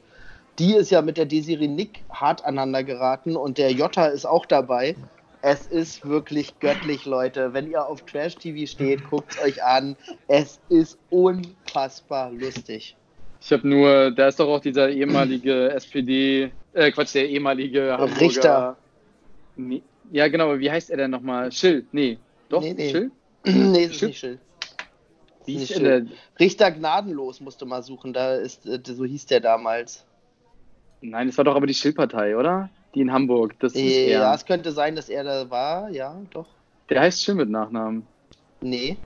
[0.58, 4.46] Die ist ja mit der Desiree Nick hart aneinander geraten und der Jota ist auch
[4.46, 4.96] dabei.
[5.42, 7.52] Es ist wirklich göttlich, Leute.
[7.52, 9.96] Wenn ihr auf Trash-TV steht, guckt es euch an.
[10.26, 12.96] Es ist unfassbar lustig.
[13.42, 18.20] Ich habe nur, da ist doch auch dieser ehemalige SPD, äh, Quatsch, der ehemalige Hamburger.
[18.20, 18.76] Richter.
[19.56, 19.82] Nee,
[20.12, 21.52] ja, genau, aber wie heißt er denn nochmal?
[21.52, 21.86] Schill?
[21.92, 22.90] Nee, doch, Nee, nee.
[22.90, 23.10] Schill?
[23.44, 24.40] nee, es ist Schild?
[25.46, 26.16] nicht Nicht ist denn der?
[26.40, 28.12] Richter gnadenlos musst du mal suchen.
[28.12, 30.06] Da ist, äh, so hieß der damals.
[31.10, 32.70] Nein, das war doch aber die Schill-Partei, oder?
[32.94, 33.54] Die in Hamburg.
[33.60, 34.20] Das ist Äh, er.
[34.20, 35.90] ja, es könnte sein, dass er da war.
[35.90, 36.46] Ja, doch.
[36.88, 38.06] Der heißt Schill mit Nachnamen.
[38.60, 38.96] Nee.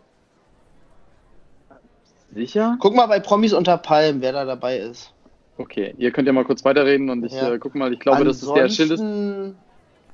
[2.34, 2.76] Sicher?
[2.80, 5.12] Guck mal bei Promis unter Palm, wer da dabei ist.
[5.56, 7.52] Okay, ihr könnt ja mal kurz weiterreden und ich Ja.
[7.52, 9.00] äh, guck mal, ich glaube, dass es der Schill ist.
[9.00, 9.56] Ansonsten,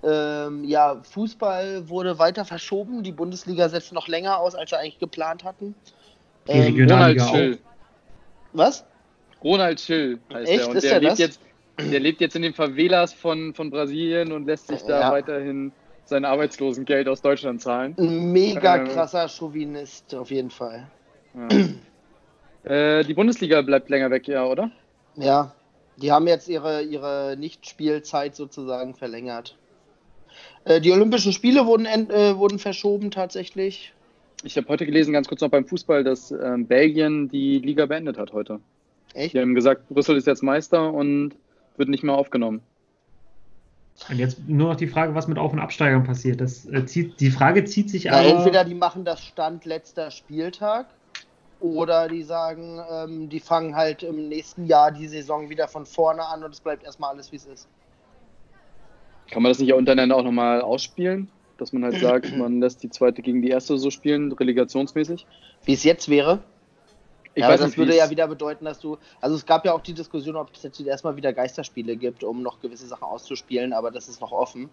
[0.07, 3.03] Ähm, ja, Fußball wurde weiter verschoben.
[3.03, 5.75] Die Bundesliga setzt noch länger aus, als sie eigentlich geplant hatten.
[6.47, 7.59] Die Ähm, Ronald Schill.
[8.53, 8.85] was?
[9.43, 10.61] Ronald Schill heißt Echt?
[10.61, 10.69] er.
[10.69, 11.19] Und Ist der der lebt das?
[11.21, 11.41] jetzt,
[11.79, 15.13] der lebt jetzt in den Favelas von, von Brasilien und lässt sich da Ja.
[15.13, 15.73] weiterhin
[16.07, 17.95] sein Arbeitslosengeld aus Deutschland zahlen.
[17.99, 18.89] Ein mega Ähm.
[18.89, 20.87] krasser Chauvinist, auf jeden Fall.
[21.35, 22.71] Ja.
[22.71, 24.71] äh, die Bundesliga bleibt länger weg, ja, oder?
[25.17, 25.55] Ja,
[25.97, 29.57] die haben jetzt ihre, ihre Nichtspielzeit sozusagen verlängert.
[30.65, 33.93] Äh, die Olympischen Spiele wurden, en- äh, wurden verschoben tatsächlich.
[34.43, 38.19] Ich habe heute gelesen, ganz kurz noch beim Fußball, dass ähm, Belgien die Liga beendet
[38.19, 38.61] hat heute.
[39.15, 39.33] Echt?
[39.35, 41.33] Die haben gesagt, Brüssel ist jetzt Meister und
[41.77, 42.63] wird nicht mehr aufgenommen.
[44.09, 46.41] Und jetzt nur noch die Frage, was mit Auf- und Absteigern passiert.
[46.41, 50.89] Das, äh, zieht, die Frage zieht sich Ja, entweder die machen das Stand letzter Spieltag
[51.61, 56.27] oder die sagen, ähm, die fangen halt im nächsten Jahr die Saison wieder von vorne
[56.27, 57.69] an und es bleibt erstmal alles, wie es ist.
[59.31, 61.31] Kann man das nicht untereinander auch nochmal ausspielen?
[61.57, 65.25] Dass man halt sagt, man lässt die zweite gegen die erste so spielen, relegationsmäßig?
[65.65, 66.41] Wie es jetzt wäre.
[67.35, 68.97] Ich ja, weiß das nicht, würde ja wieder bedeuten, dass du.
[69.21, 72.43] Also es gab ja auch die Diskussion, ob es jetzt erstmal wieder Geisterspiele gibt, um
[72.43, 74.71] noch gewisse Sachen auszuspielen, aber das ist noch offen.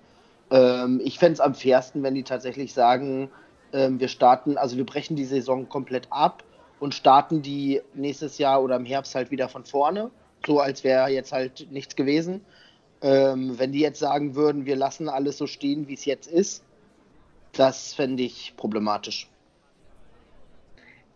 [0.51, 3.31] Ähm, ich fände es am fairsten, wenn die tatsächlich sagen,
[3.73, 6.43] ähm, wir starten, also wir brechen die Saison komplett ab
[6.79, 10.11] und starten die nächstes Jahr oder im Herbst halt wieder von vorne.
[10.45, 12.45] So als wäre jetzt halt nichts gewesen.
[13.01, 16.63] Ähm, wenn die jetzt sagen würden, wir lassen alles so stehen, wie es jetzt ist,
[17.53, 19.30] das fände ich problematisch.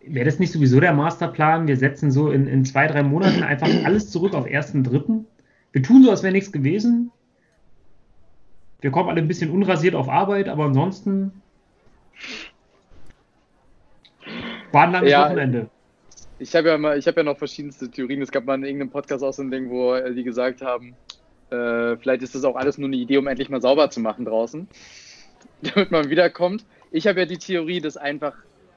[0.08, 1.66] Wäre das nicht sowieso der Masterplan?
[1.66, 5.24] Wir setzen so in, in zwei, drei Monaten einfach alles zurück auf 1.3.
[5.72, 7.10] Wir tun so, als wäre nichts gewesen.
[8.80, 11.42] Wir kommen alle ein bisschen unrasiert auf Arbeit, aber ansonsten
[14.72, 15.68] war ein langes Ja, Wochenende.
[16.38, 18.20] Ich habe ja mal, ich habe ja noch verschiedenste Theorien.
[18.22, 20.94] Es gab mal in irgendeinem Podcast auch so ein Ding, wo äh, die gesagt haben,
[21.50, 24.24] äh, vielleicht ist das auch alles nur eine Idee, um endlich mal sauber zu machen
[24.24, 24.68] draußen,
[25.62, 26.64] damit man wiederkommt.
[26.90, 28.34] Ich habe ja die Theorie, dass einfach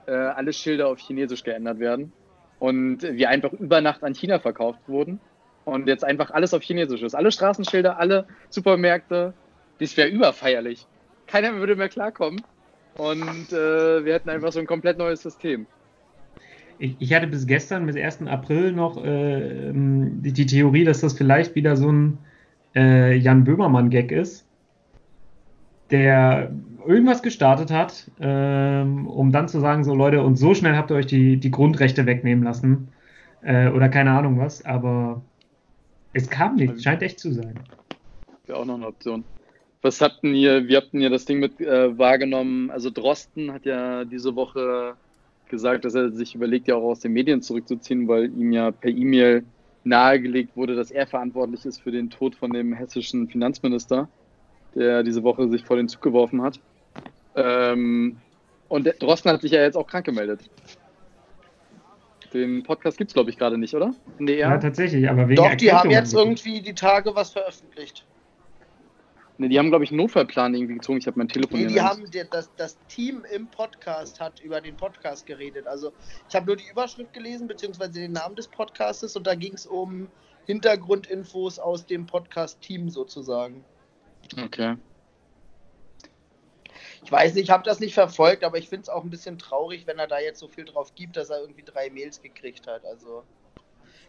[0.09, 2.11] äh, alle Schilder auf Chinesisch geändert werden
[2.59, 5.19] und wir einfach über Nacht an China verkauft wurden
[5.65, 7.15] und jetzt einfach alles auf Chinesisch ist.
[7.15, 9.33] Alle Straßenschilder, alle Supermärkte,
[9.79, 10.87] das wäre überfeierlich.
[11.27, 12.41] Keiner würde mehr klarkommen
[12.97, 15.67] und äh, wir hätten einfach so ein komplett neues System.
[16.79, 18.23] ich, ich hatte bis gestern, bis 1.
[18.27, 22.17] April noch äh, die, die, Theorie, dass das vielleicht wieder so ein
[22.75, 24.47] äh, Jan Böhmermann-Gag ist,
[25.91, 26.51] der
[26.85, 30.95] irgendwas gestartet hat, ähm, um dann zu sagen, so Leute, und so schnell habt ihr
[30.95, 32.89] euch die, die Grundrechte wegnehmen lassen.
[33.41, 35.21] Äh, oder keine Ahnung was, aber
[36.13, 37.59] es kam nicht, scheint echt zu sein.
[38.45, 39.23] Wäre auch noch eine Option.
[39.81, 42.69] Was habt ihr, wie habt ihr das Ding mit äh, wahrgenommen?
[42.69, 44.95] Also Drosten hat ja diese Woche
[45.47, 48.91] gesagt, dass er sich überlegt, ja auch aus den Medien zurückzuziehen, weil ihm ja per
[48.91, 49.43] E-Mail
[49.83, 54.09] nahegelegt wurde, dass er verantwortlich ist für den Tod von dem hessischen Finanzminister,
[54.75, 56.59] der diese Woche sich vor den Zug geworfen hat.
[57.35, 58.17] Ähm,
[58.67, 60.41] und Drosten hat sich ja jetzt auch krank gemeldet.
[62.33, 63.93] Den Podcast gibt es, glaube ich, gerade nicht, oder?
[64.19, 68.05] Nee, ja, tatsächlich, aber wegen Doch, die haben jetzt irgendwie die Tage was veröffentlicht.
[69.39, 70.99] Ne, die haben, glaube ich, einen Notfallplan irgendwie gezogen.
[70.99, 71.59] Ich habe mein Telefon.
[71.59, 75.65] Nee, die haben das, das Team im Podcast hat über den Podcast geredet.
[75.65, 75.93] Also
[76.27, 79.65] ich habe nur die Überschrift gelesen, beziehungsweise den Namen des Podcastes und da ging es
[79.65, 80.09] um
[80.45, 83.63] Hintergrundinfos aus dem Podcast-Team sozusagen.
[84.43, 84.75] Okay.
[87.03, 89.37] Ich weiß nicht, ich habe das nicht verfolgt, aber ich finde es auch ein bisschen
[89.37, 92.67] traurig, wenn er da jetzt so viel drauf gibt, dass er irgendwie drei Mails gekriegt
[92.67, 92.85] hat.
[92.85, 93.23] Also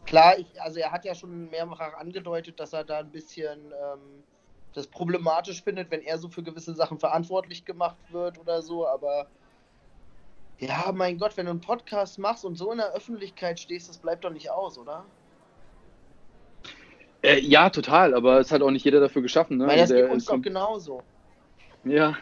[0.07, 4.25] klar, ich, also er hat ja schon mehrfach angedeutet, dass er da ein bisschen ähm,
[4.75, 9.29] das problematisch findet, wenn er so für gewisse Sachen verantwortlich gemacht wird oder so, aber
[10.59, 13.99] ja, mein Gott, wenn du einen Podcast machst und so in der Öffentlichkeit stehst, das
[13.99, 15.05] bleibt doch nicht aus, oder?
[17.23, 19.59] Äh, ja, total, aber es hat auch nicht jeder dafür geschaffen.
[19.59, 19.67] Ne?
[19.67, 21.03] Weil das geht uns doch genauso.
[21.85, 22.17] Ja.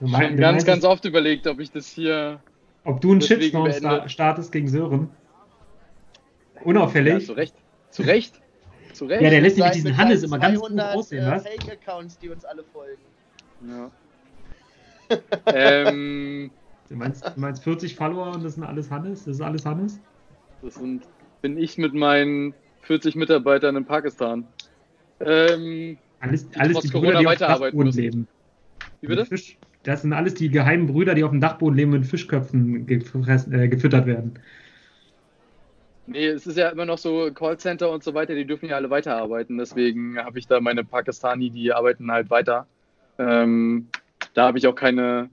[0.00, 2.40] ich habe ganz, ganz oft überlegt, ob ich das hier.
[2.84, 5.10] Ob du einen Shitstorm startest gegen Sören.
[6.62, 7.14] Unauffällig.
[7.14, 7.54] Ja, zu Recht.
[7.90, 8.40] Zu Recht.
[8.92, 9.22] Zu Recht.
[9.22, 11.42] Ja, der lässt nämlich diesen Hannes immer ganz gut aussehen, was?
[11.42, 13.02] Fake-Accounts, die uns alle folgen.
[13.68, 13.90] Ja.
[15.46, 16.50] ähm,
[16.88, 19.24] du, meinst, du meinst 40 Follower und das sind alles Hannes?
[19.24, 20.00] Das ist alles Hannes?
[20.62, 21.02] Das sind,
[21.42, 24.46] bin ich mit meinen 40 Mitarbeitern in Pakistan.
[25.20, 28.00] Ähm, alles, alles die Brüder, die auf Dachboden müssen.
[28.00, 28.28] leben.
[29.04, 29.26] Wie bitte?
[29.26, 32.88] Fisch, das sind alles die geheimen Brüder, die auf dem Dachboden leben und mit Fischköpfen
[32.88, 34.38] äh, gefüttert werden.
[36.06, 38.88] Nee, es ist ja immer noch so Callcenter und so weiter, die dürfen ja alle
[38.90, 39.58] weiterarbeiten.
[39.58, 42.66] Deswegen habe ich da meine Pakistani, die arbeiten halt weiter.
[43.18, 43.88] Ähm,
[44.32, 45.30] da habe ich auch keine,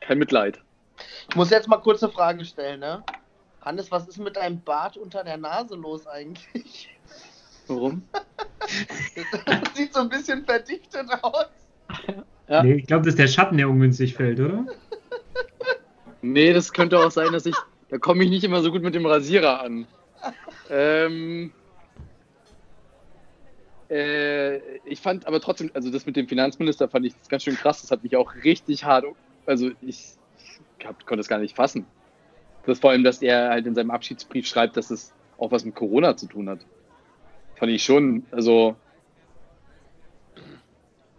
[0.00, 0.60] kein Mitleid.
[1.28, 3.02] Ich muss jetzt mal kurz eine Frage stellen, ne?
[3.62, 6.90] Hannes, was ist mit deinem Bart unter der Nase los eigentlich?
[7.68, 8.02] Warum?
[9.46, 11.46] das sieht so ein bisschen verdichtet aus.
[12.48, 12.62] Ja.
[12.62, 14.66] Nee, ich glaube, das ist der Schatten, der ungünstig fällt, oder?
[16.26, 17.54] Nee, das könnte auch sein, dass ich.
[17.90, 19.86] Da komme ich nicht immer so gut mit dem Rasierer an.
[20.70, 21.52] Ähm,
[23.90, 27.82] äh, ich fand aber trotzdem, also das mit dem Finanzminister fand ich ganz schön krass.
[27.82, 29.04] Das hat mich auch richtig hart,
[29.44, 30.14] also ich,
[30.78, 31.84] ich hab, konnte es gar nicht fassen.
[32.64, 35.74] Das vor allem, dass er halt in seinem Abschiedsbrief schreibt, dass es auch was mit
[35.74, 36.60] Corona zu tun hat.
[37.56, 38.76] Fand ich schon, also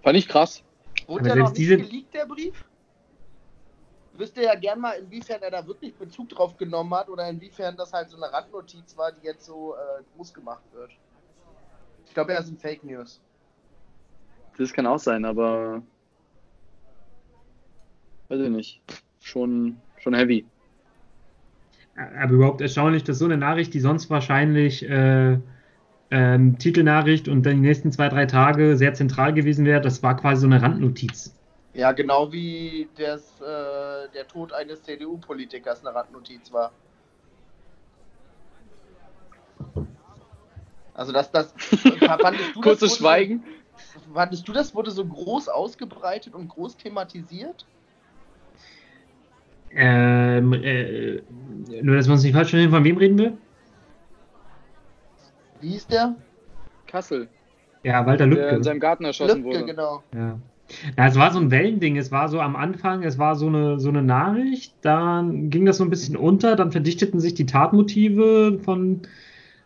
[0.01, 0.63] fand ich krass.
[1.07, 1.77] Wurde der noch nicht diese...
[1.77, 2.65] geleakt, der Brief?
[4.17, 7.93] wüsste ja gern mal, inwiefern er da wirklich Bezug drauf genommen hat oder inwiefern das
[7.93, 10.91] halt so eine Randnotiz war, die jetzt so äh, groß gemacht wird.
[12.07, 13.21] Ich glaube, er ist ein Fake News.
[14.57, 15.81] Das kann auch sein, aber
[18.29, 18.81] weiß ich nicht.
[19.21, 20.45] Schon, schon heavy.
[21.95, 25.39] Aber überhaupt erstaunlich, dass so eine Nachricht, die sonst wahrscheinlich äh,
[26.15, 30.15] ähm, Titelnachricht und dann die nächsten zwei, drei Tage sehr zentral gewesen wäre, das war
[30.15, 31.35] quasi so eine Randnotiz.
[31.73, 36.71] Ja, genau wie das, äh, der Tod eines CDU-Politikers eine Randnotiz war.
[40.93, 41.53] Also das, das
[42.21, 43.43] fandest du Kurzes das Schweigen.
[44.13, 47.65] Fandest du das wurde so groß ausgebreitet und groß thematisiert?
[49.71, 51.21] Ähm, äh,
[51.81, 53.37] nur, dass wir uns nicht falsch verstehen, von wem reden wir?
[55.65, 56.15] Wie hieß der?
[56.85, 57.27] Kassel.
[57.81, 58.41] Ja, Walter Lübcke.
[58.43, 59.65] Der in seinem Garten erschossen Lübcke, wurde.
[59.65, 60.03] genau.
[60.13, 60.39] Ja.
[60.95, 61.97] Ja, es war so ein Wellending.
[61.97, 65.77] Es war so am Anfang, es war so eine, so eine Nachricht, dann ging das
[65.77, 69.01] so ein bisschen unter, dann verdichteten sich die Tatmotive von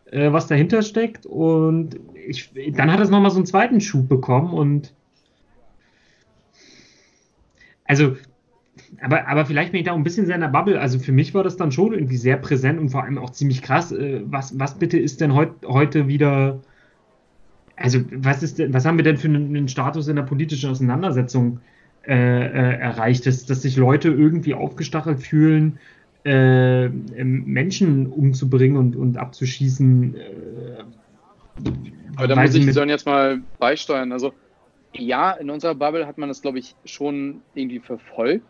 [0.05, 4.53] äh, was dahinter steckt und ich, dann hat es nochmal so einen zweiten Schub bekommen
[4.53, 4.93] und
[7.83, 8.15] also,
[9.01, 10.79] aber, aber vielleicht bin ich da auch ein bisschen sehr in der Bubble.
[10.79, 13.61] Also für mich war das dann schon irgendwie sehr präsent und vor allem auch ziemlich
[13.61, 13.91] krass.
[13.91, 16.59] Äh, was, was bitte ist denn heut, heute wieder
[17.79, 21.61] also was ist denn, was haben wir denn für einen, Status in der politischen Auseinandersetzung
[22.05, 25.79] äh, äh, erreicht, dass, dass sich Leute irgendwie aufgestachelt fühlen,
[26.25, 30.15] äh, ähm, Menschen umzubringen und, und abzuschießen.
[30.15, 30.19] Äh,
[32.17, 34.11] Aber da muss ich die sollen jetzt mal beisteuern.
[34.11, 34.33] Also
[34.93, 38.45] ja, in unserer Bubble hat man das, glaube ich, schon irgendwie verfolgt,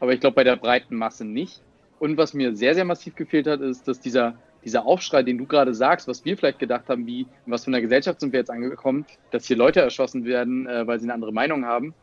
[0.00, 1.62] aber ich glaube bei der breiten Masse nicht.
[1.98, 5.44] Und was mir sehr, sehr massiv gefehlt hat, ist, dass dieser, dieser Aufschrei, den du
[5.44, 8.40] gerade sagst, was wir vielleicht gedacht haben, wie, in was für einer Gesellschaft sind wir
[8.40, 11.94] jetzt angekommen, dass hier Leute erschossen werden, äh, weil sie eine andere Meinung haben,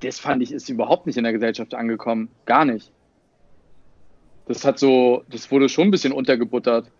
[0.00, 2.28] das fand ich, ist überhaupt nicht in der Gesellschaft angekommen.
[2.46, 2.90] Gar nicht.
[4.46, 6.90] Das hat so, das wurde schon ein bisschen untergebuttert.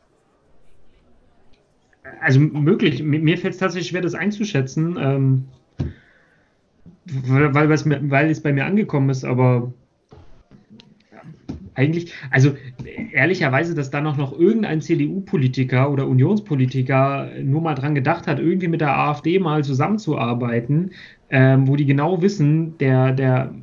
[2.20, 5.44] Also möglich, mir fällt es tatsächlich schwer, das einzuschätzen, ähm,
[7.04, 9.72] weil, weil, weil es bei mir angekommen ist, aber
[11.80, 12.52] eigentlich, also
[13.12, 18.68] ehrlicherweise, dass da noch, noch irgendein CDU-Politiker oder Unionspolitiker nur mal dran gedacht hat, irgendwie
[18.68, 20.90] mit der AfD mal zusammenzuarbeiten,
[21.30, 23.54] ähm, wo die genau wissen, der, der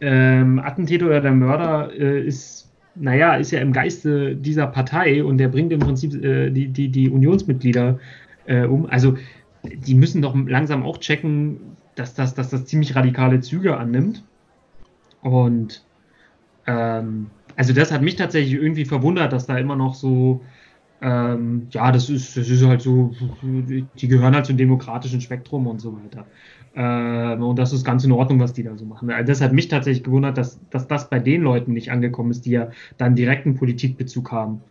[0.00, 5.38] ähm, Attentäter oder der Mörder äh, ist, naja, ist ja im Geiste dieser Partei und
[5.38, 7.98] der bringt im Prinzip äh, die, die, die Unionsmitglieder
[8.46, 8.86] äh, um.
[8.86, 9.16] Also
[9.64, 11.58] die müssen doch langsam auch checken,
[11.94, 14.24] dass das, dass das ziemlich radikale Züge annimmt.
[15.22, 15.84] Und
[16.70, 20.44] ähm, also das hat mich tatsächlich irgendwie verwundert, dass da immer noch so,
[21.00, 25.80] ähm, ja, das ist, das ist halt so, die gehören halt zum demokratischen Spektrum und
[25.80, 26.26] so weiter.
[26.74, 29.10] Ähm, und das ist ganz in Ordnung, was die da so machen.
[29.10, 32.46] Also das hat mich tatsächlich gewundert, dass, dass das bei den Leuten nicht angekommen ist,
[32.46, 34.62] die ja dann direkten Politikbezug haben.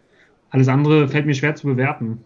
[0.49, 2.23] Alles andere fällt mir schwer zu bewerten.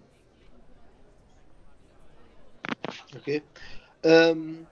[3.15, 3.41] Okay.
[4.03, 4.67] Ähm,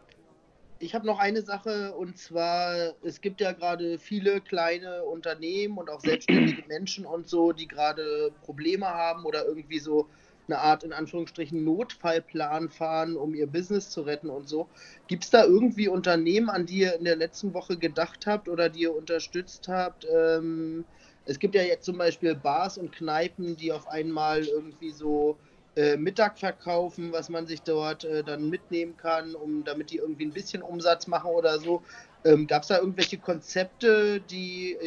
[0.81, 5.89] ich habe noch eine Sache und zwar, es gibt ja gerade viele kleine Unternehmen und
[5.89, 10.07] auch selbstständige Menschen und so, die gerade Probleme haben oder irgendwie so
[10.47, 14.67] eine Art in Anführungsstrichen Notfallplan fahren, um ihr Business zu retten und so.
[15.07, 18.67] Gibt es da irgendwie Unternehmen, an die ihr in der letzten Woche gedacht habt oder
[18.67, 20.07] die ihr unterstützt habt?
[20.11, 20.83] Ähm,
[21.25, 25.37] es gibt ja jetzt zum Beispiel Bars und Kneipen, die auf einmal irgendwie so
[25.75, 30.25] äh, Mittag verkaufen, was man sich dort äh, dann mitnehmen kann, um damit die irgendwie
[30.25, 31.81] ein bisschen Umsatz machen oder so.
[32.23, 34.77] Ähm, Gab es da irgendwelche Konzepte, die,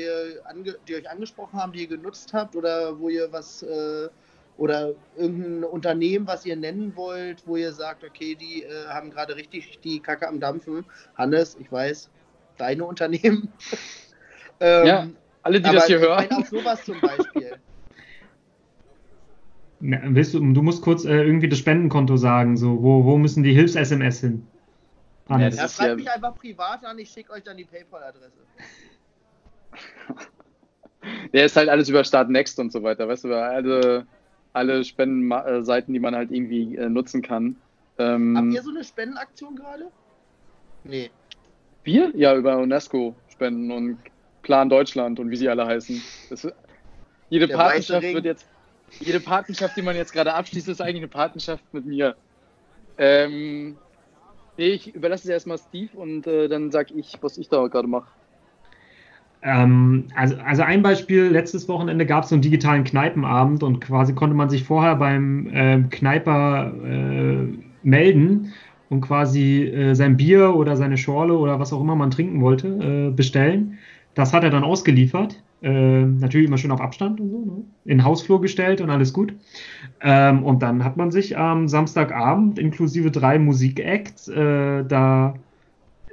[0.86, 4.09] die, euch angesprochen haben, die ihr genutzt habt oder wo ihr was äh,
[4.56, 9.35] oder irgendein Unternehmen, was ihr nennen wollt, wo ihr sagt, okay, die äh, haben gerade
[9.35, 10.85] richtig die Kacke am Dampfen.
[11.16, 12.09] Hannes, ich weiß,
[12.56, 13.52] deine Unternehmen.
[14.61, 15.09] ähm, ja,
[15.43, 16.28] alle, die das hier hören.
[16.31, 17.59] Auch sowas zum Beispiel.
[19.86, 23.52] Willst du, du musst kurz äh, irgendwie das Spendenkonto sagen, so, wo, wo müssen die
[23.52, 24.47] Hilfs-SMS hin?
[25.28, 25.97] Ja, ja, schreibt ja...
[25.97, 28.39] mich einfach privat an, ich schicke euch dann die PayPal-Adresse.
[31.35, 34.06] Der ist halt alles über Start Next und so weiter, weißt du, alle,
[34.55, 37.56] alle Spendenseiten, die man halt irgendwie äh, nutzen kann.
[37.98, 39.90] Ähm, Habt ihr so eine Spendenaktion gerade?
[40.85, 41.11] Nee.
[41.82, 42.11] Wir?
[42.16, 43.98] Ja, über UNESCO spenden und
[44.40, 46.02] Plan Deutschland und wie sie alle heißen.
[46.31, 46.48] Das,
[47.28, 48.47] jede Der Partnerschaft wird jetzt
[49.01, 52.16] jede Partnerschaft, die man jetzt gerade abschließt, ist eigentlich eine Partnerschaft mit mir.
[52.99, 53.77] Ähm,
[54.57, 57.89] nee, ich überlasse es erstmal Steve und äh, dann sage ich, was ich da gerade
[57.89, 58.09] mache.
[59.43, 64.15] Ähm, also, also ein Beispiel, letztes Wochenende gab es so einen digitalen Kneipenabend und quasi
[64.15, 67.49] konnte man sich vorher beim äh, Kneiper äh,
[67.83, 68.55] melden
[68.89, 72.69] und quasi äh, sein Bier oder seine Schorle oder was auch immer man trinken wollte
[72.69, 73.79] äh, bestellen.
[74.15, 75.43] Das hat er dann ausgeliefert.
[75.63, 77.65] Äh, natürlich immer schön auf Abstand und so, ne?
[77.85, 79.35] in den Hausflur gestellt und alles gut.
[80.01, 85.35] Ähm, und dann hat man sich am Samstagabend inklusive drei Musikacts äh, da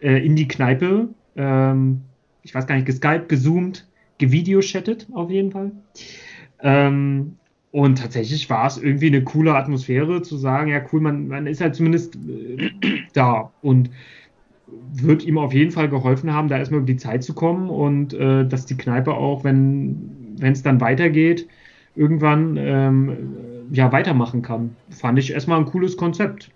[0.01, 2.01] äh, in die Kneipe, ähm,
[2.43, 3.87] ich weiß gar nicht, geskypt, gezoomt,
[4.19, 5.71] gevideochattet auf jeden Fall.
[6.61, 7.37] Ähm,
[7.71, 11.61] und tatsächlich war es irgendwie eine coole Atmosphäre zu sagen, ja cool, man, man ist
[11.61, 12.69] halt zumindest äh,
[13.13, 13.51] da.
[13.61, 13.89] Und
[14.93, 18.13] wird ihm auf jeden Fall geholfen haben, da erstmal über die Zeit zu kommen und
[18.13, 21.47] äh, dass die Kneipe auch, wenn es dann weitergeht,
[21.95, 24.75] irgendwann ähm, ja weitermachen kann.
[24.89, 26.49] Fand ich erstmal ein cooles Konzept.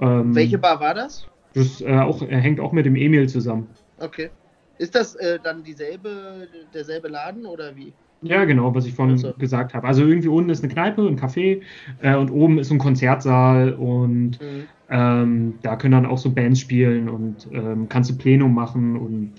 [0.00, 1.26] Ähm, Welche Bar war das?
[1.54, 3.68] Das äh, auch, hängt auch mit dem Emil zusammen.
[3.98, 4.30] Okay.
[4.78, 7.94] Ist das äh, dann dieselbe, derselbe Laden oder wie?
[8.22, 9.32] Ja, genau, was ich vorhin also.
[9.34, 9.86] gesagt habe.
[9.86, 11.60] Also irgendwie unten ist eine Kneipe, ein Café
[12.00, 14.64] äh, und oben ist ein Konzertsaal und mhm.
[14.90, 19.32] ähm, da können dann auch so Bands spielen und ähm, kannst du Plenum machen und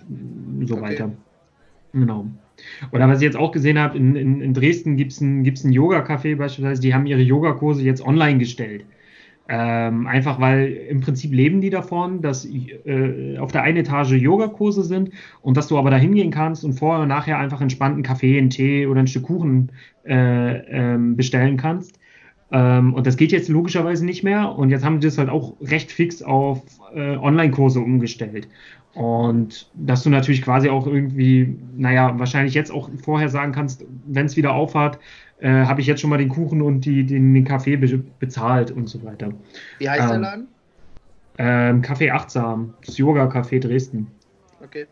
[0.68, 0.84] so okay.
[0.84, 1.12] weiter.
[1.94, 2.28] Genau.
[2.92, 5.64] Oder was ich jetzt auch gesehen habe, in, in, in Dresden gibt es ein, gibt's
[5.64, 8.86] ein Yoga-Café beispielsweise, die haben ihre Yogakurse jetzt online gestellt.
[9.50, 14.84] Ähm, einfach weil im Prinzip leben die davon, dass äh, auf der einen Etage Yogakurse
[14.84, 15.12] sind
[15.42, 18.38] und dass du aber da hingehen kannst und vorher und nachher einfach entspannt einen Kaffee,
[18.38, 19.72] einen Tee oder ein Stück Kuchen
[20.06, 21.98] äh, ähm, bestellen kannst.
[22.52, 25.54] Ähm, und das geht jetzt logischerweise nicht mehr und jetzt haben die das halt auch
[25.62, 26.62] recht fix auf
[26.94, 28.48] äh, Online-Kurse umgestellt.
[28.94, 34.26] Und dass du natürlich quasi auch irgendwie, naja, wahrscheinlich jetzt auch vorher sagen kannst, wenn
[34.26, 34.98] es wieder aufhat,
[35.40, 38.72] äh, habe ich jetzt schon mal den Kuchen und die, den, den Kaffee be bezahlt
[38.72, 39.34] und so weiter.
[39.80, 40.48] Wie heißt ähm, der Laden?
[41.40, 44.08] Ähm, Kaffee Achtsam, das Yoga-Café Dresden.
[44.64, 44.88] Okay.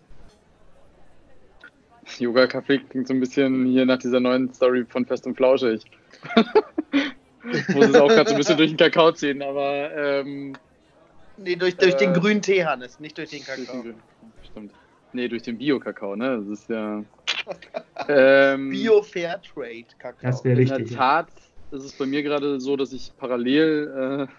[2.19, 5.83] Yoga-Café klingt so ein bisschen hier nach dieser neuen Story von Fest und Flauschig.
[7.73, 10.55] Muss es auch gerade so ein bisschen durch den Kakao ziehen, aber ähm,
[11.37, 13.83] Nee, durch, durch den Äh, grünen Tee, Hannes, nicht durch den durch Kakao.
[13.83, 13.95] den,
[14.49, 14.71] stimmt.
[15.13, 16.37] Nee, durch den Bio-Kakao, ne?
[16.37, 17.03] Das ist ja.
[18.07, 20.19] Ähm, Bio Fairtrade Kakao.
[20.21, 20.97] Das wäre In der richtig.
[20.97, 21.27] Tat
[21.71, 24.33] ist es bei mir gerade so, dass ich parallel äh,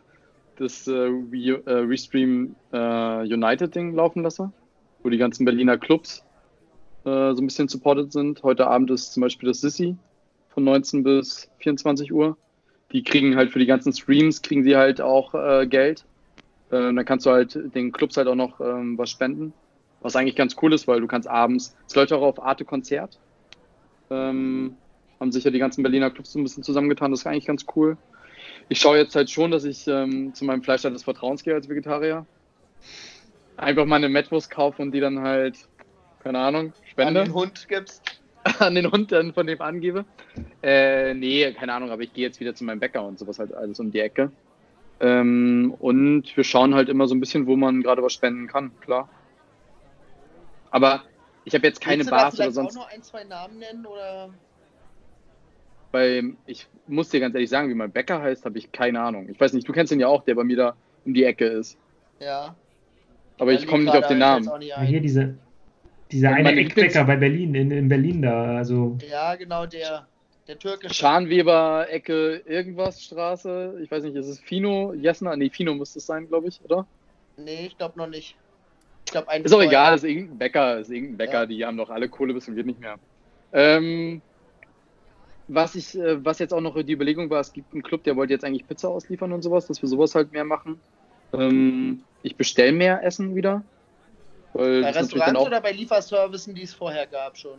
[0.59, 4.51] das äh, Re äh, Restream äh, United Ding laufen lasse,
[5.03, 6.25] wo die ganzen Berliner Clubs
[7.05, 8.43] äh, so ein bisschen supported sind.
[8.43, 9.97] Heute Abend ist zum Beispiel das Sissi
[10.49, 12.37] von 19 bis 24 Uhr.
[12.93, 16.05] Die kriegen halt für die ganzen Streams, kriegen sie halt auch äh, Geld.
[16.71, 19.53] Äh, dann kannst du halt den Clubs halt auch noch ähm, was spenden.
[20.01, 23.19] Was eigentlich ganz cool ist, weil du kannst abends, es läuft auch auf Arte Konzert.
[24.11, 24.77] Ähm,
[25.19, 27.11] haben sich ja die ganzen Berliner Clubs so ein bisschen zusammengetan.
[27.11, 27.97] Das ist eigentlich ganz cool.
[28.69, 31.69] Ich schaue jetzt halt schon, dass ich ähm, zu meinem Fleischstand des Vertrauens gehe als
[31.69, 32.27] Vegetarier.
[33.57, 35.57] Einfach mal eine Metwurst kaufe und die dann halt,
[36.23, 37.25] keine Ahnung, An spende.
[37.25, 38.21] den Hund gibst.
[38.59, 40.05] An den Hund dann von dem angebe.
[40.63, 43.55] Äh, nee, keine Ahnung, aber ich gehe jetzt wieder zu meinem Bäcker und sowas halt
[43.55, 44.31] alles um die Ecke.
[45.01, 48.71] Ähm, und wir schauen halt immer so ein bisschen, wo man gerade was spenden kann,
[48.81, 49.09] klar.
[50.71, 51.05] Aber
[51.45, 52.77] ich habe jetzt keine Bars oder sonst.
[52.77, 53.87] auch noch ein, zwei Namen nennen?
[53.87, 54.31] Oder?
[55.93, 59.29] Weil ich muss dir ganz ehrlich sagen, wie mein Bäcker heißt, habe ich keine Ahnung.
[59.31, 61.47] Ich weiß nicht, du kennst den ja auch, der bei mir da um die Ecke
[61.47, 61.79] ist.
[62.21, 62.55] Ja.
[63.39, 64.51] Aber ich komme nicht auf den Namen.
[64.63, 65.37] Ja, Hier diese,
[66.11, 68.57] dieser eine Eckbäcker bei Berlin, in, in Berlin da.
[68.57, 70.07] Also, Ja, genau, der,
[70.49, 70.95] der türkische.
[70.95, 73.79] Scharnweber, Ecke, irgendwas, Straße.
[73.83, 75.37] Ich weiß nicht, ist es Fino, Jesna?
[75.37, 76.87] Nee, Fino müsste es sein, glaube ich, oder?
[77.37, 78.37] Nee, ich glaube noch nicht.
[79.07, 81.47] Ich glaube, ein Ist auch egal, ist irgendein Bäcker, ist irgendein Bäcker, Ja.
[81.47, 82.97] die haben doch alle Kohle bis zum geht nicht mehr.
[83.53, 84.21] Ähm,
[85.49, 88.17] was ich, äh, was jetzt auch noch die Überlegung war, es gibt einen Club, der
[88.17, 90.83] wollte jetzt eigentlich Pizza ausliefern und sowas, dass wir sowas halt mehr machen.
[91.33, 93.63] Ähm, ich bestelle mehr Essen wieder.
[94.55, 97.59] Weil Bei das Restaurants auch oder bei Lieferservicen, die es vorher gab schon?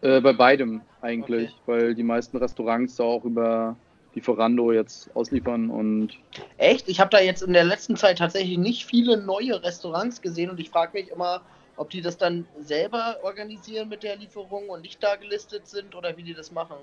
[0.00, 1.62] äh, bei beidem eigentlich, Okay.
[1.66, 3.76] weil die meisten Restaurants da auch über
[4.18, 6.18] Lieferando jetzt ausliefern und
[6.56, 6.88] Echt?
[6.88, 10.58] Ich habe da jetzt in der letzten Zeit tatsächlich nicht viele neue Restaurants gesehen und
[10.58, 11.42] ich frage mich immer,
[11.76, 16.16] ob die das dann selber organisieren mit der Lieferung und nicht da gelistet sind oder
[16.16, 16.76] wie die das machen.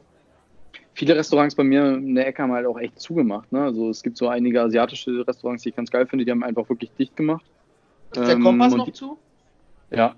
[0.94, 3.52] viele Restaurants bei mir in der Ecke haben halt auch echt zugemacht.
[3.52, 3.62] Ne?
[3.64, 6.70] Also es gibt so einige asiatische Restaurants, die ich ganz geil finde, die haben einfach
[6.70, 7.44] wirklich dicht gemacht.
[8.12, 9.18] Ist der Ähm, Kompass und noch die- zu?
[9.92, 10.16] Ja.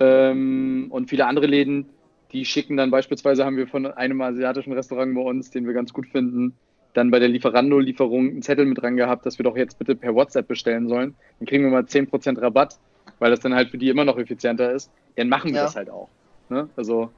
[0.00, 1.88] Ähm, und viele andere Läden,
[2.32, 5.92] die schicken dann beispielsweise, haben wir von einem asiatischen Restaurant bei uns, den wir ganz
[5.92, 6.58] gut finden,
[6.92, 10.14] dann bei der Lieferando-Lieferung einen Zettel mit dran gehabt, dass wir doch jetzt bitte per
[10.14, 11.16] WhatsApp bestellen sollen.
[11.38, 12.78] Dann kriegen wir mal 10% Rabatt,
[13.18, 14.90] weil das dann halt für die immer noch effizienter ist.
[15.16, 15.64] Dann machen wir Ja.
[15.64, 16.10] das halt auch.
[16.48, 16.68] Ne?
[16.76, 17.10] Also,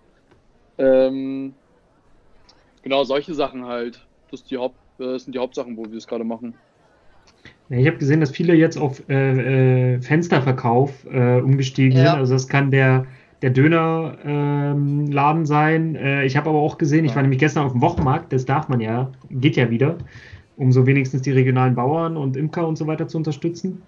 [0.78, 1.54] ähm,
[2.82, 4.06] genau solche Sachen halt.
[4.30, 6.54] Das, ist die Haupt, äh, das sind die Hauptsachen, wo wir es gerade machen.
[7.68, 12.10] ich habe gesehen, dass viele jetzt auf äh, äh, Fensterverkauf äh, umgestiegen Ja.
[12.12, 12.18] sind.
[12.20, 13.06] Also das kann der,
[13.42, 15.94] der Dönerladen sein.
[15.96, 18.68] Äh, ich habe aber auch gesehen, ich war nämlich gestern auf dem Wochenmarkt, das darf
[18.68, 19.96] man ja, geht ja wieder,
[20.56, 23.82] um so wenigstens die regionalen Bauern und Imker und so weiter zu unterstützen.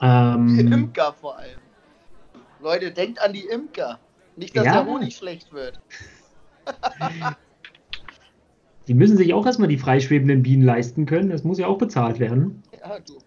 [0.00, 1.58] Die Ähm, Imker vor allem.
[2.62, 3.98] Leute, denkt an die Imker.
[4.36, 4.82] Nicht, dass Ja.
[4.82, 5.80] der Honig schlecht wird.
[8.88, 11.30] die müssen sich auch erstmal die freischwebenden Bienen leisten können.
[11.30, 12.62] Das muss ja auch bezahlt werden.
[12.80, 13.18] Ja, du.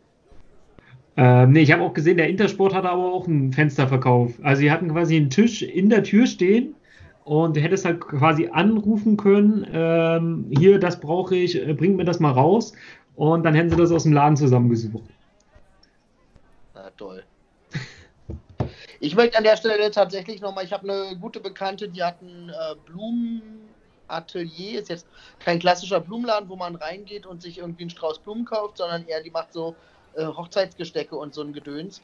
[1.20, 4.34] Ähm, nee, ich habe auch gesehen, der Intersport hatte aber auch einen Fensterverkauf.
[4.44, 6.76] Also sie hatten quasi einen Tisch in der Tür stehen
[7.24, 12.06] und du hättest halt quasi anrufen können, ähm, hier, das brauche ich, äh, bringt mir
[12.06, 12.74] das mal raus.
[13.16, 15.04] Und dann hätten sie das aus dem Laden zusammengesucht.
[16.74, 17.24] Na toll.
[19.00, 22.50] Ich möchte an der Stelle tatsächlich nochmal, ich habe eine gute Bekannte, die hat ein
[22.50, 25.06] äh, Blumenatelier, ist jetzt
[25.38, 29.22] kein klassischer Blumenladen, wo man reingeht und sich irgendwie einen Strauß Blumen kauft, sondern eher
[29.22, 29.76] die macht so
[30.18, 32.02] äh, Hochzeitsgestecke und so ein Gedöns.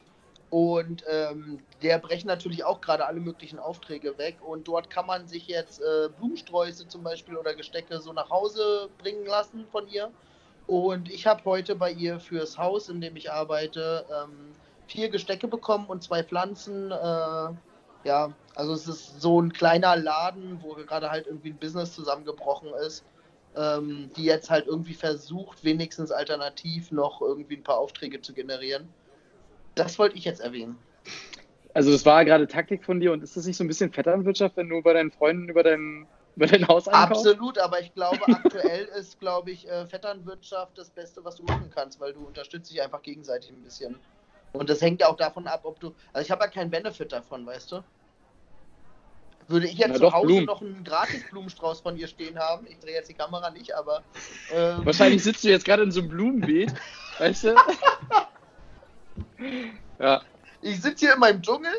[0.50, 4.36] Und ähm, der brechen natürlich auch gerade alle möglichen Aufträge weg.
[4.40, 8.88] Und dort kann man sich jetzt äh, Blumensträuße zum Beispiel oder Gestecke so nach Hause
[8.98, 10.10] bringen lassen von ihr.
[10.66, 14.52] Und ich habe heute bei ihr fürs Haus, in dem ich arbeite, ähm,
[14.86, 16.90] vier Gestecke bekommen und zwei Pflanzen.
[16.92, 17.48] Äh,
[18.04, 22.68] ja, also es ist so ein kleiner Laden, wo gerade halt irgendwie ein Business zusammengebrochen
[22.86, 23.04] ist,
[23.56, 28.88] ähm, die jetzt halt irgendwie versucht, wenigstens alternativ noch irgendwie ein paar Aufträge zu generieren.
[29.74, 30.78] Das wollte ich jetzt erwähnen.
[31.74, 34.56] Also das war gerade Taktik von dir und ist das nicht so ein bisschen Vetternwirtschaft,
[34.56, 36.06] wenn du bei deinen Freunden über dein,
[36.36, 37.26] über dein Haus einkaufst?
[37.26, 41.70] Absolut, aber ich glaube, aktuell ist, glaube ich, äh, Vetternwirtschaft das Beste, was du machen
[41.74, 43.96] kannst, weil du unterstützt dich einfach gegenseitig ein bisschen.
[44.52, 45.94] Und das hängt ja auch davon ab, ob du.
[46.12, 47.82] Also ich habe ja keinen Benefit davon, weißt du?
[49.46, 50.44] Würde ich jetzt Na zu doch, Hause Blumen.
[50.46, 54.02] noch einen Gratis-Blumenstrauß von ihr stehen haben, ich drehe jetzt die Kamera nicht, aber.
[54.52, 56.72] ähm, Wahrscheinlich sitzt du jetzt gerade in so einem Blumenbeet,
[57.18, 57.54] weißt du?
[59.98, 60.22] ja,
[60.62, 61.72] Ich sitze hier in meinem Dschungel,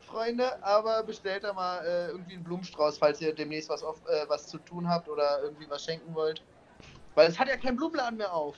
[0.00, 4.28] Freunde, aber bestellt da mal äh, irgendwie einen Blumenstrauß, falls ihr demnächst was, auf, äh,
[4.28, 6.42] was zu tun habt oder irgendwie was schenken wollt.
[7.14, 8.56] Weil es hat ja kein Blumenladen mehr auf.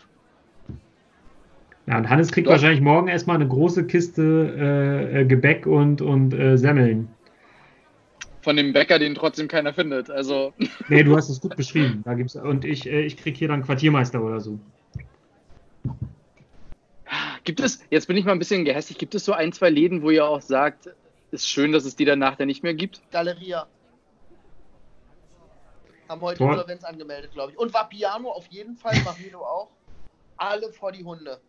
[1.87, 2.53] Ja, und Hannes kriegt Doch.
[2.53, 4.23] wahrscheinlich morgen erstmal eine große Kiste
[5.13, 7.14] äh, äh, Gebäck und, und äh, Semmeln.
[8.45, 10.11] Von dem Bäcker, den trotzdem keiner findet.
[10.11, 10.53] Also,
[10.89, 12.03] Nee, du hast es gut beschrieben.
[12.05, 14.59] Da gibt's, und ich, äh, ich krieg hier dann Quartiermeister oder so.
[17.45, 20.03] gibt es, jetzt bin ich mal ein bisschen gehässig, gibt es so ein, zwei Läden,
[20.03, 20.91] wo ihr auch sagt,
[21.31, 23.01] ist schön, dass es die danach dann nicht mehr gibt?
[23.11, 23.67] Galeria.
[26.09, 27.59] Haben heute Tor- Insolvenz angemeldet, glaube ich.
[27.59, 29.71] Und Vapiano auf jeden Fall, Marino auch.
[30.37, 31.41] Alle vor die Hunde.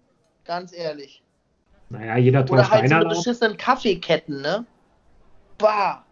[0.46, 1.22] Ganz ehrlich.
[1.90, 3.08] Naja, jeder Oder tauscht halt so auf.
[3.10, 4.66] beschissenen Kaffeeketten, ne?
[5.58, 6.05] Bah.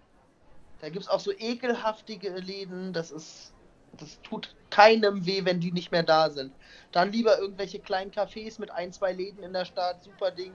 [0.84, 3.54] Da gibt es auch so ekelhaftige Läden, das ist.
[3.98, 6.52] Das tut keinem weh, wenn die nicht mehr da sind.
[6.92, 10.52] Dann lieber irgendwelche kleinen Cafés mit ein, zwei Läden in der Stadt, super Ding.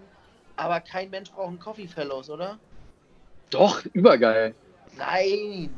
[0.56, 2.58] Aber kein Mensch braucht einen Coffee Fellows, oder?
[3.48, 4.54] Doch, übergeil.
[4.98, 5.70] Nein.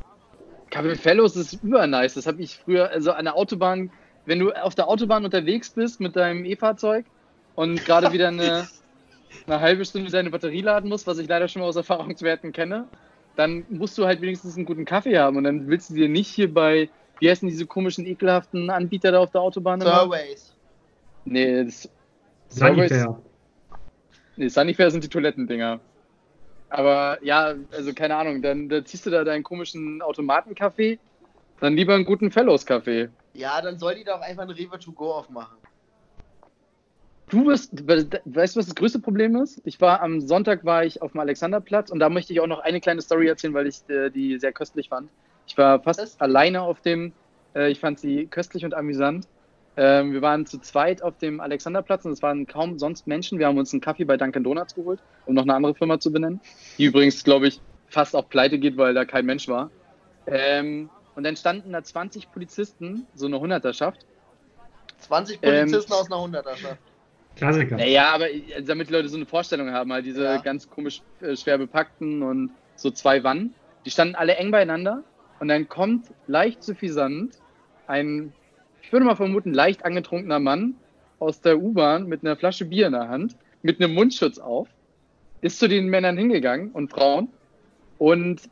[0.70, 2.14] Café Fellows ist übernice.
[2.14, 3.92] Das habe ich früher, also an der Autobahn,
[4.24, 7.06] wenn du auf der Autobahn unterwegs bist mit deinem E-Fahrzeug
[7.54, 8.66] und gerade wieder eine,
[9.46, 12.88] eine halbe Stunde deine Batterie laden musst, was ich leider schon mal aus Erfahrungswerten kenne,
[13.36, 16.28] dann musst du halt wenigstens einen guten Kaffee haben und dann willst du dir nicht
[16.28, 19.80] hier bei, wie heißen diese komischen, ekelhaften Anbieter da auf der Autobahn?
[19.80, 20.56] Surveys.
[21.24, 21.88] Nee, das,
[22.48, 23.22] Sanifair.
[24.36, 25.80] Nee, Sunnyfair sind die Toilettendinger.
[26.68, 30.98] Aber ja, also keine Ahnung, dann, dann ziehst du da deinen komischen Automatenkaffee,
[31.60, 33.10] dann lieber einen guten Fellows-Kaffee.
[33.34, 35.58] Ja, dann soll die doch einfach eine Rewe to go aufmachen.
[37.30, 39.60] Du wirst, weißt du, was das größte Problem ist?
[39.64, 42.58] Ich war am Sonntag war ich auf dem Alexanderplatz und da möchte ich auch noch
[42.58, 45.10] eine kleine Story erzählen, weil ich äh, die sehr köstlich fand.
[45.46, 46.20] Ich war fast Was?
[46.20, 47.12] alleine auf dem,
[47.54, 49.28] äh, ich fand sie köstlich und amüsant.
[49.76, 53.38] Ähm, wir waren zu zweit auf dem Alexanderplatz und es waren kaum sonst Menschen.
[53.38, 56.10] Wir haben uns einen Kaffee bei Dunkin' Donuts geholt, um noch eine andere Firma zu
[56.10, 56.40] benennen,
[56.78, 59.70] die übrigens, glaube ich, fast auf Pleite geht, weil da kein Mensch war.
[60.26, 64.04] Ähm, und dann standen da 20 Polizisten, so eine Hunderterschaft,
[64.98, 66.80] 20 Ähm, Polizisten aus einer Hunderterschaft.
[67.40, 67.76] Klassiker.
[67.76, 70.36] Naja, aber äh, damit die Leute so eine Vorstellung haben, halt diese Ja.
[70.38, 73.54] ganz komisch äh, schwer bepackten und so zwei Wannen,
[73.84, 75.02] die standen alle eng beieinander
[75.40, 77.34] und dann kommt leicht suffisant
[77.86, 78.32] ein,
[78.82, 80.74] ich würde mal vermuten, leicht angetrunkener Mann
[81.18, 84.68] aus der U-Bahn mit einer Flasche Bier in der Hand, mit einem Mundschutz auf,
[85.40, 87.28] ist zu den Männern hingegangen und Frauen
[87.98, 88.42] und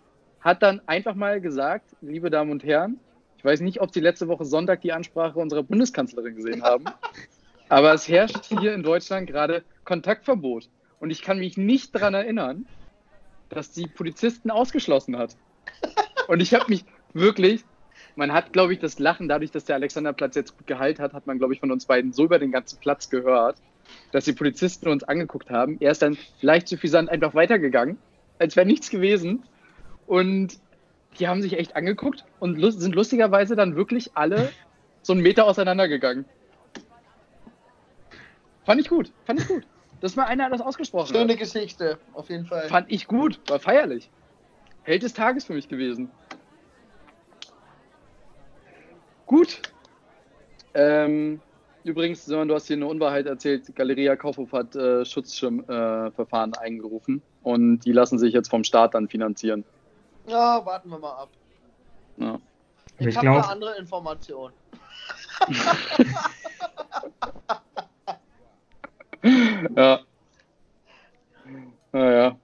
[0.40, 2.98] hat dann einfach mal gesagt, liebe Damen und Herren,
[3.36, 6.85] ich weiß nicht, ob Sie letzte Woche Sonntag die Ansprache unserer Bundeskanzlerin gesehen haben.
[7.69, 10.69] Aber es herrscht hier in Deutschland gerade Kontaktverbot.
[11.01, 12.66] Und ich kann mich nicht daran erinnern,
[13.51, 15.36] dass die Polizisten ausgeschlossen hat.
[16.27, 17.65] Und ich habe mich wirklich,
[18.16, 21.27] man hat, glaube ich, das Lachen, dadurch, dass der Alexanderplatz jetzt gut geheilt hat, hat
[21.27, 23.57] man, glaube ich, von uns beiden so über den ganzen Platz gehört,
[24.12, 25.77] dass die Polizisten uns angeguckt haben.
[25.81, 27.99] Er ist dann leicht suffisant einfach weitergegangen,
[28.39, 29.45] als wäre nichts gewesen.
[30.07, 30.59] Und
[31.19, 34.51] die haben sich echt angeguckt und sind lustigerweise dann wirklich alle
[35.03, 36.24] so einen Meter auseinandergegangen.
[38.69, 39.66] Fand ich gut, fand ich gut.
[40.03, 41.40] Dass mal einer das ausgesprochen Schöne hat.
[41.40, 42.69] Geschichte, auf jeden Fall.
[42.69, 44.11] Fand ich gut, war feierlich.
[44.82, 46.11] Held des Tages für mich gewesen.
[49.24, 49.62] Gut.
[50.74, 51.40] Ähm,
[51.82, 53.74] übrigens, Sören, du hast hier eine Unwahrheit erzählt.
[53.74, 59.09] Galeria Kaufhof hat äh, Schutzschirmverfahren äh, eingerufen und die lassen sich jetzt vom Staat dann
[59.09, 59.65] finanzieren.
[60.27, 61.32] Ja, warten wir mal ab.
[62.19, 62.39] Ja.
[62.99, 64.53] Ich, Ich habe glaub- eine andere Information.
[69.77, 70.01] ja.
[71.93, 72.37] Naja.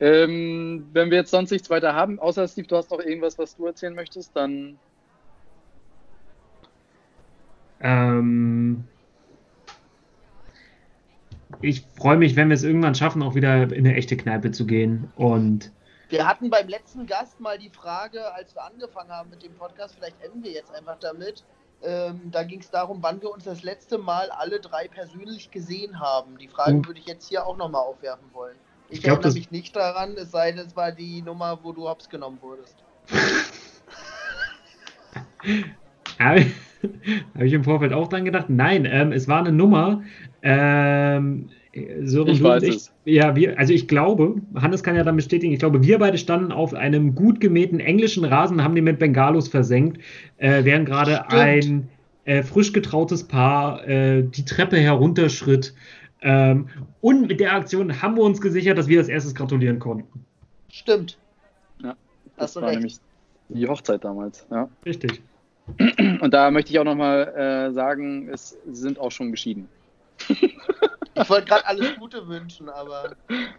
[0.00, 3.56] Ähm, wenn wir jetzt sonst nichts weiter haben, außer Steve, du hast noch irgendwas, was
[3.56, 4.78] du erzählen möchtest, dann
[7.80, 8.84] Ähm,
[11.62, 14.66] ich freue mich, wenn wir es irgendwann schaffen, auch wieder in eine echte Kneipe zu
[14.66, 15.10] gehen.
[15.16, 15.72] Und
[16.08, 19.96] Wir hatten beim letzten Gast mal die Frage, als wir angefangen haben mit dem Podcast,
[19.96, 21.44] vielleicht enden wir jetzt einfach damit.
[21.82, 26.00] Ähm, da ging es darum, wann wir uns das letzte Mal alle drei persönlich gesehen
[26.00, 26.36] haben.
[26.38, 26.86] Die Frage Oh.
[26.86, 28.56] würde ich jetzt hier auch nochmal aufwerfen wollen.
[28.88, 31.72] Ich, Ich glaub, erinnere mich nicht daran, es sei denn, es war die Nummer, wo
[31.72, 32.76] du hops genommen wurdest.
[36.18, 36.46] habe
[37.34, 38.46] hab ich im Vorfeld auch dran gedacht.
[38.48, 40.02] Nein, ähm, es war eine Nummer.
[40.42, 42.92] Ähm, Sören, Ich weiß es.
[43.04, 46.50] Ja, wir, also ich glaube, Hannes kann ja dann bestätigen, ich glaube, wir beide standen
[46.50, 50.00] auf einem gut gemähten englischen Rasen, haben den mit Bengalos versenkt,
[50.38, 51.88] äh, während gerade ein
[52.24, 55.74] äh, frisch getrautes Paar äh, die Treppe herunterschritt.
[56.22, 56.68] Ähm,
[57.00, 60.24] und mit der Aktion haben wir uns gesichert, dass wir als erstes gratulieren konnten.
[60.70, 61.18] Stimmt.
[61.80, 61.94] das
[62.36, 62.78] Hast du war recht.
[62.78, 62.96] nämlich
[63.48, 64.46] die Hochzeit damals.
[64.50, 64.68] Ja.
[64.84, 65.22] Richtig.
[66.20, 69.68] Und da möchte ich auch nochmal äh, sagen, es sind auch schon geschieden.
[71.22, 73.16] Ich wollte gerade alles Gute wünschen, aber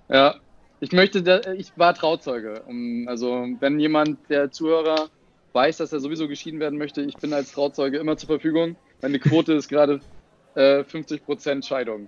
[0.09, 0.35] Ja,
[0.79, 2.63] Ich möchte, ich war Trauzeuge.
[3.07, 5.09] Also, wenn jemand, der Zuhörer,
[5.53, 8.75] weiß, dass er sowieso geschieden werden möchte, ich bin als Trauzeuge immer zur Verfügung.
[9.01, 9.99] Meine Quote ist gerade
[10.55, 12.07] äh, 50% Scheidung.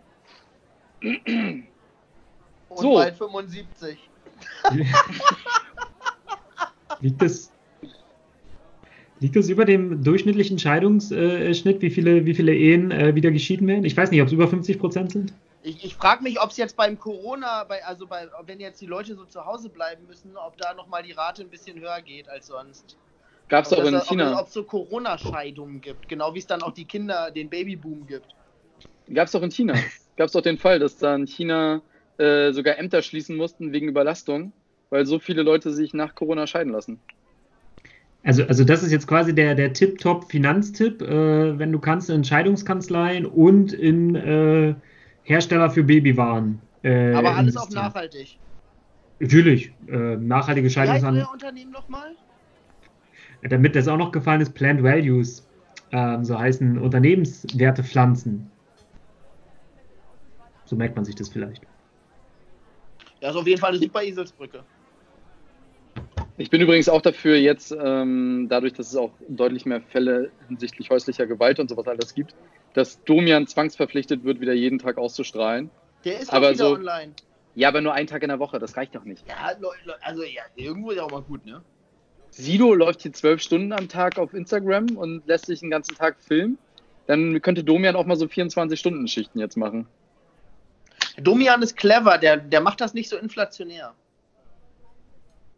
[1.01, 1.67] Und
[2.75, 2.93] So.
[2.95, 3.97] bald 75.
[7.01, 7.51] Liegt das,
[9.19, 13.83] liegt das über dem durchschnittlichen Scheidungsschnitt, wie viele, wie viele Ehen äh, wieder geschieden werden?
[13.83, 15.33] Ich weiß nicht, ob es über 50 Prozent sind.
[15.63, 18.85] Ich, ich frage mich, ob es jetzt beim Corona, bei, also bei, wenn jetzt die
[18.85, 22.27] Leute so zu Hause bleiben müssen, ob da nochmal die Rate ein bisschen höher geht
[22.27, 22.97] als sonst.
[23.47, 24.39] Gab es Ob auch in es- China.
[24.39, 28.35] Ob es so Corona-Scheidungen gibt, genau wie es dann auch die Kinder, den Babyboom gibt.
[29.13, 29.73] Gab es doch in China.
[30.17, 31.81] Gab es doch den Fall, dass da in China
[32.17, 34.51] äh, sogar Ämter schließen mussten wegen Überlastung,
[34.89, 37.01] weil so viele Leute sich nach Corona scheiden lassen.
[38.21, 43.25] Also, also das ist jetzt quasi der, der Tip-Top-Finanztipp, äh, wenn du kannst in Scheidungskanzleien
[43.25, 44.75] und in äh,
[45.23, 46.59] Hersteller für Babywaren.
[46.83, 48.37] Äh, Aber alles auch nachhaltig.
[49.19, 52.15] Natürlich, äh, nachhaltige Wie heißt Scheidungsan euer Unternehmen nochmal?
[53.41, 55.47] Damit das auch noch gefallen ist, Plant Values,
[55.91, 58.49] ähm, so heißen Unternehmenswerte Pflanzen.
[60.65, 61.61] So merkt man sich das vielleicht.
[63.21, 64.63] Ja, ist auf jeden Fall eine super Eselsbrücke.
[66.37, 70.89] Ich bin übrigens auch dafür jetzt, ähm, dadurch, dass es auch deutlich mehr Fälle hinsichtlich
[70.89, 72.35] häuslicher Gewalt und sowas alles gibt,
[72.73, 75.69] dass Domian zwangsverpflichtet wird, wieder jeden Tag auszustrahlen.
[76.05, 77.13] Der ist Aber doch wieder so- online.
[77.55, 79.23] Ja, aber nur einen Tag in der Woche, das reicht doch nicht.
[79.27, 79.35] Ja,
[80.01, 81.61] also ja, irgendwo ist ja auch mal gut, ne?
[82.31, 86.15] Sido läuft hier zwölf Stunden am Tag auf Instagram und lässt sich den ganzen Tag
[86.19, 86.57] filmen.
[87.05, 89.85] Dann könnte Domian auch mal so 24-Stunden-Schichten jetzt machen.
[91.17, 93.93] Domian ist clever, der, der macht das nicht so inflationär.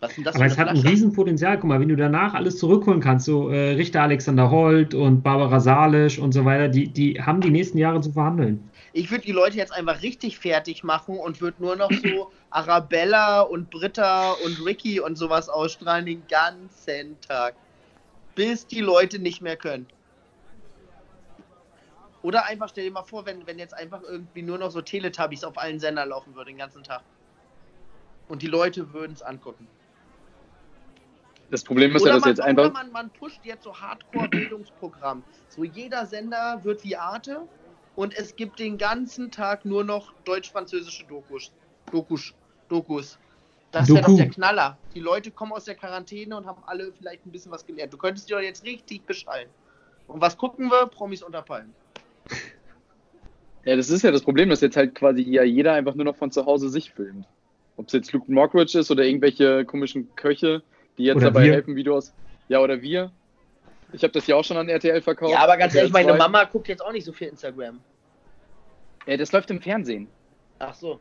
[0.06, 0.77] Was denn das Aber es hat ein?
[0.77, 1.57] Riesenpotenzial.
[1.57, 5.60] Guck mal, wenn du danach alles zurückholen kannst, so äh, Richter Alexander Holt und Barbara
[5.60, 8.69] Salisch und so weiter, die, die haben die nächsten Jahre zu verhandeln.
[8.94, 13.41] Ich würde die Leute jetzt einfach richtig fertig machen und würde nur noch so Arabella
[13.41, 17.56] und Britta und Ricky und sowas ausstrahlen den ganzen Tag.
[18.36, 19.88] Bis die Leute nicht mehr können.
[22.22, 25.44] Oder einfach, stell dir mal vor, wenn, wenn jetzt einfach irgendwie nur noch so Teletubbies
[25.44, 27.02] auf allen Sendern laufen würde den ganzen Tag.
[28.27, 29.68] Und die Leute würden es angucken.
[31.52, 32.74] Das Problem ist ja, Oder, dass man, jetzt einfach.
[32.74, 35.24] man, man pusht jetzt so Hardcore-Bildungsprogramm.
[35.50, 37.42] So jeder Sender wird wie Arte
[37.96, 41.52] und es gibt den ganzen Tag nur noch deutsch-französische Dokus.
[41.92, 42.34] Dokus.
[42.68, 43.20] Dokus.
[43.72, 44.18] Das wäre doch Doku.
[44.18, 44.78] der Knaller.
[44.94, 47.94] Die Leute kommen aus der Quarantäne und haben alle vielleicht ein bisschen was gelernt.
[47.94, 49.50] Du könntest dir doch jetzt richtig beschallen.
[50.08, 50.88] Und was gucken wir?
[50.88, 51.74] Promis unter Palmen.
[53.66, 56.16] Ja, das ist ja das Problem, dass jetzt halt quasi ja jeder einfach nur noch
[56.16, 57.26] von zu Hause sich filmt.
[57.78, 60.62] Ob es jetzt Luke Mockridge ist oder irgendwelche komischen Köche,
[60.98, 61.54] die jetzt Oder dabei wir.
[61.54, 62.14] helfen, Videos.
[62.48, 63.12] Ja, oder wir.
[63.92, 65.32] Ich habe das ja auch schon an RTL verkauft.
[65.32, 66.18] Ja, aber ganz RTL ehrlich, meine 2.
[66.18, 67.80] Mama guckt jetzt auch nicht so viel Instagram.
[69.06, 70.08] Ja, das läuft im Fernsehen.
[70.60, 71.00] Ach so.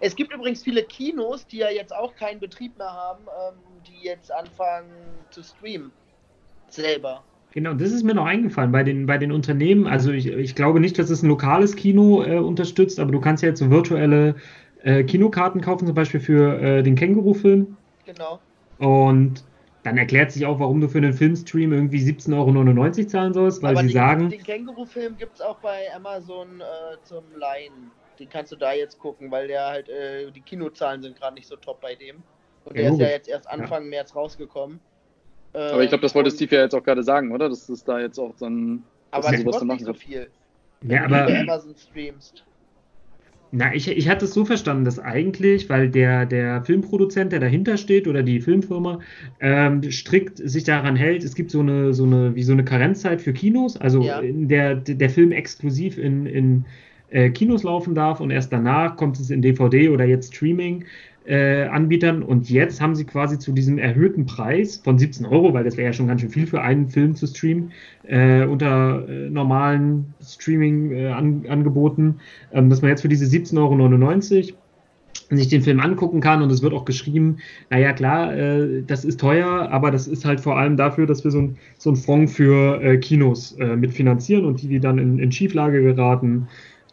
[0.00, 4.06] Es gibt übrigens viele Kinos, die ja jetzt auch keinen Betrieb mehr haben, ähm, die
[4.06, 4.90] jetzt anfangen
[5.30, 5.90] zu streamen.
[6.68, 7.24] Selber.
[7.52, 9.86] Genau, das ist mir noch eingefallen bei den, bei den Unternehmen.
[9.86, 13.42] Also ich, ich glaube nicht, dass es ein lokales Kino äh, unterstützt, aber du kannst
[13.42, 14.36] ja jetzt so virtuelle
[14.82, 17.76] äh, Kinokarten kaufen, zum Beispiel für äh, den Känguru-Film.
[18.06, 18.38] Genau.
[18.80, 19.44] Und
[19.82, 23.70] dann erklärt sich auch, warum du für einen Filmstream irgendwie 17,99 Euro zahlen sollst, weil
[23.72, 26.64] Aber sie den, sagen, den Känguru-Film gibt es auch bei Amazon äh,
[27.04, 27.90] zum Leihen.
[28.18, 31.48] Den kannst du da jetzt gucken, weil der halt, äh, die Kinozahlen sind gerade nicht
[31.48, 32.22] so top bei dem.
[32.64, 34.80] Und Ja, der ist ja jetzt erst Anfang März rausgekommen.
[35.52, 37.48] Äh, Aber ich glaube, das wollte und- Steve ja jetzt auch gerade sagen, oder?
[37.48, 38.84] Dass es da jetzt auch so ein.
[39.10, 40.30] Aber das kostet dann nicht machen so viel.
[40.82, 42.44] wenn ja, du aber Amazon streamst.
[43.52, 47.76] Na, ich, ich hatte es so verstanden, dass eigentlich, weil der, der Filmproduzent, der dahinter
[47.78, 49.00] steht, oder die Filmfirma,
[49.40, 53.20] ähm, strikt sich daran hält, es gibt so eine, so eine, wie so eine Karenzzeit
[53.20, 54.20] für Kinos, also Ja.
[54.20, 56.64] in der der Film exklusiv in, in
[57.10, 60.84] äh, Kinos laufen darf und erst danach kommt es in DVD oder jetzt Streaming.
[61.30, 62.24] Äh, Anbietern.
[62.24, 65.86] Und jetzt haben sie quasi zu diesem erhöhten Preis von 17 Euro, weil das wäre
[65.86, 67.70] ja schon ganz schön viel für einen Film zu streamen,
[68.08, 72.16] äh, unter äh, normalen Streaming-Angeboten,
[72.52, 74.56] ähm, dass man jetzt für diese 17,99 Euro
[75.30, 76.42] sich den Film angucken kann.
[76.42, 77.36] Und es wird auch geschrieben,
[77.70, 81.30] naja klar, äh, das ist teuer, aber das ist halt vor allem dafür, dass wir
[81.30, 85.20] so ein, so ein Fonds für äh, Kinos äh, mitfinanzieren und die, die dann in,
[85.20, 86.48] in Schieflage geraten,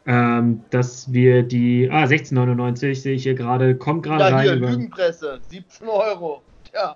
[0.08, 4.44] ähm, dass wir die, ah, 16,99 sehe ich hier gerade, kommt gerade Ja, rein.
[4.44, 6.42] hier, über- Lügenpresse, 17 Euro.
[6.72, 6.96] Tja,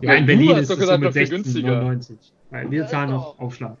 [0.00, 1.68] ja, in Ja, Berlin du hast ist doch es so gesagt, mit noch viel günstiger.
[1.82, 2.32] 16,99.
[2.50, 3.38] Weil wir Ja, zahlen ist noch.
[3.38, 3.76] Aufschlag.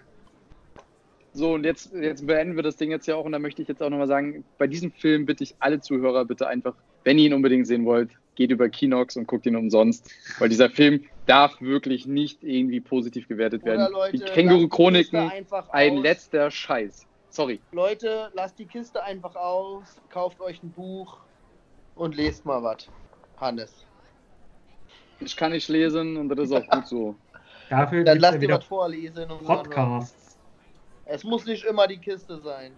[1.34, 3.24] So, und jetzt, jetzt beenden wir das Ding jetzt ja auch.
[3.24, 6.24] Und da möchte ich jetzt auch nochmal sagen: Bei diesem Film bitte ich alle Zuhörer
[6.26, 6.74] bitte einfach,
[7.04, 10.10] wenn ihr ihn unbedingt sehen wollt, geht über Kinox und guckt ihn umsonst.
[10.38, 13.92] Weil dieser Film darf wirklich nicht irgendwie positiv gewertet oder werden.
[13.92, 15.30] Leute, Die Känguru-Chroniken,
[15.70, 17.06] ein letzter Scheiß.
[17.32, 17.62] Sorry.
[17.72, 21.16] Leute, lasst die Kiste einfach aus, kauft euch ein Buch
[21.94, 22.88] und lest mal was.
[23.40, 23.86] Hannes.
[25.18, 27.14] Ich kann nicht lesen und das ist auch gut so.
[27.70, 29.30] Dafür Dann gibt's lass ja dir wieder was vorlesen.
[29.30, 29.44] Und.
[29.44, 30.38] Podcasts.
[31.06, 32.72] Es muss nicht immer die Kiste sein.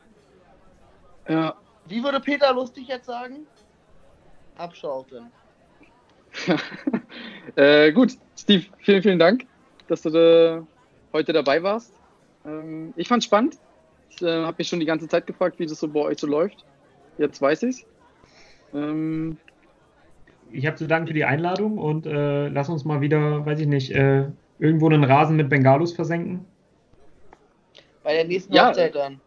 [1.28, 1.56] Ja.
[1.86, 3.48] Wie würde Peter lustig jetzt sagen?
[4.56, 5.32] Abschalten.
[7.56, 9.47] äh, gut, Steve, vielen, vielen Dank,
[9.89, 10.64] dass du da
[11.12, 11.93] heute dabei warst.
[12.47, 13.59] Ähm, ich fand's spannend.
[14.10, 16.26] Ich äh, habe mich schon die ganze Zeit gefragt, wie das so bei euch so
[16.26, 16.64] läuft.
[17.18, 17.85] Jetzt weiß ich's.
[18.74, 19.36] Ähm,
[20.52, 23.66] Ich habe zu danken für die Einladung und äh, lass uns mal wieder, weiß ich
[23.66, 24.24] nicht, äh,
[24.59, 26.44] irgendwo einen Rasen mit Bengalus versenken.
[28.02, 28.68] Bei der nächsten Ja.
[28.68, 29.20] Hochzeit dann.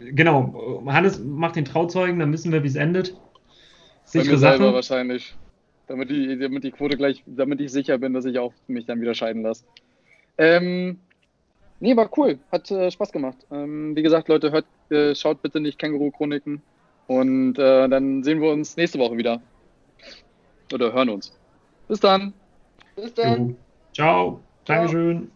[0.00, 3.14] Genau, Hannes macht den Trauzeugen, dann wissen wir, wie es endet.
[3.14, 3.18] bei
[4.04, 4.74] Sichere mir selber Sache.
[4.74, 5.36] wahrscheinlich.
[5.88, 9.00] Damit die, damit die Quote gleich, damit ich sicher bin, dass ich auch mich dann
[9.00, 9.64] wieder scheiden lasse.
[10.36, 11.00] Ähm,
[11.80, 12.38] nee, war cool.
[12.50, 13.36] Hat äh, Spaß gemacht.
[13.50, 16.62] Ähm, wie gesagt, Leute, hört, äh, schaut bitte nicht Känguru-Chroniken.
[17.06, 19.40] Und äh, dann sehen wir uns nächste Woche wieder.
[20.72, 21.32] Oder hören uns.
[21.88, 22.34] Bis dann.
[22.96, 23.56] Bis dann.
[23.94, 24.40] Ciao.
[24.64, 24.76] Ciao.
[24.76, 25.30] Dankeschön.